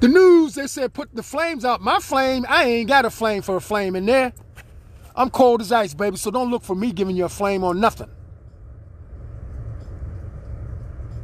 The 0.00 0.08
news, 0.08 0.54
they 0.54 0.68
said 0.68 0.94
put 0.94 1.14
the 1.14 1.22
flames 1.22 1.64
out. 1.64 1.80
My 1.80 1.98
flame, 1.98 2.46
I 2.48 2.64
ain't 2.64 2.88
got 2.88 3.04
a 3.04 3.10
flame 3.10 3.42
for 3.42 3.56
a 3.56 3.60
flame 3.60 3.96
in 3.96 4.06
there. 4.06 4.32
I'm 5.16 5.30
cold 5.30 5.60
as 5.60 5.72
ice, 5.72 5.94
baby, 5.94 6.16
so 6.16 6.30
don't 6.30 6.50
look 6.50 6.62
for 6.62 6.76
me 6.76 6.92
giving 6.92 7.16
you 7.16 7.24
a 7.24 7.28
flame 7.28 7.64
on 7.64 7.80
nothing. 7.80 8.08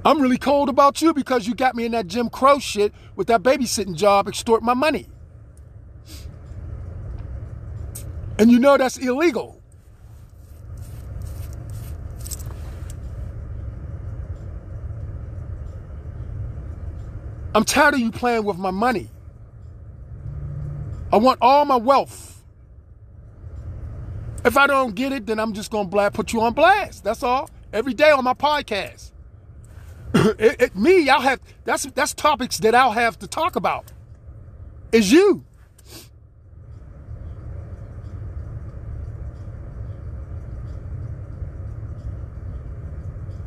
I'm 0.05 0.21
really 0.21 0.37
cold 0.37 0.69
about 0.69 1.01
you 1.01 1.15
because 1.15 1.47
you 1.47 1.55
got 1.55 1.75
me 1.77 1.87
in 1.87 1.93
that 1.93 2.09
Jim 2.09 2.29
Crow 2.29 2.59
shit 2.59 2.93
with 3.17 3.29
that 3.29 3.43
babysitting 3.43 3.95
job, 3.95 4.29
extort 4.29 4.63
my 4.63 4.75
money. 4.75 5.07
And 8.39 8.51
you 8.51 8.59
know 8.59 8.77
that's 8.77 8.99
illegal. 8.99 9.63
I'm 17.55 17.65
tired 17.65 17.95
of 17.95 18.01
you 18.01 18.11
playing 18.11 18.45
with 18.45 18.59
my 18.59 18.73
money. 18.73 19.11
I 21.13 21.17
want 21.19 21.39
all 21.41 21.65
my 21.65 21.77
wealth. 21.77 22.43
If 24.45 24.57
I 24.57 24.67
don't 24.67 24.95
get 24.95 25.13
it, 25.13 25.27
then 25.27 25.39
I'm 25.39 25.53
just 25.53 25.71
gonna 25.71 26.11
put 26.11 26.33
you 26.33 26.41
on 26.41 26.53
blast. 26.53 27.05
That's 27.05 27.23
all. 27.23 27.49
Every 27.73 27.95
day 27.95 28.11
on 28.11 28.25
my 28.25 28.35
podcast. 28.35 29.13
it, 30.15 30.61
it, 30.61 30.77
me, 30.77 31.09
I'll 31.09 31.21
have 31.21 31.41
that's 31.65 31.85
that's 31.87 32.13
topics 32.13 32.59
that 32.59 32.75
I'll 32.75 32.93
have 32.93 33.19
to 33.21 33.29
talk 33.29 33.57
about. 33.57 33.93
Is 34.93 35.13
you. 35.13 35.45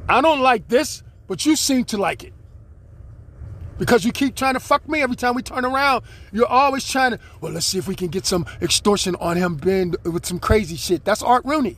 I 0.10 0.22
don't 0.22 0.40
like 0.40 0.70
this, 0.70 1.04
but 1.28 1.46
you 1.46 1.58
seem 1.58 1.84
to 1.86 1.98
like 1.98 2.24
it. 2.24 2.34
Because 3.78 4.04
you 4.04 4.12
keep 4.12 4.36
trying 4.36 4.56
to 4.56 4.60
fuck 4.60 4.88
me 4.90 5.02
every 5.02 5.16
time 5.16 5.36
we 5.36 5.44
turn 5.44 5.64
around. 5.66 6.04
You're 6.32 6.48
always 6.48 6.88
trying 6.88 7.12
to, 7.12 7.20
well, 7.42 7.52
let's 7.52 7.66
see 7.66 7.78
if 7.78 7.88
we 7.88 7.96
can 7.96 8.08
get 8.08 8.26
some 8.26 8.46
extortion 8.62 9.16
on 9.16 9.38
him 9.38 9.56
being 9.56 9.94
with 10.04 10.26
some 10.26 10.40
crazy 10.40 10.76
shit. 10.76 11.06
That's 11.06 11.22
Art 11.22 11.46
Rooney. 11.46 11.78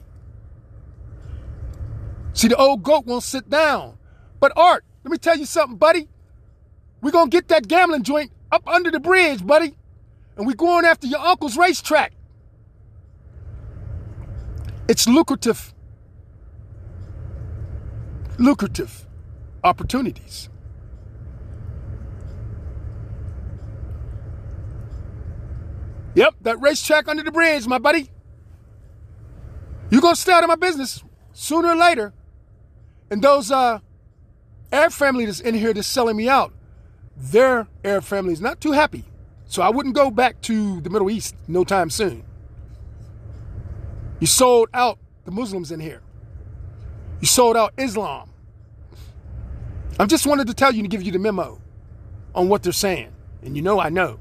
See, 2.34 2.48
the 2.48 2.56
old 2.56 2.84
goat 2.84 3.06
won't 3.06 3.24
sit 3.24 3.50
down. 3.50 3.98
But 4.40 4.54
Art, 4.56 4.86
let 5.04 5.12
me 5.12 5.18
tell 5.18 5.38
you 5.38 5.46
something, 5.46 5.78
buddy. 5.78 6.08
We're 7.02 7.12
gonna 7.12 7.30
get 7.30 7.50
that 7.50 7.68
gambling 7.68 8.04
joint 8.04 8.32
up 8.52 8.68
under 8.68 8.92
the 8.92 9.00
bridge, 9.00 9.46
buddy. 9.46 9.76
And 10.38 10.48
we're 10.48 10.54
going 10.54 10.86
after 10.86 11.08
your 11.08 11.20
uncle's 11.20 11.58
racetrack. 11.58 12.14
It's 14.88 15.08
lucrative. 15.08 15.74
Lucrative 18.38 19.06
opportunities. 19.64 20.50
Yep, 26.16 26.36
that 26.42 26.60
racetrack 26.62 27.08
under 27.08 27.24
the 27.24 27.32
bridge, 27.32 27.68
my 27.68 27.78
buddy. 27.78 28.10
You're 29.90 30.02
gonna 30.02 30.16
stay 30.16 30.32
out 30.32 30.44
of 30.44 30.48
my 30.48 30.56
business 30.56 31.04
sooner 31.34 31.70
or 31.70 31.76
later. 31.76 32.14
And 33.10 33.22
those 33.22 33.52
uh 33.52 33.80
Arab 34.72 34.92
family 34.92 35.26
that's 35.26 35.40
in 35.40 35.56
here 35.56 35.74
that's 35.74 35.88
selling 35.88 36.16
me 36.16 36.30
out, 36.30 36.54
their 37.18 37.68
Arab 37.84 38.04
family 38.04 38.34
is 38.34 38.42
not 38.42 38.62
too 38.62 38.72
happy. 38.72 39.04
So 39.46 39.64
I 39.64 39.70
wouldn't 39.70 39.96
go 39.96 40.12
back 40.12 40.42
to 40.42 40.80
the 40.82 40.90
Middle 40.90 41.10
East 41.10 41.36
no 41.48 41.64
time 41.64 41.90
soon. 41.90 42.24
You 44.20 44.28
sold 44.28 44.70
out 44.74 45.00
the 45.26 45.32
Muslims 45.32 45.72
in 45.72 45.80
here. 45.80 46.02
You 47.20 47.28
sold 47.28 47.58
out 47.58 47.74
Islam. 47.78 48.30
I 50.00 50.06
just 50.06 50.26
wanted 50.26 50.48
to 50.48 50.54
tell 50.54 50.74
you 50.74 50.84
to 50.84 50.88
give 50.88 51.02
you 51.02 51.12
the 51.12 51.20
memo 51.20 51.60
on 52.36 52.48
what 52.48 52.64
they're 52.64 52.72
saying. 52.72 53.12
And 53.42 53.56
you 53.56 53.62
know 53.62 53.80
I 53.80 53.90
know. 53.90 54.20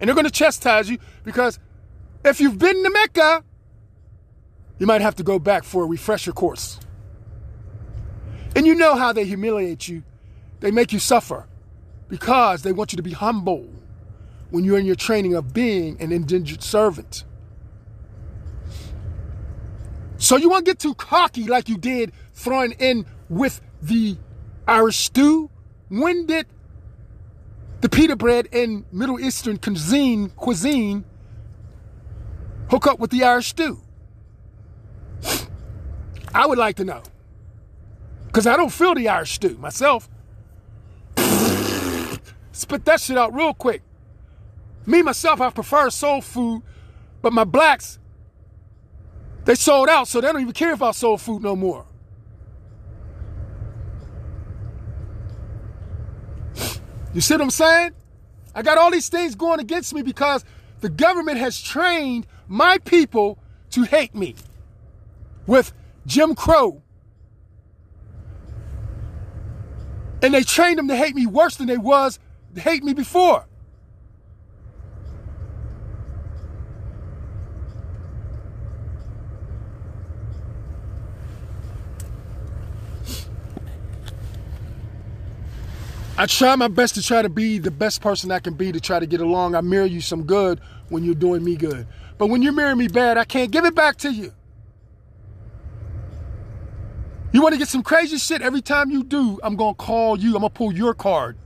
And 0.00 0.08
they're 0.08 0.14
going 0.14 0.26
to 0.26 0.30
chastise 0.30 0.90
you 0.90 0.98
because 1.24 1.58
if 2.24 2.40
you've 2.40 2.58
been 2.58 2.82
to 2.82 2.90
Mecca, 2.90 3.44
you 4.78 4.86
might 4.86 5.00
have 5.00 5.16
to 5.16 5.22
go 5.22 5.38
back 5.38 5.64
for 5.64 5.84
a 5.84 5.86
refresher 5.86 6.32
course. 6.32 6.78
And 8.54 8.66
you 8.66 8.74
know 8.74 8.94
how 8.94 9.12
they 9.12 9.24
humiliate 9.24 9.88
you. 9.88 10.02
They 10.60 10.70
make 10.70 10.92
you 10.92 10.98
suffer 10.98 11.46
because 12.08 12.62
they 12.62 12.72
want 12.72 12.92
you 12.92 12.96
to 12.96 13.02
be 13.02 13.12
humble 13.12 13.68
when 14.50 14.64
you're 14.64 14.78
in 14.78 14.86
your 14.86 14.96
training 14.96 15.34
of 15.34 15.52
being 15.52 16.00
an 16.00 16.12
indentured 16.12 16.62
servant. 16.62 17.24
So 20.18 20.36
you 20.36 20.48
won't 20.48 20.64
get 20.64 20.78
too 20.78 20.94
cocky 20.94 21.44
like 21.44 21.68
you 21.68 21.76
did 21.76 22.12
throwing 22.32 22.72
in 22.72 23.06
with 23.28 23.60
the 23.82 24.16
Irish 24.66 24.96
stew. 24.96 25.50
When 25.88 26.26
did 26.26 26.46
the 27.80 27.88
pita 27.88 28.16
bread 28.16 28.48
and 28.52 28.84
Middle 28.92 29.20
Eastern 29.20 29.58
cuisine 29.58 30.30
cuisine 30.30 31.04
hook 32.70 32.86
up 32.86 32.98
with 32.98 33.10
the 33.10 33.24
Irish 33.24 33.48
stew? 33.48 33.80
I 36.34 36.46
would 36.46 36.58
like 36.58 36.76
to 36.76 36.84
know. 36.84 37.02
Because 38.26 38.46
I 38.46 38.56
don't 38.56 38.70
feel 38.70 38.94
the 38.94 39.08
Irish 39.08 39.32
stew 39.32 39.56
myself. 39.58 40.08
Spit 42.52 42.84
that 42.84 43.00
shit 43.00 43.16
out 43.16 43.34
real 43.34 43.54
quick. 43.54 43.82
Me, 44.86 45.02
myself, 45.02 45.40
I 45.40 45.50
prefer 45.50 45.90
soul 45.90 46.20
food, 46.20 46.62
but 47.20 47.32
my 47.32 47.44
blacks, 47.44 47.98
they 49.44 49.54
sold 49.54 49.88
out, 49.88 50.08
so 50.08 50.20
they 50.20 50.30
don't 50.32 50.40
even 50.40 50.52
care 50.52 50.72
about 50.74 50.94
soul 50.94 51.18
food 51.18 51.42
no 51.42 51.56
more. 51.56 51.86
You 57.16 57.22
see 57.22 57.32
what 57.32 57.40
I'm 57.40 57.50
saying? 57.50 57.92
I 58.54 58.60
got 58.60 58.76
all 58.76 58.90
these 58.90 59.08
things 59.08 59.34
going 59.34 59.58
against 59.58 59.94
me 59.94 60.02
because 60.02 60.44
the 60.80 60.90
government 60.90 61.38
has 61.38 61.58
trained 61.58 62.26
my 62.46 62.76
people 62.76 63.38
to 63.70 63.84
hate 63.84 64.14
me 64.14 64.34
with 65.46 65.72
Jim 66.04 66.34
Crow. 66.34 66.82
And 70.20 70.34
they 70.34 70.42
trained 70.42 70.78
them 70.78 70.88
to 70.88 70.96
hate 70.96 71.14
me 71.14 71.24
worse 71.24 71.56
than 71.56 71.68
they 71.68 71.78
was 71.78 72.18
to 72.54 72.60
hate 72.60 72.84
me 72.84 72.92
before. 72.92 73.46
I 86.18 86.24
try 86.24 86.56
my 86.56 86.68
best 86.68 86.94
to 86.94 87.02
try 87.02 87.20
to 87.20 87.28
be 87.28 87.58
the 87.58 87.70
best 87.70 88.00
person 88.00 88.32
I 88.32 88.38
can 88.38 88.54
be 88.54 88.72
to 88.72 88.80
try 88.80 88.98
to 88.98 89.06
get 89.06 89.20
along. 89.20 89.54
I 89.54 89.60
mirror 89.60 89.84
you 89.84 90.00
some 90.00 90.22
good 90.22 90.60
when 90.88 91.04
you're 91.04 91.14
doing 91.14 91.44
me 91.44 91.56
good. 91.56 91.86
But 92.16 92.28
when 92.28 92.40
you 92.40 92.52
mirror 92.52 92.74
me 92.74 92.88
bad, 92.88 93.18
I 93.18 93.24
can't 93.24 93.50
give 93.50 93.66
it 93.66 93.74
back 93.74 93.96
to 93.98 94.10
you. 94.10 94.32
You 97.32 97.42
want 97.42 97.52
to 97.52 97.58
get 97.58 97.68
some 97.68 97.82
crazy 97.82 98.16
shit 98.16 98.40
every 98.40 98.62
time 98.62 98.90
you 98.90 99.04
do, 99.04 99.38
I'm 99.42 99.56
going 99.56 99.74
to 99.74 99.78
call 99.78 100.18
you. 100.18 100.28
I'm 100.28 100.40
going 100.40 100.50
to 100.50 100.56
pull 100.56 100.72
your 100.72 100.94
card. 100.94 101.36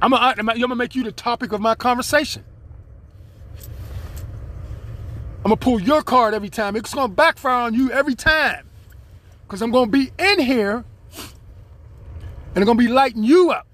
I'm 0.00 0.10
going 0.10 0.36
to 0.36 0.74
make 0.76 0.94
you 0.94 1.02
the 1.02 1.10
topic 1.10 1.50
of 1.50 1.60
my 1.60 1.74
conversation. 1.74 2.44
I'm 5.38 5.50
going 5.50 5.56
to 5.56 5.64
pull 5.64 5.80
your 5.80 6.02
card 6.02 6.34
every 6.34 6.50
time. 6.50 6.76
It's 6.76 6.94
going 6.94 7.08
to 7.08 7.14
backfire 7.14 7.52
on 7.52 7.74
you 7.74 7.90
every 7.90 8.14
time. 8.14 8.68
Because 9.42 9.60
I'm 9.60 9.72
going 9.72 9.90
to 9.90 9.90
be 9.90 10.12
in 10.18 10.38
here 10.38 10.84
and 12.56 12.62
they're 12.62 12.64
going 12.64 12.78
to 12.78 12.84
be 12.84 12.90
lighting 12.90 13.22
you 13.22 13.50
up. 13.50 13.66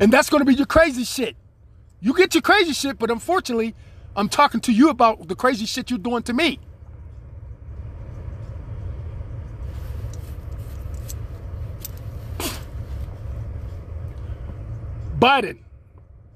And 0.00 0.10
that's 0.10 0.30
going 0.30 0.40
to 0.40 0.46
be 0.46 0.54
your 0.54 0.64
crazy 0.64 1.04
shit. 1.04 1.36
You 2.00 2.14
get 2.14 2.34
your 2.34 2.40
crazy 2.40 2.72
shit, 2.72 2.98
but 2.98 3.10
unfortunately, 3.10 3.74
I'm 4.16 4.30
talking 4.30 4.60
to 4.62 4.72
you 4.72 4.88
about 4.88 5.28
the 5.28 5.36
crazy 5.36 5.66
shit 5.66 5.90
you're 5.90 5.98
doing 5.98 6.22
to 6.22 6.32
me. 6.32 6.58
Biden, 15.18 15.58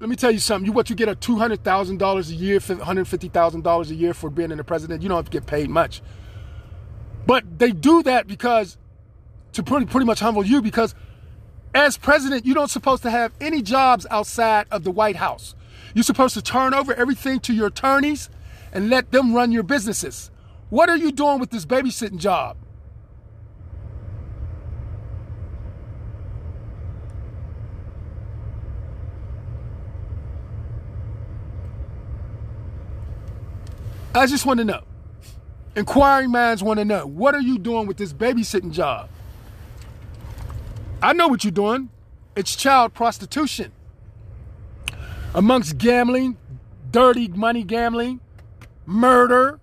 let 0.01 0.09
me 0.09 0.15
tell 0.15 0.29
you 0.29 0.37
something. 0.37 0.67
You 0.67 0.71
what 0.71 0.91
you 0.91 0.95
get 0.95 1.09
a 1.09 1.15
two 1.15 1.37
hundred 1.37 1.63
thousand 1.63 1.97
dollars 1.97 2.29
a 2.29 2.35
year, 2.35 2.59
hundred 2.59 3.07
fifty 3.07 3.29
thousand 3.29 3.63
dollars 3.63 3.89
a 3.89 3.95
year 3.95 4.13
for 4.13 4.29
being 4.29 4.51
in 4.51 4.57
the 4.57 4.63
president. 4.63 5.01
You 5.01 5.09
don't 5.09 5.17
have 5.17 5.25
to 5.25 5.31
get 5.31 5.47
paid 5.47 5.69
much, 5.69 6.03
but 7.25 7.57
they 7.57 7.71
do 7.71 8.03
that 8.03 8.27
because 8.27 8.77
to 9.53 9.63
pretty, 9.63 9.85
pretty 9.85 10.05
much 10.05 10.19
humble 10.19 10.45
you 10.45 10.61
because 10.61 10.93
as 11.75 11.97
president, 11.97 12.45
you 12.45 12.53
don't 12.53 12.69
supposed 12.69 13.01
to 13.03 13.09
have 13.09 13.31
any 13.41 13.61
jobs 13.61 14.05
outside 14.11 14.67
of 14.69 14.83
the 14.83 14.91
White 14.91 15.15
House. 15.15 15.55
You're 15.95 16.03
supposed 16.03 16.35
to 16.35 16.41
turn 16.41 16.73
over 16.73 16.93
everything 16.93 17.39
to 17.41 17.53
your 17.53 17.67
attorneys 17.67 18.29
and 18.71 18.89
let 18.89 19.11
them 19.11 19.33
run 19.33 19.51
your 19.51 19.63
businesses. 19.63 20.29
What 20.69 20.89
are 20.89 20.97
you 20.97 21.11
doing 21.11 21.39
with 21.39 21.49
this 21.49 21.65
babysitting 21.65 22.17
job? 22.17 22.57
I 34.15 34.27
just 34.27 34.45
want 34.45 34.59
to 34.59 34.65
know. 34.65 34.83
Inquiring 35.75 36.29
minds 36.29 36.61
want 36.61 36.77
to 36.77 36.85
know. 36.85 37.07
What 37.07 37.33
are 37.33 37.41
you 37.41 37.57
doing 37.57 37.87
with 37.87 37.97
this 37.97 38.13
babysitting 38.13 38.71
job? 38.71 39.09
I 41.03 41.11
know 41.11 41.27
what 41.27 41.43
you're 41.43 41.51
doing. 41.51 41.89
It's 42.33 42.55
child 42.55 42.93
prostitution. 42.93 43.73
Amongst 45.35 45.77
gambling, 45.77 46.37
dirty 46.91 47.27
money 47.27 47.65
gambling, 47.65 48.21
murder, 48.85 49.59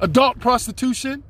adult 0.00 0.40
prostitution, 0.40 1.24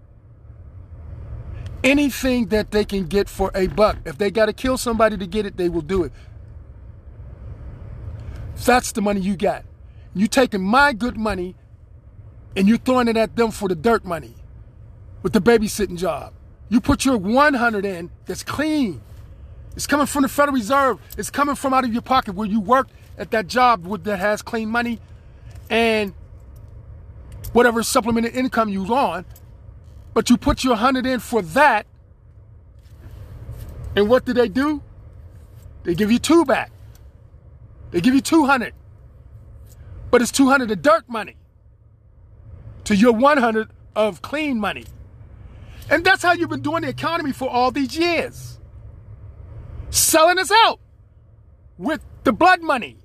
anything 1.85 2.47
that 2.47 2.73
they 2.73 2.85
can 2.85 3.07
get 3.07 3.29
for 3.29 3.53
a 3.55 3.69
buck. 3.69 3.99
If 4.05 4.19
they 4.19 4.33
got 4.33 4.47
to 4.47 4.53
kill 4.53 4.77
somebody 4.77 5.17
to 5.19 5.27
get 5.27 5.47
it, 5.47 5.57
they 5.57 5.69
will 5.69 5.81
do 5.81 6.03
it. 6.03 6.13
That's 8.65 8.91
the 8.91 9.03
money 9.03 9.21
you 9.21 9.37
got. 9.37 9.65
You're 10.15 10.27
taking 10.27 10.63
my 10.63 10.93
good 10.95 11.17
money 11.17 11.55
and 12.57 12.67
you're 12.67 12.79
throwing 12.79 13.07
it 13.07 13.17
at 13.17 13.37
them 13.37 13.53
for 13.53 13.69
the 13.69 13.77
dirt 13.77 14.05
money 14.05 14.35
with 15.23 15.33
the 15.33 15.41
babysitting 15.41 15.97
job. 15.97 16.33
You 16.69 16.81
put 16.81 17.05
your 17.05 17.17
100 17.17 17.85
in 17.85 18.11
that's 18.27 18.43
clean. 18.43 19.01
It's 19.77 19.87
coming 19.87 20.07
from 20.07 20.23
the 20.23 20.29
Federal 20.29 20.55
Reserve. 20.55 20.99
It's 21.19 21.31
coming 21.31 21.55
from 21.55 21.75
out 21.75 21.85
of 21.85 21.93
your 21.93 22.03
pocket 22.03 22.35
where 22.35 22.47
you 22.47 22.61
worked 22.61 22.93
at 23.19 23.31
that 23.33 23.47
job 23.47 23.87
with, 23.87 24.05
that 24.05 24.19
has 24.19 24.43
clean 24.43 24.69
money 24.69 25.01
and 25.71 26.15
whatever 27.53 27.83
supplemented 27.83 28.35
income 28.35 28.69
you're 28.69 28.93
on. 28.93 29.25
But 30.13 30.31
you 30.31 30.37
put 30.37 30.63
your 30.65 30.75
100 30.75 31.07
in 31.07 31.21
for 31.21 31.43
that. 31.43 31.87
And 33.97 34.09
what 34.09 34.25
do 34.25 34.33
they 34.33 34.49
do? 34.49 34.83
They 35.85 35.95
give 35.95 36.11
you 36.11 36.19
two 36.19 36.45
back. 36.45 36.71
They 37.91 38.01
give 38.01 38.15
you 38.15 38.21
200. 38.21 38.75
But 40.11 40.23
it's 40.23 40.33
200 40.33 40.71
of 40.71 40.83
dirt 40.83 41.09
money 41.09 41.37
to 42.85 42.95
your 42.95 43.13
100 43.13 43.71
of 43.97 44.23
clean 44.23 44.59
money. 44.59 44.85
And 45.91 46.05
that's 46.05 46.23
how 46.23 46.33
you've 46.33 46.51
been 46.51 46.63
doing 46.63 46.83
the 46.83 46.89
economy 46.89 47.33
for 47.33 47.49
all 47.49 47.71
these 47.71 47.97
years. 47.97 48.59
Selling 49.91 50.39
us 50.39 50.51
out 50.51 50.81
with 51.79 52.01
the 52.25 52.33
blood 52.33 52.63
money. 52.63 52.99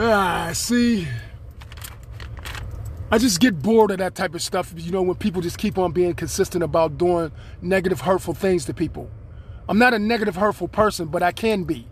Ah, 0.00 0.52
see. 0.54 1.08
I 3.10 3.18
just 3.18 3.40
get 3.40 3.60
bored 3.60 3.90
of 3.90 3.98
that 3.98 4.14
type 4.14 4.34
of 4.34 4.42
stuff, 4.42 4.72
you 4.76 4.92
know, 4.92 5.02
when 5.02 5.16
people 5.16 5.42
just 5.42 5.58
keep 5.58 5.76
on 5.78 5.90
being 5.92 6.14
consistent 6.14 6.62
about 6.62 6.98
doing 6.98 7.32
negative, 7.62 8.02
hurtful 8.02 8.34
things 8.34 8.66
to 8.66 8.74
people. 8.74 9.10
I'm 9.68 9.78
not 9.78 9.94
a 9.94 9.98
negative, 9.98 10.36
hurtful 10.36 10.68
person, 10.68 11.08
but 11.08 11.22
I 11.22 11.32
can 11.32 11.64
be. 11.64 11.86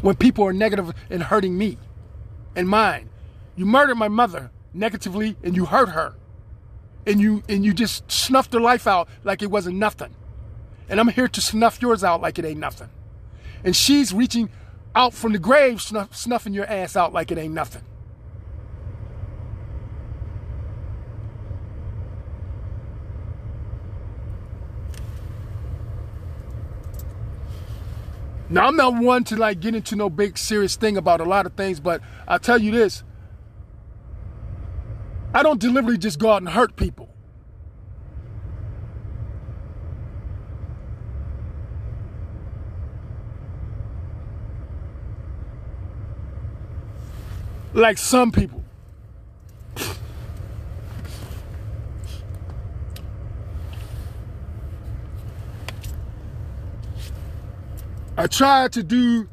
When 0.00 0.16
people 0.16 0.44
are 0.44 0.52
negative 0.52 0.94
and 1.10 1.24
hurting 1.24 1.58
me 1.58 1.78
and 2.56 2.68
mine. 2.68 3.08
You 3.56 3.66
murdered 3.66 3.96
my 3.96 4.08
mother 4.08 4.50
negatively 4.72 5.36
and 5.42 5.56
you 5.56 5.66
hurt 5.66 5.90
her. 5.90 6.14
And 7.06 7.20
you 7.20 7.42
and 7.48 7.64
you 7.64 7.72
just 7.72 8.10
snuffed 8.10 8.52
her 8.52 8.60
life 8.60 8.86
out 8.86 9.08
like 9.24 9.42
it 9.42 9.50
wasn't 9.50 9.76
nothing. 9.76 10.14
And 10.88 11.00
I'm 11.00 11.08
here 11.08 11.28
to 11.28 11.40
snuff 11.40 11.80
yours 11.80 12.04
out 12.04 12.20
like 12.20 12.38
it 12.38 12.44
ain't 12.44 12.60
nothing. 12.60 12.90
And 13.64 13.74
she's 13.74 14.12
reaching 14.12 14.50
out 14.94 15.14
from 15.14 15.32
the 15.32 15.38
grave 15.38 15.80
snuff, 15.80 16.14
snuffing 16.14 16.52
your 16.52 16.66
ass 16.66 16.96
out 16.96 17.12
like 17.12 17.30
it 17.30 17.38
ain't 17.38 17.54
nothing. 17.54 17.82
Now 28.50 28.66
I'm 28.66 28.76
not 28.76 28.94
one 28.96 29.24
to 29.24 29.36
like 29.36 29.60
get 29.60 29.74
into 29.74 29.94
no 29.96 30.08
big 30.08 30.38
serious 30.38 30.76
thing 30.76 30.96
about 30.96 31.20
a 31.20 31.24
lot 31.24 31.46
of 31.46 31.54
things, 31.54 31.80
but 31.80 32.00
I'll 32.26 32.38
tell 32.38 32.60
you 32.60 32.70
this. 32.70 33.02
I 35.34 35.42
don't 35.42 35.60
deliberately 35.60 35.98
just 35.98 36.18
go 36.18 36.32
out 36.32 36.38
and 36.38 36.48
hurt 36.48 36.76
people. 36.76 37.08
like 47.78 47.98
some 47.98 48.32
people. 48.32 48.64
I 58.18 58.26
tried 58.26 58.72
to 58.72 58.82
do 58.82 59.28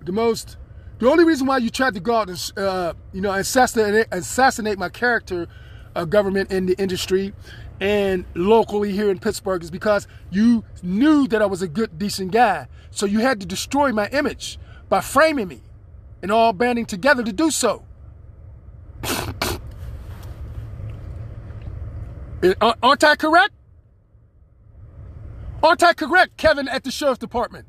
the 0.00 0.10
most. 0.12 0.56
The 1.00 1.10
only 1.10 1.24
reason 1.24 1.46
why 1.46 1.58
you 1.58 1.68
tried 1.68 1.92
to 1.94 2.00
go 2.00 2.16
out 2.16 2.30
and 2.30 2.52
uh, 2.56 2.94
you 3.12 3.20
know 3.20 3.30
assassinate, 3.30 4.06
assassinate 4.10 4.78
my 4.78 4.88
character, 4.88 5.48
uh, 5.94 6.06
government 6.06 6.50
in 6.50 6.64
the 6.64 6.74
industry, 6.80 7.34
and 7.78 8.24
locally 8.34 8.92
here 8.92 9.10
in 9.10 9.18
Pittsburgh 9.18 9.62
is 9.62 9.70
because 9.70 10.08
you 10.30 10.64
knew 10.82 11.28
that 11.28 11.42
I 11.42 11.46
was 11.46 11.60
a 11.60 11.68
good, 11.68 11.98
decent 11.98 12.32
guy. 12.32 12.68
So 12.90 13.04
you 13.04 13.18
had 13.18 13.38
to 13.40 13.46
destroy 13.46 13.92
my 13.92 14.08
image 14.08 14.58
by 14.88 15.02
framing 15.02 15.48
me 15.48 15.60
and 16.22 16.32
all 16.32 16.54
banding 16.54 16.86
together 16.86 17.22
to 17.22 17.34
do 17.34 17.50
so. 17.50 17.84
Aren't 22.82 23.04
I 23.04 23.14
correct? 23.14 23.52
Aren't 25.62 25.82
I 25.82 25.92
correct, 25.92 26.38
Kevin, 26.38 26.66
at 26.66 26.82
the 26.82 26.90
sheriff's 26.90 27.18
department? 27.18 27.66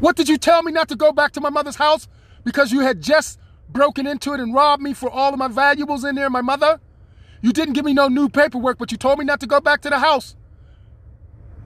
What 0.00 0.16
did 0.16 0.28
you 0.28 0.38
tell 0.38 0.62
me 0.62 0.72
not 0.72 0.88
to 0.88 0.96
go 0.96 1.12
back 1.12 1.32
to 1.32 1.40
my 1.40 1.50
mother's 1.50 1.76
house 1.76 2.08
because 2.42 2.72
you 2.72 2.80
had 2.80 3.00
just 3.02 3.38
broken 3.68 4.06
into 4.06 4.32
it 4.32 4.40
and 4.40 4.54
robbed 4.54 4.82
me 4.82 4.94
for 4.94 5.10
all 5.10 5.32
of 5.32 5.38
my 5.38 5.48
valuables 5.48 6.04
in 6.04 6.14
there, 6.14 6.30
my 6.30 6.40
mother? 6.40 6.80
You 7.42 7.52
didn't 7.52 7.74
give 7.74 7.84
me 7.84 7.92
no 7.92 8.08
new 8.08 8.28
paperwork, 8.28 8.78
but 8.78 8.90
you 8.90 8.98
told 8.98 9.18
me 9.18 9.24
not 9.24 9.40
to 9.40 9.46
go 9.46 9.60
back 9.60 9.82
to 9.82 9.90
the 9.90 9.98
house. 9.98 10.36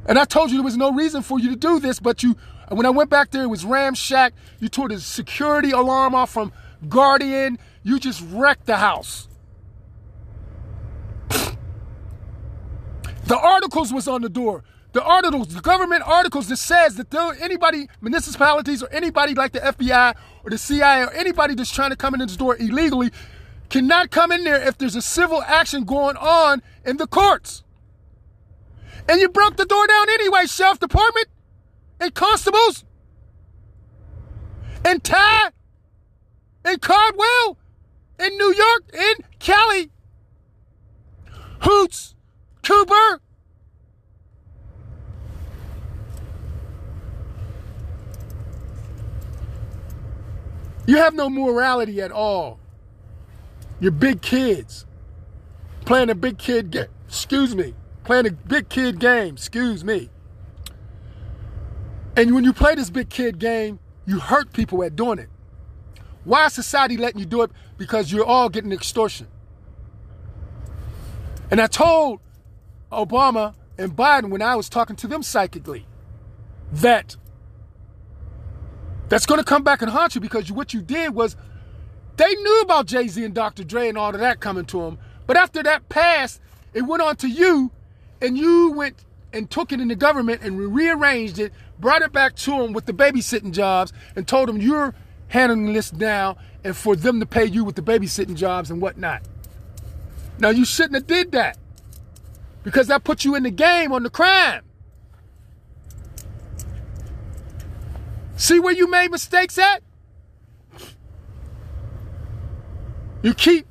And 0.06 0.18
I 0.18 0.24
told 0.24 0.50
you 0.50 0.58
there 0.58 0.64
was 0.64 0.76
no 0.76 0.92
reason 0.92 1.22
for 1.22 1.40
you 1.40 1.48
to 1.50 1.56
do 1.56 1.80
this, 1.80 1.98
but 1.98 2.22
you 2.22 2.36
when 2.70 2.86
I 2.86 2.90
went 2.90 3.10
back 3.10 3.30
there, 3.30 3.42
it 3.44 3.48
was 3.48 3.64
ramshack. 3.64 4.32
You 4.58 4.68
tore 4.68 4.88
the 4.88 5.00
security 5.00 5.70
alarm 5.70 6.14
off 6.14 6.30
from 6.30 6.52
Guardian. 6.88 7.58
You 7.82 7.98
just 7.98 8.22
wrecked 8.30 8.66
the 8.66 8.76
house. 8.76 9.28
the 13.26 13.38
articles 13.38 13.92
was 13.92 14.08
on 14.08 14.22
the 14.22 14.28
door. 14.28 14.64
The 14.94 15.02
articles, 15.02 15.48
the 15.48 15.60
government 15.60 16.04
articles 16.06 16.46
that 16.48 16.56
says 16.56 16.94
that 16.96 17.10
there 17.10 17.34
anybody, 17.40 17.88
municipalities 18.00 18.80
or 18.80 18.88
anybody 18.92 19.34
like 19.34 19.50
the 19.50 19.58
FBI 19.58 20.14
or 20.44 20.50
the 20.50 20.56
CIA 20.56 21.02
or 21.02 21.12
anybody 21.12 21.56
that's 21.56 21.72
trying 21.72 21.90
to 21.90 21.96
come 21.96 22.14
in 22.14 22.20
this 22.20 22.36
door 22.36 22.56
illegally 22.56 23.10
cannot 23.70 24.12
come 24.12 24.30
in 24.30 24.44
there 24.44 24.62
if 24.62 24.78
there's 24.78 24.94
a 24.94 25.02
civil 25.02 25.42
action 25.42 25.82
going 25.82 26.16
on 26.16 26.62
in 26.86 26.96
the 26.96 27.08
courts. 27.08 27.64
And 29.08 29.20
you 29.20 29.28
broke 29.28 29.56
the 29.56 29.66
door 29.66 29.84
down 29.88 30.08
anyway, 30.10 30.46
sheriff 30.46 30.78
department 30.78 31.26
and 31.98 32.14
constables 32.14 32.84
and 34.84 35.02
Ty 35.02 35.50
and 36.64 36.80
Cardwell 36.80 37.58
in 38.20 38.36
New 38.38 38.54
York 38.54 38.84
and 38.96 39.24
Cali. 39.40 39.90
Hoots, 41.62 42.14
Cooper. 42.62 43.20
You 50.86 50.98
have 50.98 51.14
no 51.14 51.30
morality 51.30 52.00
at 52.02 52.12
all. 52.12 52.58
You're 53.80 53.92
big 53.92 54.22
kids 54.22 54.86
playing 55.84 56.10
a 56.10 56.14
big 56.14 56.38
kid 56.38 56.70
game. 56.70 56.86
Excuse 57.08 57.54
me. 57.54 57.74
Playing 58.04 58.26
a 58.26 58.32
big 58.32 58.68
kid 58.68 58.98
game. 58.98 59.34
Excuse 59.34 59.84
me. 59.84 60.10
And 62.16 62.34
when 62.34 62.44
you 62.44 62.52
play 62.52 62.74
this 62.74 62.90
big 62.90 63.08
kid 63.08 63.38
game, 63.38 63.78
you 64.06 64.20
hurt 64.20 64.52
people 64.52 64.82
at 64.84 64.94
doing 64.94 65.18
it. 65.18 65.28
Why 66.24 66.46
is 66.46 66.52
society 66.52 66.96
letting 66.96 67.20
you 67.20 67.26
do 67.26 67.42
it? 67.42 67.50
Because 67.76 68.12
you're 68.12 68.24
all 68.24 68.48
getting 68.48 68.72
extortion. 68.72 69.26
And 71.50 71.60
I 71.60 71.66
told 71.66 72.20
Obama 72.90 73.54
and 73.78 73.94
Biden 73.96 74.30
when 74.30 74.42
I 74.42 74.54
was 74.54 74.68
talking 74.68 74.96
to 74.96 75.06
them 75.06 75.22
psychically 75.22 75.86
that 76.72 77.16
that's 79.14 79.26
going 79.26 79.38
to 79.38 79.44
come 79.44 79.62
back 79.62 79.80
and 79.80 79.92
haunt 79.92 80.16
you 80.16 80.20
because 80.20 80.50
what 80.50 80.74
you 80.74 80.82
did 80.82 81.14
was 81.14 81.36
they 82.16 82.34
knew 82.34 82.60
about 82.62 82.86
Jay 82.86 83.06
Z 83.06 83.24
and 83.24 83.32
Dr. 83.32 83.62
Dre 83.62 83.88
and 83.88 83.96
all 83.96 84.12
of 84.12 84.18
that 84.18 84.40
coming 84.40 84.64
to 84.64 84.80
them. 84.80 84.98
But 85.28 85.36
after 85.36 85.62
that 85.62 85.88
passed, 85.88 86.40
it 86.72 86.82
went 86.82 87.00
on 87.00 87.14
to 87.18 87.28
you, 87.28 87.70
and 88.20 88.36
you 88.36 88.72
went 88.72 89.04
and 89.32 89.48
took 89.48 89.70
it 89.70 89.80
in 89.80 89.86
the 89.86 89.94
government 89.94 90.42
and 90.42 90.74
rearranged 90.74 91.38
it, 91.38 91.52
brought 91.78 92.02
it 92.02 92.10
back 92.10 92.34
to 92.34 92.58
them 92.58 92.72
with 92.72 92.86
the 92.86 92.92
babysitting 92.92 93.52
jobs, 93.52 93.92
and 94.16 94.26
told 94.26 94.48
them 94.48 94.60
you're 94.60 94.96
handling 95.28 95.72
this 95.72 95.92
now 95.92 96.36
and 96.64 96.76
for 96.76 96.96
them 96.96 97.20
to 97.20 97.26
pay 97.26 97.44
you 97.44 97.62
with 97.62 97.76
the 97.76 97.82
babysitting 97.82 98.34
jobs 98.34 98.68
and 98.68 98.82
whatnot. 98.82 99.22
Now 100.40 100.50
you 100.50 100.64
shouldn't 100.64 100.94
have 100.94 101.06
did 101.06 101.30
that 101.30 101.56
because 102.64 102.88
that 102.88 103.04
put 103.04 103.24
you 103.24 103.36
in 103.36 103.44
the 103.44 103.52
game 103.52 103.92
on 103.92 104.02
the 104.02 104.10
crime. 104.10 104.62
See 108.36 108.58
where 108.58 108.74
you 108.74 108.90
made 108.90 109.10
mistakes 109.10 109.58
at? 109.58 109.82
You 113.22 113.32
keep 113.32 113.66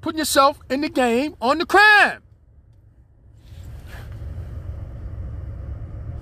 putting 0.00 0.18
yourself 0.18 0.58
in 0.70 0.80
the 0.80 0.88
game 0.88 1.36
on 1.40 1.58
the 1.58 1.66
crime. 1.66 2.22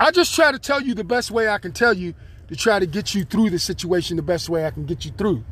I 0.00 0.10
just 0.10 0.34
try 0.34 0.52
to 0.52 0.58
tell 0.58 0.80
you 0.80 0.94
the 0.94 1.04
best 1.04 1.30
way 1.30 1.48
I 1.48 1.58
can 1.58 1.72
tell 1.72 1.92
you 1.92 2.14
to 2.48 2.56
try 2.56 2.78
to 2.78 2.86
get 2.86 3.14
you 3.14 3.24
through 3.24 3.50
the 3.50 3.58
situation 3.58 4.16
the 4.16 4.22
best 4.22 4.48
way 4.48 4.64
I 4.64 4.70
can 4.70 4.86
get 4.86 5.04
you 5.04 5.10
through. 5.12 5.44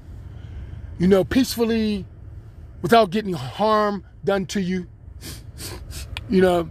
You 0.98 1.08
know, 1.08 1.24
peacefully, 1.24 2.06
without 2.80 3.10
getting 3.10 3.34
harm 3.34 4.04
done 4.24 4.46
to 4.46 4.60
you. 4.60 4.86
You 6.28 6.40
know, 6.40 6.70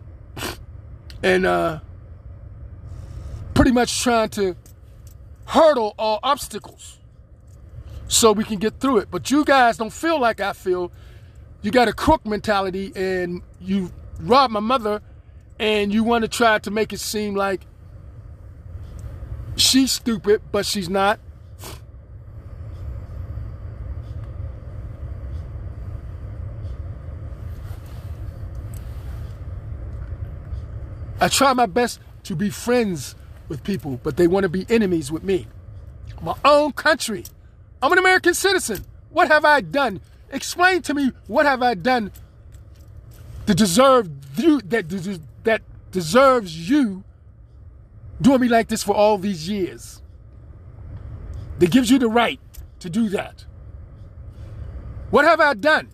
and 1.24 1.46
uh, 1.46 1.80
pretty 3.54 3.72
much 3.72 4.02
trying 4.02 4.30
to 4.30 4.56
hurdle 5.46 5.96
all 5.98 6.20
obstacles 6.24 7.00
so 8.08 8.32
we 8.32 8.44
can 8.44 8.58
get 8.58 8.80
through 8.80 8.98
it. 8.98 9.10
But 9.10 9.32
you 9.32 9.46
guys 9.46 9.78
don't 9.78 9.94
feel 9.94 10.20
like 10.20 10.40
I 10.40 10.54
feel. 10.54 10.92
You 11.62 11.72
got 11.72 11.88
a 11.88 11.94
crook 11.94 12.26
mentality 12.26 12.92
and 12.96 13.42
you 13.60 13.92
robbed 14.20 14.54
my 14.54 14.60
mother 14.60 15.02
and 15.60 15.94
you 15.94 16.04
want 16.04 16.24
to 16.24 16.28
try 16.28 16.60
to 16.60 16.72
make 16.72 16.94
it 16.94 17.00
seem 17.00 17.36
like 17.36 17.66
she's 19.56 19.92
stupid, 19.92 20.42
but 20.52 20.66
she's 20.66 20.90
not. 20.90 21.20
I 31.20 31.30
try 31.30 31.54
my 31.54 31.66
best 31.66 32.00
to 32.24 32.36
be 32.36 32.50
friends 32.50 33.16
with 33.48 33.64
people, 33.64 34.00
but 34.04 34.18
they 34.18 34.28
want 34.28 34.44
to 34.44 34.50
be 34.50 34.66
enemies 34.70 35.12
with 35.12 35.24
me. 35.24 35.48
My 36.22 36.36
own 36.44 36.72
country. 36.72 37.24
I'm 37.82 37.92
an 37.92 37.98
American 37.98 38.34
citizen. 38.34 38.86
What 39.10 39.28
have 39.28 39.46
I 39.46 39.62
done? 39.62 40.02
Explain 40.32 40.82
to 40.84 40.94
me 40.94 41.12
what 41.28 41.46
have 41.46 41.62
I 41.62 41.76
done 41.76 42.12
to 43.46 43.54
deserve 43.54 44.10
you 44.38 44.60
that 44.62 44.90
that 45.44 45.62
deserves 45.92 46.70
you 46.70 47.04
doing 48.22 48.42
me 48.42 48.48
like 48.48 48.68
this 48.68 48.84
for 48.84 48.96
all 48.96 49.18
these 49.18 49.48
years. 49.48 50.02
That 51.60 51.72
gives 51.72 51.90
you 51.90 52.00
the 52.00 52.10
right 52.10 52.40
to 52.80 52.90
do 52.90 53.10
that. 53.10 53.46
What 55.12 55.26
have 55.26 55.40
I 55.40 55.54
done? 55.54 55.90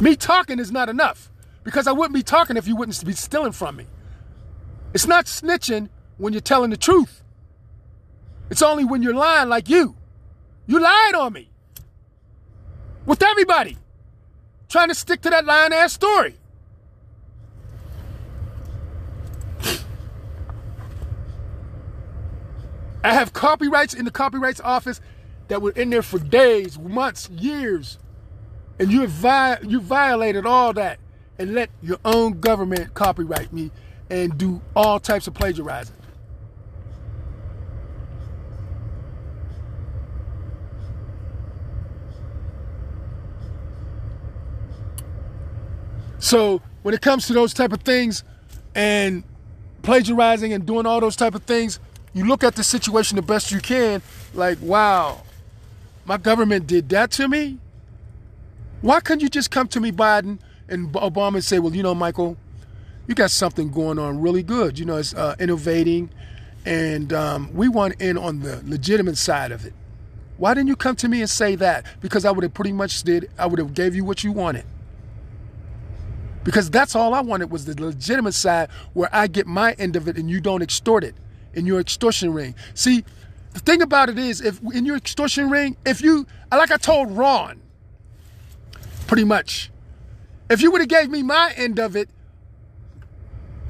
Me 0.00 0.16
talking 0.16 0.58
is 0.58 0.72
not 0.72 0.88
enough 0.88 1.30
because 1.64 1.86
I 1.86 1.92
wouldn't 1.92 2.14
be 2.14 2.22
talking 2.22 2.56
if 2.56 2.66
you 2.66 2.76
wouldn't 2.76 3.02
be 3.04 3.12
stealing 3.12 3.52
from 3.52 3.76
me. 3.76 3.86
It's 4.94 5.06
not 5.06 5.26
snitching 5.26 5.88
when 6.18 6.32
you're 6.32 6.40
telling 6.40 6.70
the 6.70 6.76
truth. 6.76 7.22
It's 8.50 8.62
only 8.62 8.84
when 8.84 9.02
you're 9.02 9.14
lying 9.14 9.48
like 9.48 9.68
you. 9.68 9.96
You 10.66 10.80
lied 10.80 11.14
on 11.14 11.32
me. 11.32 11.50
With 13.06 13.22
everybody. 13.22 13.78
Trying 14.68 14.88
to 14.88 14.94
stick 14.94 15.22
to 15.22 15.30
that 15.30 15.44
lying 15.44 15.72
ass 15.72 15.92
story. 15.92 16.36
I 23.04 23.14
have 23.14 23.32
copyrights 23.32 23.94
in 23.94 24.04
the 24.04 24.10
copyrights 24.10 24.60
office 24.60 25.00
that 25.48 25.60
were 25.60 25.72
in 25.72 25.90
there 25.90 26.02
for 26.02 26.18
days, 26.18 26.78
months, 26.78 27.28
years. 27.30 27.98
And 28.78 28.92
you 28.92 29.06
vi- 29.06 29.58
you 29.62 29.80
violated 29.80 30.46
all 30.46 30.72
that 30.74 30.98
and 31.38 31.54
let 31.54 31.70
your 31.82 31.98
own 32.04 32.40
government 32.40 32.94
copyright 32.94 33.52
me 33.52 33.70
and 34.12 34.36
do 34.36 34.60
all 34.76 35.00
types 35.00 35.26
of 35.26 35.32
plagiarizing. 35.32 35.96
So 46.18 46.60
when 46.82 46.92
it 46.92 47.00
comes 47.00 47.26
to 47.28 47.32
those 47.32 47.54
type 47.54 47.72
of 47.72 47.80
things 47.80 48.22
and 48.74 49.24
plagiarizing 49.80 50.52
and 50.52 50.66
doing 50.66 50.84
all 50.84 51.00
those 51.00 51.16
type 51.16 51.34
of 51.34 51.44
things, 51.44 51.80
you 52.12 52.26
look 52.26 52.44
at 52.44 52.54
the 52.54 52.62
situation 52.62 53.16
the 53.16 53.22
best 53.22 53.50
you 53.50 53.60
can, 53.60 54.02
like, 54.34 54.58
wow, 54.60 55.22
my 56.04 56.18
government 56.18 56.66
did 56.66 56.90
that 56.90 57.10
to 57.12 57.28
me. 57.28 57.58
Why 58.82 59.00
couldn't 59.00 59.22
you 59.22 59.30
just 59.30 59.50
come 59.50 59.68
to 59.68 59.80
me, 59.80 59.90
Biden 59.90 60.38
and 60.68 60.92
Obama, 60.92 61.36
and 61.36 61.44
say, 61.44 61.58
well, 61.58 61.74
you 61.74 61.82
know, 61.82 61.94
Michael, 61.94 62.36
you 63.06 63.14
got 63.14 63.30
something 63.30 63.70
going 63.70 63.98
on 63.98 64.20
really 64.20 64.42
good. 64.42 64.78
You 64.78 64.84
know, 64.84 64.96
it's 64.96 65.14
uh, 65.14 65.34
innovating, 65.38 66.10
and 66.64 67.12
um, 67.12 67.52
we 67.54 67.68
want 67.68 68.00
in 68.00 68.16
on 68.16 68.40
the 68.40 68.62
legitimate 68.64 69.18
side 69.18 69.52
of 69.52 69.64
it. 69.64 69.74
Why 70.38 70.54
didn't 70.54 70.68
you 70.68 70.76
come 70.76 70.96
to 70.96 71.08
me 71.08 71.20
and 71.20 71.30
say 71.30 71.54
that? 71.56 71.86
Because 72.00 72.24
I 72.24 72.30
would 72.30 72.42
have 72.42 72.54
pretty 72.54 72.72
much 72.72 73.02
did. 73.02 73.30
I 73.38 73.46
would 73.46 73.58
have 73.58 73.74
gave 73.74 73.94
you 73.94 74.04
what 74.04 74.24
you 74.24 74.32
wanted. 74.32 74.64
Because 76.44 76.70
that's 76.70 76.96
all 76.96 77.14
I 77.14 77.20
wanted 77.20 77.50
was 77.50 77.64
the 77.64 77.80
legitimate 77.80 78.34
side 78.34 78.68
where 78.94 79.08
I 79.12 79.28
get 79.28 79.46
my 79.46 79.72
end 79.74 79.94
of 79.94 80.08
it 80.08 80.16
and 80.16 80.28
you 80.28 80.40
don't 80.40 80.62
extort 80.62 81.04
it 81.04 81.14
in 81.54 81.66
your 81.66 81.78
extortion 81.78 82.32
ring. 82.32 82.54
See, 82.74 83.04
the 83.52 83.60
thing 83.60 83.82
about 83.82 84.08
it 84.08 84.18
is, 84.18 84.40
if 84.40 84.60
in 84.74 84.84
your 84.84 84.96
extortion 84.96 85.50
ring, 85.50 85.76
if 85.84 86.00
you, 86.00 86.26
like 86.50 86.70
I 86.72 86.76
told 86.76 87.12
Ron, 87.12 87.60
pretty 89.06 89.24
much, 89.24 89.70
if 90.50 90.62
you 90.62 90.70
would 90.72 90.80
have 90.80 90.88
gave 90.88 91.10
me 91.10 91.22
my 91.22 91.52
end 91.56 91.78
of 91.78 91.94
it, 91.94 92.08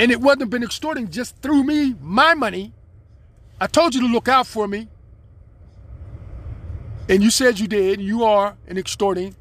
and 0.03 0.11
it 0.11 0.21
have 0.21 0.51
been 0.51 0.65
extorting 0.65 1.09
just 1.09 1.37
through 1.43 1.63
me 1.63 1.95
my 2.01 2.35
money, 2.35 2.73
I 3.61 3.69
told 3.69 3.95
you 3.95 4.01
to 4.01 4.09
look 4.09 4.27
out 4.27 4.49
for 4.49 4.67
me, 4.67 4.89
and 7.09 7.23
you 7.23 7.31
said 7.31 7.61
you 7.61 7.69
did. 7.69 8.01
You 8.01 8.25
are 8.25 8.57
an 8.67 8.79
extorting. 8.79 9.37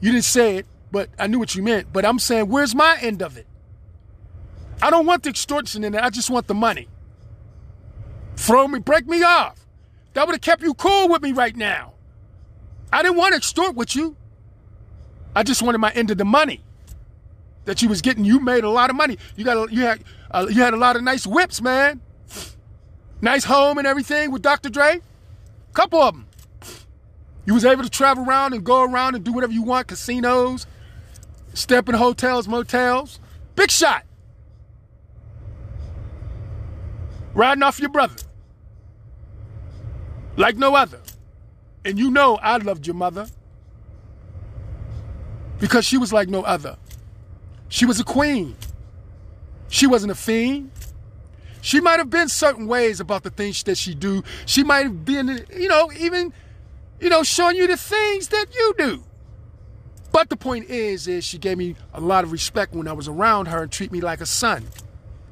You 0.00 0.12
didn't 0.12 0.26
say 0.26 0.56
it, 0.56 0.66
but 0.92 1.08
I 1.18 1.28
knew 1.28 1.38
what 1.38 1.54
you 1.54 1.62
meant. 1.62 1.94
But 1.94 2.04
I'm 2.04 2.18
saying, 2.18 2.50
where's 2.50 2.74
my 2.74 2.98
end 3.00 3.22
of 3.22 3.38
it? 3.38 3.46
I 4.82 4.90
don't 4.90 5.06
want 5.06 5.22
the 5.22 5.30
extortion 5.30 5.82
in 5.82 5.94
it. 5.94 6.02
I 6.02 6.10
just 6.10 6.28
want 6.28 6.46
the 6.46 6.54
money. 6.54 6.86
Throw 8.36 8.68
me, 8.68 8.80
break 8.80 9.06
me 9.06 9.22
off. 9.22 9.64
That 10.12 10.26
would 10.26 10.34
have 10.34 10.42
kept 10.42 10.62
you 10.62 10.74
cool 10.74 11.08
with 11.08 11.22
me 11.22 11.32
right 11.32 11.56
now. 11.56 11.94
I 12.92 13.02
didn't 13.02 13.16
want 13.16 13.32
to 13.32 13.38
extort 13.38 13.76
with 13.76 13.96
you. 13.96 14.14
I 15.34 15.42
just 15.42 15.62
wanted 15.62 15.78
my 15.78 15.90
end 15.92 16.10
of 16.10 16.18
the 16.18 16.26
money 16.26 16.60
that 17.70 17.80
you 17.82 17.88
was 17.88 18.02
getting. 18.02 18.24
You 18.24 18.40
made 18.40 18.64
a 18.64 18.68
lot 18.68 18.90
of 18.90 18.96
money. 18.96 19.16
You 19.36 19.44
got 19.44 19.56
a, 19.56 19.72
you 19.72 19.82
had 19.82 20.02
uh, 20.32 20.48
you 20.50 20.60
had 20.60 20.74
a 20.74 20.76
lot 20.76 20.96
of 20.96 21.04
nice 21.04 21.24
whips, 21.24 21.62
man. 21.62 22.00
Nice 23.20 23.44
home 23.44 23.78
and 23.78 23.86
everything 23.86 24.32
with 24.32 24.42
Dr. 24.42 24.70
Dre. 24.70 25.00
Couple 25.72 26.02
of 26.02 26.14
them. 26.14 26.26
You 27.46 27.54
was 27.54 27.64
able 27.64 27.84
to 27.84 27.88
travel 27.88 28.24
around 28.24 28.54
and 28.54 28.64
go 28.64 28.82
around 28.82 29.14
and 29.14 29.24
do 29.24 29.32
whatever 29.32 29.52
you 29.52 29.62
want. 29.62 29.86
Casinos, 29.86 30.66
step 31.54 31.88
in 31.88 31.94
hotels, 31.94 32.48
motels. 32.48 33.20
Big 33.54 33.70
shot. 33.70 34.04
Riding 37.34 37.62
off 37.62 37.78
your 37.78 37.90
brother 37.90 38.16
like 40.36 40.56
no 40.56 40.74
other. 40.74 40.98
And 41.84 42.00
you 42.00 42.10
know 42.10 42.34
I 42.42 42.56
loved 42.56 42.84
your 42.84 42.96
mother 42.96 43.28
because 45.60 45.84
she 45.84 45.98
was 45.98 46.12
like 46.12 46.28
no 46.28 46.42
other. 46.42 46.76
She 47.70 47.86
was 47.86 47.98
a 48.00 48.04
queen. 48.04 48.56
She 49.68 49.86
wasn't 49.86 50.10
a 50.12 50.16
fiend. 50.16 50.72
She 51.62 51.80
might 51.80 51.98
have 51.98 52.10
been 52.10 52.28
certain 52.28 52.66
ways 52.66 53.00
about 53.00 53.22
the 53.22 53.30
things 53.30 53.62
that 53.62 53.78
she 53.78 53.94
do. 53.94 54.24
She 54.44 54.64
might 54.64 54.84
have 54.84 55.04
been, 55.04 55.46
you 55.56 55.68
know, 55.68 55.90
even, 55.96 56.32
you 57.00 57.08
know, 57.08 57.22
showing 57.22 57.56
you 57.56 57.66
the 57.66 57.76
things 57.76 58.28
that 58.28 58.46
you 58.54 58.74
do. 58.76 59.04
But 60.10 60.28
the 60.28 60.36
point 60.36 60.68
is, 60.68 61.06
is 61.06 61.24
she 61.24 61.38
gave 61.38 61.58
me 61.58 61.76
a 61.94 62.00
lot 62.00 62.24
of 62.24 62.32
respect 62.32 62.74
when 62.74 62.88
I 62.88 62.92
was 62.92 63.06
around 63.06 63.46
her 63.46 63.62
and 63.62 63.70
treat 63.70 63.92
me 63.92 64.00
like 64.00 64.20
a 64.20 64.26
son, 64.26 64.66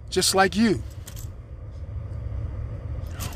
just 0.09 0.35
like 0.35 0.55
you. 0.55 0.81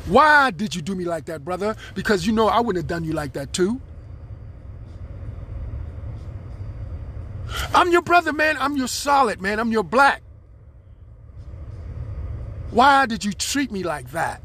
Why 0.07 0.53
did 0.53 0.77
you 0.77 0.83
do 0.83 0.95
me 0.95 1.05
like 1.05 1.25
that, 1.25 1.45
brother? 1.45 1.75
Because 1.95 2.25
you 2.25 2.33
know 2.33 2.47
I 2.47 2.61
wouldn't 2.61 2.85
have 2.85 2.89
done 2.89 3.03
you 3.03 3.15
like 3.15 3.33
that 3.33 3.53
too. 3.53 3.81
I'm 7.75 7.91
your 7.91 8.03
brother, 8.03 8.33
man. 8.33 8.57
I'm 8.59 8.77
your 8.77 8.89
solid, 8.89 9.41
man. 9.41 9.59
I'm 9.59 9.73
your 9.73 9.83
black. 9.83 10.23
Why 12.71 13.07
did 13.07 13.25
you 13.25 13.33
treat 13.33 13.71
me 13.71 13.83
like 13.83 14.11
that? 14.13 14.43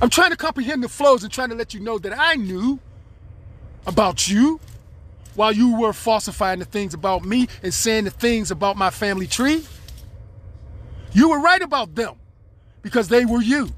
I'm 0.00 0.10
trying 0.10 0.30
to 0.30 0.36
comprehend 0.36 0.82
the 0.82 0.88
flows 0.88 1.22
and 1.22 1.32
trying 1.32 1.50
to 1.50 1.54
let 1.54 1.74
you 1.74 1.80
know 1.80 1.98
that 1.98 2.12
I 2.16 2.34
knew 2.34 2.78
about 3.86 4.28
you 4.28 4.60
while 5.34 5.52
you 5.52 5.78
were 5.78 5.92
falsifying 5.92 6.58
the 6.58 6.64
things 6.64 6.94
about 6.94 7.24
me 7.24 7.46
and 7.62 7.72
saying 7.72 8.04
the 8.04 8.10
things 8.10 8.50
about 8.50 8.76
my 8.76 8.90
family 8.90 9.26
tree. 9.26 9.64
You 11.12 11.30
were 11.30 11.40
right 11.40 11.62
about 11.62 11.94
them 11.94 12.16
because 12.82 13.08
they 13.08 13.24
were 13.24 13.40
you 13.40 13.68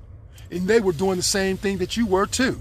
and 0.51 0.67
they 0.67 0.81
were 0.81 0.93
doing 0.93 1.17
the 1.17 1.23
same 1.23 1.57
thing 1.57 1.79
that 1.79 1.97
you 1.97 2.07
were 2.07 2.27
too. 2.27 2.61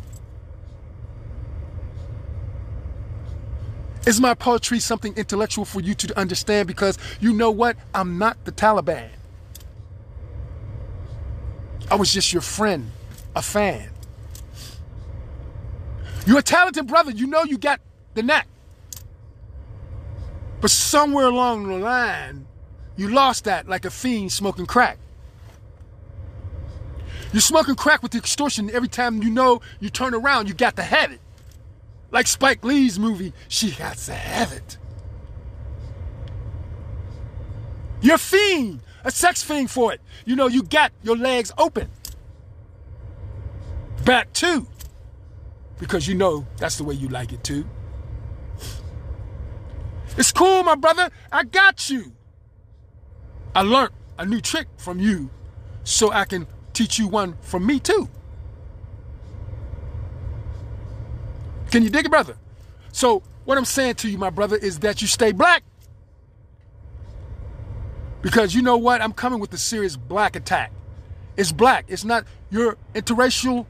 Is 4.07 4.21
my 4.21 4.33
poetry 4.35 4.79
something 4.79 5.13
intellectual 5.17 5.65
for 5.65 5.81
you 5.81 5.93
to 5.95 6.17
understand? 6.17 6.65
Because 6.65 6.97
you 7.19 7.33
know 7.33 7.51
what? 7.51 7.75
I'm 7.93 8.17
not 8.17 8.45
the 8.45 8.53
Taliban. 8.53 9.09
I 11.91 11.95
was 11.95 12.13
just 12.13 12.31
your 12.31 12.41
friend, 12.41 12.91
a 13.35 13.41
fan. 13.41 13.89
You're 16.25 16.39
a 16.39 16.41
talented 16.41 16.87
brother. 16.87 17.11
You 17.11 17.27
know 17.27 17.43
you 17.43 17.57
got 17.57 17.81
the 18.13 18.23
knack. 18.23 18.47
But 20.61 20.71
somewhere 20.71 21.25
along 21.25 21.67
the 21.67 21.77
line, 21.77 22.47
you 22.95 23.09
lost 23.09 23.43
that 23.43 23.67
like 23.67 23.83
a 23.83 23.89
fiend 23.89 24.31
smoking 24.31 24.67
crack. 24.67 24.99
You're 27.33 27.41
smoking 27.41 27.75
crack 27.75 28.01
with 28.01 28.13
the 28.13 28.19
extortion 28.19 28.69
every 28.69 28.87
time 28.87 29.21
you 29.21 29.31
know 29.31 29.59
you 29.81 29.89
turn 29.89 30.13
around, 30.13 30.47
you 30.47 30.53
got 30.53 30.77
to 30.77 30.83
have 30.83 31.11
it. 31.11 31.19
Like 32.11 32.27
Spike 32.27 32.63
Lee's 32.63 32.97
movie, 32.97 33.33
She 33.47 33.71
Got 33.71 33.97
to 33.97 34.13
Have 34.13 34.51
It. 34.53 34.77
You're 38.01 38.15
a 38.15 38.19
fiend, 38.19 38.81
a 39.03 39.11
sex 39.11 39.43
fiend 39.43 39.71
for 39.71 39.91
it. 39.93 40.01
You 40.25 40.35
know, 40.35 40.47
you 40.47 40.63
got 40.63 40.91
your 41.03 41.17
legs 41.17 41.51
open. 41.57 41.89
Back 44.05 44.31
too. 44.33 44.67
Because 45.79 46.07
you 46.07 46.15
know 46.15 46.45
that's 46.57 46.77
the 46.77 46.83
way 46.83 46.95
you 46.95 47.09
like 47.09 47.33
it 47.33 47.43
too. 47.43 47.65
It's 50.17 50.31
cool, 50.31 50.63
my 50.63 50.75
brother. 50.75 51.09
I 51.31 51.43
got 51.43 51.89
you. 51.89 52.13
I 53.53 53.61
learned 53.61 53.93
a 54.17 54.25
new 54.25 54.41
trick 54.41 54.67
from 54.77 54.99
you 54.99 55.29
so 55.83 56.11
I 56.11 56.25
can 56.25 56.47
teach 56.73 56.97
you 56.97 57.07
one 57.07 57.37
from 57.41 57.65
me 57.65 57.79
too. 57.79 58.09
Can 61.71 61.83
you 61.83 61.89
dig 61.89 62.05
it, 62.05 62.09
brother? 62.09 62.37
So, 62.91 63.23
what 63.45 63.57
I'm 63.57 63.65
saying 63.65 63.95
to 63.95 64.09
you, 64.09 64.17
my 64.17 64.29
brother, 64.29 64.55
is 64.55 64.79
that 64.79 65.01
you 65.01 65.07
stay 65.07 65.31
black. 65.31 65.63
Because 68.21 68.55
you 68.55 68.61
know 68.61 68.77
what? 68.77 69.01
I'm 69.01 69.13
coming 69.13 69.39
with 69.39 69.53
a 69.53 69.57
serious 69.57 69.95
black 69.95 70.35
attack. 70.35 70.71
It's 71.37 71.51
black. 71.51 71.85
It's 71.87 72.03
not 72.03 72.25
your 72.49 72.77
interracial 72.93 73.65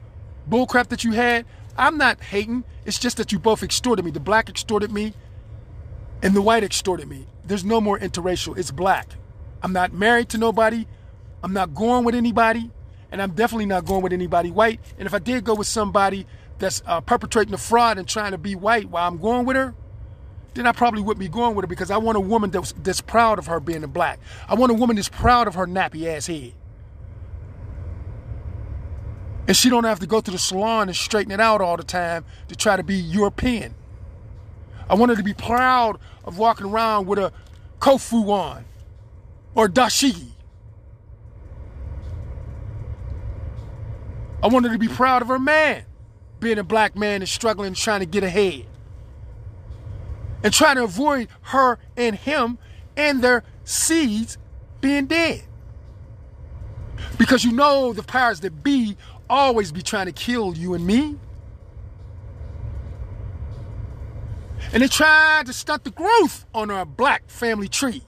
bullcrap 0.48 0.88
that 0.88 1.04
you 1.04 1.12
had. 1.12 1.44
I'm 1.76 1.98
not 1.98 2.20
hating. 2.20 2.64
It's 2.86 2.98
just 2.98 3.18
that 3.18 3.30
you 3.30 3.38
both 3.38 3.62
extorted 3.62 4.04
me. 4.04 4.10
The 4.10 4.20
black 4.20 4.48
extorted 4.48 4.90
me 4.90 5.12
and 6.22 6.34
the 6.34 6.42
white 6.42 6.64
extorted 6.64 7.08
me. 7.08 7.26
There's 7.44 7.64
no 7.64 7.80
more 7.80 7.98
interracial. 7.98 8.56
It's 8.58 8.70
black. 8.70 9.10
I'm 9.62 9.72
not 9.72 9.92
married 9.92 10.28
to 10.30 10.38
nobody. 10.38 10.86
I'm 11.42 11.52
not 11.52 11.74
going 11.74 12.04
with 12.04 12.14
anybody. 12.14 12.70
And 13.12 13.22
I'm 13.22 13.32
definitely 13.32 13.66
not 13.66 13.84
going 13.84 14.02
with 14.02 14.12
anybody 14.12 14.50
white. 14.50 14.80
And 14.98 15.06
if 15.06 15.14
I 15.14 15.18
did 15.18 15.44
go 15.44 15.54
with 15.54 15.66
somebody 15.66 16.26
that's 16.58 16.82
uh, 16.86 17.00
perpetrating 17.00 17.54
a 17.54 17.58
fraud 17.58 17.98
and 17.98 18.08
trying 18.08 18.32
to 18.32 18.38
be 18.38 18.54
white 18.54 18.88
while 18.88 19.06
I'm 19.06 19.18
going 19.18 19.46
with 19.46 19.56
her, 19.56 19.74
then 20.54 20.66
I 20.66 20.72
probably 20.72 21.02
wouldn't 21.02 21.20
be 21.20 21.28
going 21.28 21.54
with 21.54 21.62
her 21.64 21.68
because 21.68 21.90
I 21.90 21.98
want 21.98 22.16
a 22.16 22.20
woman 22.20 22.50
that's, 22.50 22.72
that's 22.82 23.00
proud 23.00 23.38
of 23.38 23.46
her 23.46 23.60
being 23.60 23.84
a 23.84 23.88
black. 23.88 24.18
I 24.48 24.54
want 24.54 24.72
a 24.72 24.74
woman 24.74 24.96
that's 24.96 25.08
proud 25.08 25.46
of 25.46 25.54
her 25.54 25.66
nappy 25.66 26.06
ass 26.06 26.26
head. 26.26 26.52
And 29.46 29.56
she 29.56 29.70
don't 29.70 29.84
have 29.84 30.00
to 30.00 30.06
go 30.06 30.20
to 30.20 30.30
the 30.30 30.38
salon 30.38 30.88
and 30.88 30.96
straighten 30.96 31.32
it 31.32 31.40
out 31.40 31.60
all 31.60 31.76
the 31.76 31.82
time 31.82 32.24
to 32.48 32.56
try 32.56 32.76
to 32.76 32.82
be 32.82 32.96
European. 32.96 33.74
I 34.90 34.94
want 34.94 35.10
her 35.10 35.16
to 35.16 35.22
be 35.22 35.34
proud 35.34 35.98
of 36.24 36.38
walking 36.38 36.66
around 36.66 37.06
with 37.06 37.18
a 37.18 37.32
kufi 37.78 38.28
on 38.28 38.64
or 39.54 39.68
dashiki. 39.68 40.32
I 44.42 44.48
want 44.48 44.66
her 44.66 44.72
to 44.72 44.78
be 44.78 44.88
proud 44.88 45.22
of 45.22 45.28
her 45.28 45.38
man, 45.38 45.84
being 46.40 46.58
a 46.58 46.64
black 46.64 46.96
man 46.96 47.22
and 47.22 47.28
struggling, 47.28 47.74
trying 47.74 48.00
to 48.00 48.06
get 48.06 48.22
ahead. 48.22 48.66
And 50.42 50.52
trying 50.52 50.76
to 50.76 50.84
avoid 50.84 51.28
her 51.42 51.78
and 51.96 52.14
him 52.14 52.58
and 52.96 53.22
their 53.22 53.42
seeds 53.64 54.38
being 54.80 55.06
dead. 55.06 55.42
Because 57.18 57.44
you 57.44 57.52
know 57.52 57.92
the 57.92 58.02
powers 58.02 58.40
that 58.40 58.62
be 58.62 58.96
always 59.28 59.72
be 59.72 59.82
trying 59.82 60.06
to 60.06 60.12
kill 60.12 60.56
you 60.56 60.74
and 60.74 60.86
me. 60.86 61.16
And 64.72 64.82
they 64.82 64.88
tried 64.88 65.46
to 65.46 65.52
stunt 65.52 65.84
the 65.84 65.90
growth 65.90 66.44
on 66.54 66.70
our 66.70 66.84
black 66.84 67.28
family 67.28 67.68
tree. 67.68 68.02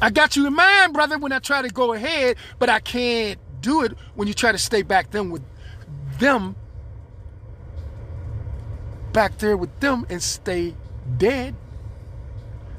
I 0.00 0.10
got 0.10 0.36
you 0.36 0.46
in 0.46 0.54
mind, 0.54 0.92
brother, 0.92 1.18
when 1.18 1.32
I 1.32 1.40
try 1.40 1.62
to 1.62 1.68
go 1.68 1.92
ahead, 1.92 2.36
but 2.58 2.68
I 2.68 2.78
can't 2.78 3.38
do 3.60 3.82
it 3.82 3.92
when 4.14 4.28
you 4.28 4.34
try 4.34 4.52
to 4.52 4.58
stay 4.58 4.82
back 4.82 5.10
then 5.10 5.30
with 5.30 5.42
them 6.18 6.56
back 9.12 9.38
there 9.38 9.56
with 9.56 9.80
them 9.80 10.06
and 10.10 10.22
stay 10.22 10.74
dead. 11.16 11.54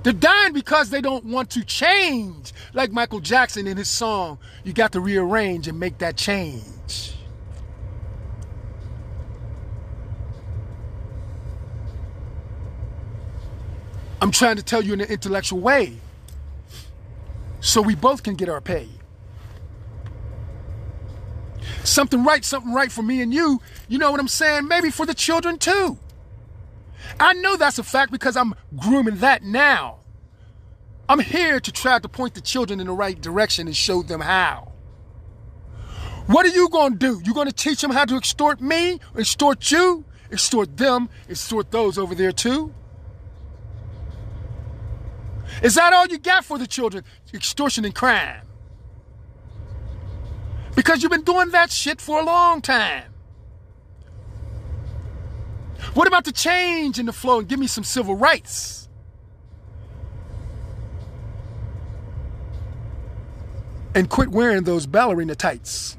They're 0.03 0.13
dying 0.13 0.53
because 0.53 0.89
they 0.89 1.01
don't 1.01 1.25
want 1.25 1.49
to 1.51 1.65
change. 1.65 2.53
Like 2.73 2.91
Michael 2.91 3.19
Jackson 3.19 3.67
in 3.67 3.75
his 3.75 3.89
song, 3.89 4.39
you 4.63 4.71
got 4.71 4.93
to 4.93 5.01
rearrange 5.01 5.67
and 5.67 5.77
make 5.79 5.97
that 5.97 6.15
change. 6.15 7.15
I'm 14.21 14.31
trying 14.31 14.57
to 14.57 14.63
tell 14.63 14.81
you 14.81 14.93
in 14.93 15.01
an 15.01 15.09
intellectual 15.09 15.59
way 15.59 15.97
so 17.61 17.81
we 17.81 17.95
both 17.95 18.23
can 18.23 18.35
get 18.35 18.49
our 18.49 18.61
pay. 18.61 18.87
Something 21.83 22.23
right, 22.23 22.43
something 22.43 22.73
right 22.73 22.91
for 22.91 23.01
me 23.01 23.21
and 23.21 23.33
you. 23.33 23.61
You 23.87 23.97
know 23.97 24.11
what 24.11 24.19
I'm 24.19 24.27
saying? 24.27 24.67
Maybe 24.67 24.91
for 24.91 25.05
the 25.05 25.13
children 25.13 25.57
too. 25.57 25.97
I 27.19 27.33
know 27.33 27.55
that's 27.55 27.79
a 27.79 27.83
fact 27.83 28.11
because 28.11 28.35
I'm 28.35 28.53
grooming 28.77 29.17
that 29.17 29.43
now. 29.43 29.99
I'm 31.07 31.19
here 31.19 31.59
to 31.59 31.71
try 31.71 31.97
to 31.97 32.07
point 32.07 32.35
the 32.35 32.41
children 32.41 32.79
in 32.79 32.87
the 32.87 32.93
right 32.93 33.19
direction 33.19 33.67
and 33.67 33.75
show 33.75 34.03
them 34.03 34.21
how. 34.21 34.73
What 36.27 36.45
are 36.45 36.49
you 36.49 36.69
going 36.69 36.93
to 36.93 36.97
do? 36.99 37.21
You 37.25 37.33
going 37.33 37.47
to 37.47 37.53
teach 37.53 37.81
them 37.81 37.89
how 37.89 38.05
to 38.05 38.15
extort 38.15 38.61
me, 38.61 38.99
extort 39.17 39.71
you, 39.71 40.05
extort 40.31 40.77
them, 40.77 41.09
extort 41.27 41.71
those 41.71 41.97
over 41.97 42.13
there 42.13 42.31
too? 42.31 42.73
Is 45.63 45.73
that 45.75 45.93
all 45.93 46.05
you 46.05 46.19
got 46.19 46.45
for 46.45 46.59
the 46.59 46.67
children? 46.67 47.03
Extortion 47.33 47.83
and 47.85 47.95
crime. 47.95 48.41
Because 50.79 51.03
you've 51.03 51.11
been 51.11 51.23
doing 51.23 51.49
that 51.49 51.71
shit 51.71 51.99
for 51.99 52.21
a 52.21 52.23
long 52.23 52.61
time. 52.61 53.03
What 55.93 56.07
about 56.07 56.23
the 56.23 56.31
change 56.31 56.97
in 56.97 57.05
the 57.05 57.11
flow 57.11 57.39
and 57.39 57.49
give 57.49 57.59
me 57.59 57.67
some 57.67 57.83
civil 57.83 58.15
rights? 58.15 58.87
And 63.93 64.09
quit 64.09 64.29
wearing 64.29 64.63
those 64.63 64.87
ballerina 64.87 65.35
tights. 65.35 65.97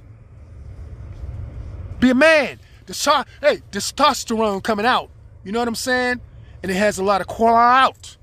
Be 1.98 2.08
a 2.08 2.14
man. 2.14 2.58
Hey, 2.86 3.60
testosterone 3.70 4.62
coming 4.62 4.86
out. 4.86 5.10
You 5.44 5.52
know 5.52 5.58
what 5.58 5.68
I'm 5.68 5.74
saying? 5.74 6.22
And 6.62 6.72
it 6.72 6.76
has 6.76 6.98
a 6.98 7.04
lot 7.04 7.20
of 7.20 7.26
clout. 7.26 8.16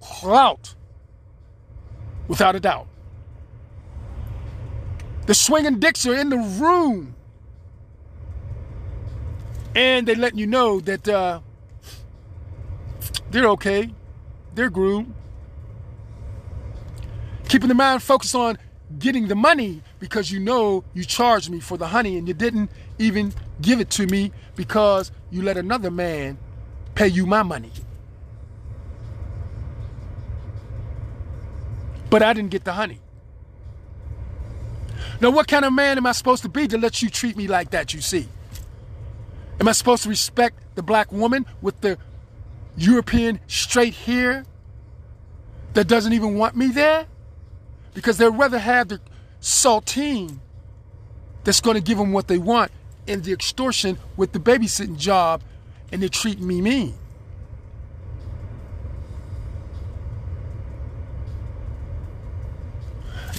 Clout. 0.00 0.76
Without 2.26 2.56
a 2.56 2.60
doubt. 2.60 2.86
The 5.26 5.34
swinging 5.34 5.78
dicks 5.78 6.04
are 6.06 6.14
in 6.14 6.28
the 6.28 6.36
room 6.36 7.14
and 9.74 10.06
they 10.06 10.14
letting 10.14 10.38
you 10.38 10.46
know 10.46 10.80
that 10.80 11.08
uh, 11.08 11.40
they're 13.30 13.48
okay, 13.48 13.90
they're 14.54 14.70
groomed. 14.70 15.14
Keeping 17.48 17.68
the 17.68 17.74
mind 17.74 18.02
focused 18.02 18.34
on 18.34 18.58
getting 18.98 19.28
the 19.28 19.34
money 19.34 19.82
because 19.98 20.30
you 20.30 20.38
know 20.38 20.84
you 20.92 21.04
charged 21.04 21.50
me 21.50 21.58
for 21.58 21.76
the 21.76 21.86
honey 21.86 22.16
and 22.16 22.28
you 22.28 22.34
didn't 22.34 22.70
even 22.98 23.32
give 23.60 23.80
it 23.80 23.90
to 23.90 24.06
me 24.06 24.30
because 24.54 25.10
you 25.30 25.42
let 25.42 25.56
another 25.56 25.90
man 25.90 26.38
pay 26.94 27.08
you 27.08 27.26
my 27.26 27.42
money. 27.42 27.72
But 32.10 32.22
I 32.22 32.32
didn't 32.32 32.50
get 32.50 32.64
the 32.64 32.74
honey. 32.74 33.00
Now, 35.24 35.30
what 35.30 35.48
kind 35.48 35.64
of 35.64 35.72
man 35.72 35.96
am 35.96 36.04
I 36.04 36.12
supposed 36.12 36.42
to 36.42 36.50
be 36.50 36.68
to 36.68 36.76
let 36.76 37.00
you 37.00 37.08
treat 37.08 37.34
me 37.34 37.48
like 37.48 37.70
that, 37.70 37.94
you 37.94 38.02
see? 38.02 38.28
Am 39.58 39.66
I 39.66 39.72
supposed 39.72 40.02
to 40.02 40.10
respect 40.10 40.58
the 40.74 40.82
black 40.82 41.10
woman 41.10 41.46
with 41.62 41.80
the 41.80 41.96
European 42.76 43.40
straight 43.46 43.94
hair 43.94 44.44
that 45.72 45.88
doesn't 45.88 46.12
even 46.12 46.36
want 46.36 46.56
me 46.56 46.66
there? 46.66 47.06
Because 47.94 48.18
they'd 48.18 48.26
rather 48.26 48.58
have 48.58 48.88
the 48.88 49.00
saltine 49.40 50.40
that's 51.42 51.62
going 51.62 51.76
to 51.76 51.82
give 51.82 51.96
them 51.96 52.12
what 52.12 52.28
they 52.28 52.36
want 52.36 52.70
and 53.08 53.24
the 53.24 53.32
extortion 53.32 53.96
with 54.18 54.32
the 54.32 54.38
babysitting 54.38 54.98
job 54.98 55.42
and 55.90 56.02
they're 56.02 56.10
treating 56.10 56.46
me 56.46 56.60
mean. 56.60 56.92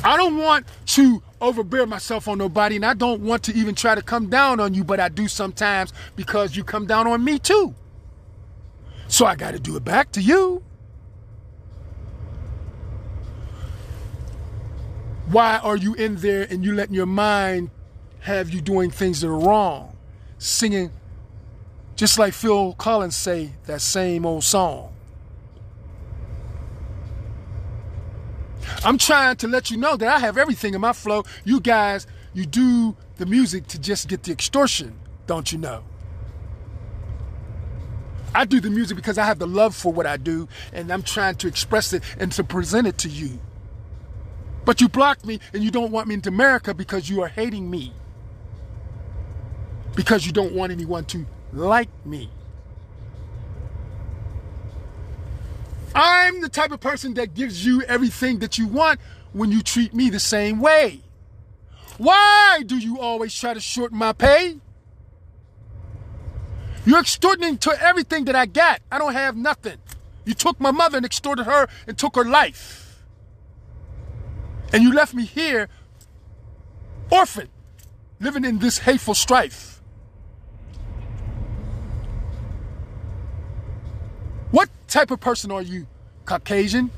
I 0.04 0.18
don't 0.18 0.38
want 0.38 0.66
to 0.88 1.22
overbear 1.46 1.86
myself 1.86 2.28
on 2.28 2.38
nobody, 2.38 2.76
and 2.76 2.86
I 2.86 2.94
don't 2.94 3.22
want 3.22 3.44
to 3.44 3.54
even 3.56 3.76
try 3.76 3.96
to 3.96 4.02
come 4.02 4.30
down 4.30 4.60
on 4.60 4.74
you, 4.74 4.84
but 4.84 5.00
I 5.00 5.10
do 5.10 5.28
sometimes 5.28 5.94
because 6.16 6.56
you 6.56 6.64
come 6.64 6.86
down 6.86 7.08
on 7.08 7.24
me 7.24 7.40
too. 7.40 7.76
So 9.08 9.26
I 9.26 9.36
got 9.36 9.52
to 9.52 9.60
do 9.60 9.76
it 9.76 9.84
back 9.84 10.12
to 10.14 10.22
you. 10.22 10.64
Why 15.28 15.58
are 15.58 15.76
you 15.78 15.96
in 15.96 16.18
there 16.18 16.48
and 16.50 16.64
you 16.64 16.74
letting 16.74 16.96
your 16.96 17.06
mind 17.06 17.70
have 18.22 18.50
you 18.52 18.62
doing 18.62 18.92
things 18.92 19.22
that 19.22 19.28
are 19.28 19.38
wrong? 19.38 19.96
Singing 20.38 20.92
just 21.96 22.20
like 22.20 22.34
Phil 22.34 22.74
Collins 22.74 23.16
say 23.16 23.52
that 23.66 23.82
same 23.82 24.26
old 24.26 24.44
song. 24.44 24.95
I'm 28.84 28.98
trying 28.98 29.38
to 29.38 29.48
let 29.48 29.72
you 29.72 29.78
know 29.78 29.96
that 29.96 30.08
I 30.08 30.20
have 30.20 30.38
everything 30.38 30.74
in 30.74 30.82
my 30.82 30.94
flow. 30.94 31.24
You 31.44 31.60
guys, 31.60 32.08
you 32.34 32.46
do 32.46 32.96
the 33.18 33.26
music 33.26 33.68
to 33.68 33.80
just 33.80 34.08
get 34.08 34.24
the 34.24 34.32
extortion, 34.32 35.00
don't 35.28 35.52
you 35.52 35.58
know? 35.58 35.84
I 38.34 38.44
do 38.44 38.60
the 38.60 38.70
music 38.70 38.98
because 38.98 39.18
I 39.18 39.26
have 39.26 39.40
the 39.40 39.48
love 39.48 39.74
for 39.74 39.94
what 39.94 40.06
I 40.06 40.18
do 40.18 40.50
and 40.74 40.92
I'm 40.92 41.04
trying 41.04 41.36
to 41.36 41.48
express 41.48 41.94
it 41.94 42.04
and 42.20 42.32
to 42.34 42.44
present 42.44 42.86
it 42.86 42.98
to 43.00 43.10
you. 43.10 43.40
But 44.66 44.82
you 44.82 44.90
block 44.90 45.24
me 45.26 45.40
and 45.54 45.64
you 45.64 45.72
don't 45.72 45.92
want 45.92 46.08
me 46.08 46.16
into 46.16 46.30
America 46.30 46.74
because 46.74 47.10
you 47.10 47.22
are 47.22 47.30
hating 47.30 47.70
me. 47.70 47.94
Because 49.96 50.26
you 50.26 50.34
don't 50.34 50.54
want 50.54 50.74
anyone 50.74 51.06
to 51.06 51.26
like 51.54 51.90
me. 52.06 52.30
I'm 55.96 56.42
the 56.42 56.50
type 56.50 56.72
of 56.72 56.82
person 56.82 57.14
that 57.14 57.34
gives 57.34 57.66
you 57.66 57.82
everything 57.84 58.40
that 58.40 58.58
you 58.58 58.68
want 58.68 59.00
when 59.32 59.50
you 59.50 59.62
treat 59.62 59.94
me 59.94 60.10
the 60.10 60.20
same 60.20 60.60
way. 60.60 61.02
Why 61.98 62.64
do 62.66 62.78
you 62.78 63.00
always 63.00 63.34
try 63.34 63.54
to 63.54 63.62
shorten 63.62 63.98
my 63.98 64.12
pay? 64.12 64.60
You're 66.86 67.00
extorting 67.00 67.58
to 67.60 67.82
everything 67.82 68.26
that 68.26 68.36
I 68.36 68.46
got. 68.46 68.82
I 68.92 69.00
don't 69.00 69.14
have 69.14 69.38
nothing. 69.38 69.78
You 70.26 70.34
took 70.34 70.60
my 70.60 70.72
mother 70.72 70.98
and 70.98 71.06
extorted 71.06 71.46
her 71.46 71.68
and 71.88 71.98
took 71.98 72.18
her 72.18 72.26
life. 72.26 73.02
And 74.74 74.84
you 74.84 74.94
left 74.94 75.14
me 75.14 75.24
here, 75.24 75.70
orphan, 77.10 77.48
living 78.20 78.44
in 78.44 78.60
this 78.60 78.80
hateful 78.80 79.14
strife. 79.14 79.82
What 84.52 84.70
type 84.88 85.12
of 85.12 85.20
person 85.20 85.52
are 85.52 85.62
you? 85.62 85.88
Caucasian? 86.26 86.92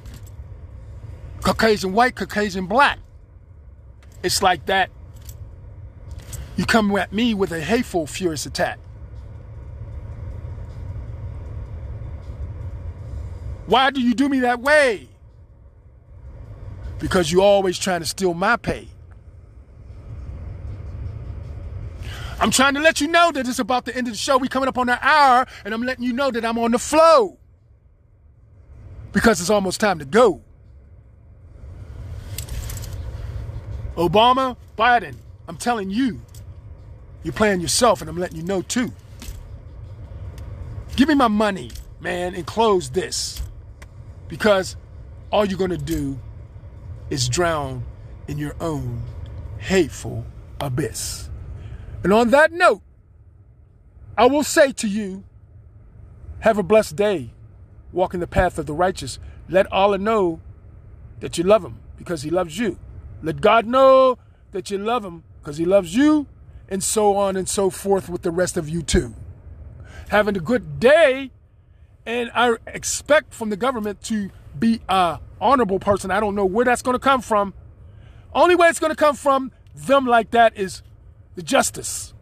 Caucasian 1.42 1.94
white, 1.94 2.16
Caucasian 2.16 2.66
black? 2.66 3.00
It's 4.24 4.42
like 4.42 4.66
that. 4.66 4.90
You 6.56 6.66
come 6.66 6.96
at 6.98 7.14
me 7.14 7.34
with 7.34 7.52
a 7.52 7.62
hateful, 7.62 8.08
furious 8.08 8.46
attack. 8.46 8.80
Why 13.68 13.92
do 13.92 14.02
you 14.02 14.14
do 14.14 14.28
me 14.30 14.40
that 14.40 14.62
way? 14.62 15.10
Because 17.00 17.32
you're 17.32 17.42
always 17.42 17.78
trying 17.78 18.00
to 18.00 18.08
steal 18.08 18.34
my 18.34 18.56
pay. 18.56 18.88
I'm 22.40 22.52
trying 22.52 22.76
to 22.76 22.80
let 22.80 23.02
you 23.02 23.08
know 23.08 23.32
that 23.32 23.48
it's 23.48 23.60
about 23.60 23.86
the 23.86 23.96
end 23.96 24.08
of 24.08 24.14
the 24.14 24.18
show. 24.18 24.38
We 24.38 24.48
coming 24.48 24.70
up 24.70 24.78
on 24.78 24.90
an 24.90 25.00
hour, 25.02 25.46
and 25.66 25.74
I'm 25.74 25.82
letting 25.84 26.04
you 26.04 26.14
know 26.14 26.32
that 26.32 26.46
I'm 26.46 26.58
on 26.58 26.72
the 26.72 26.80
flow. 26.80 27.37
Because 29.12 29.42
it's 29.42 29.50
almost 29.50 29.80
time 29.80 30.00
to 30.00 30.06
go. 30.06 30.42
Obama, 33.96 34.56
Biden, 34.78 35.16
I'm 35.48 35.58
telling 35.58 35.90
you, 35.90 36.22
you're 37.24 37.34
playing 37.34 37.62
yourself, 37.62 38.02
and 38.02 38.10
I'm 38.10 38.18
letting 38.18 38.38
you 38.38 38.44
know 38.44 38.62
too. 38.62 38.92
Give 40.96 41.08
me 41.08 41.16
my 41.16 41.28
money, 41.28 41.72
man, 42.00 42.36
and 42.36 42.46
close 42.46 42.92
this. 42.92 43.42
Because 44.28 44.76
all 45.32 45.46
you're 45.46 45.58
going 45.58 45.72
to 45.72 45.78
do 45.78 46.20
is 47.10 47.28
drown 47.28 47.84
in 48.28 48.38
your 48.38 48.56
own 48.60 49.02
hateful 49.58 50.26
abyss. 50.60 51.30
And 52.04 52.14
on 52.14 52.30
that 52.32 52.52
note, 52.52 52.82
I 54.18 54.26
will 54.28 54.44
say 54.44 54.72
to 54.74 54.88
you, 54.88 55.24
have 56.40 56.58
a 56.58 56.64
blessed 56.64 56.96
day. 56.96 57.32
Walk 57.92 58.14
in 58.14 58.20
the 58.20 58.28
path 58.28 58.58
of 58.58 58.66
the 58.66 58.74
righteous. 58.74 59.20
Let 59.50 59.72
Allah 59.72 59.98
know 59.98 60.42
that 61.20 61.38
you 61.38 61.44
love 61.44 61.64
him 61.64 61.80
because 61.98 62.24
he 62.24 62.30
loves 62.30 62.58
you. 62.58 62.78
Let 63.22 63.42
God 63.42 63.66
know 63.66 64.18
that 64.52 64.70
you 64.70 64.78
love 64.78 65.04
him 65.04 65.24
because 65.40 65.58
he 65.58 65.66
loves 65.66 65.96
you, 65.96 66.28
and 66.70 66.84
so 66.84 67.16
on 67.16 67.36
and 67.38 67.48
so 67.48 67.70
forth 67.70 68.10
with 68.10 68.22
the 68.22 68.32
rest 68.32 68.58
of 68.58 68.68
you 68.68 68.82
too. 68.82 69.16
Having 70.10 70.38
a 70.38 70.42
good 70.42 70.80
day 70.80 71.32
and 72.06 72.32
I 72.34 72.56
expect 72.68 73.34
from 73.34 73.50
the 73.50 73.58
government 73.58 74.02
to 74.04 74.30
be 74.58 74.82
a 74.88 75.20
honorable 75.42 75.80
person. 75.80 76.10
I 76.10 76.20
don't 76.20 76.36
know 76.36 76.46
where 76.46 76.64
that's 76.66 76.82
going 76.82 76.96
to 76.96 77.00
come 77.00 77.22
from. 77.22 77.54
Only 78.34 78.56
way 78.56 78.70
it's 78.70 78.80
going 78.80 78.92
to 78.92 78.96
come 78.96 79.16
from 79.16 79.52
them 79.76 80.06
like 80.06 80.32
that 80.32 80.58
is 80.58 80.82
the 81.36 81.44
justice. 81.44 82.14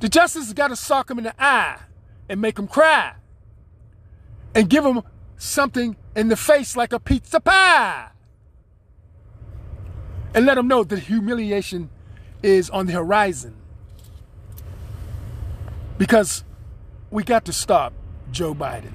The 0.00 0.08
justice 0.08 0.44
has 0.44 0.52
got 0.52 0.68
to 0.68 0.76
sock 0.76 1.08
them 1.08 1.18
in 1.18 1.24
the 1.24 1.34
eye 1.42 1.78
and 2.28 2.40
make 2.40 2.56
them 2.56 2.68
cry 2.68 3.14
and 4.56 4.70
give 4.70 4.82
them 4.82 5.02
something 5.36 5.94
in 6.16 6.28
the 6.28 6.36
face 6.36 6.76
like 6.76 6.94
a 6.94 6.98
pizza 6.98 7.38
pie 7.38 8.08
and 10.34 10.46
let 10.46 10.54
them 10.54 10.66
know 10.66 10.82
that 10.82 10.98
humiliation 10.98 11.90
is 12.42 12.70
on 12.70 12.86
the 12.86 12.92
horizon 12.94 13.54
because 15.98 16.42
we 17.10 17.22
got 17.22 17.44
to 17.44 17.52
stop 17.52 17.92
Joe 18.32 18.54
Biden. 18.54 18.92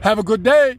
Have 0.00 0.20
a 0.20 0.22
good 0.22 0.44
day. 0.44 0.78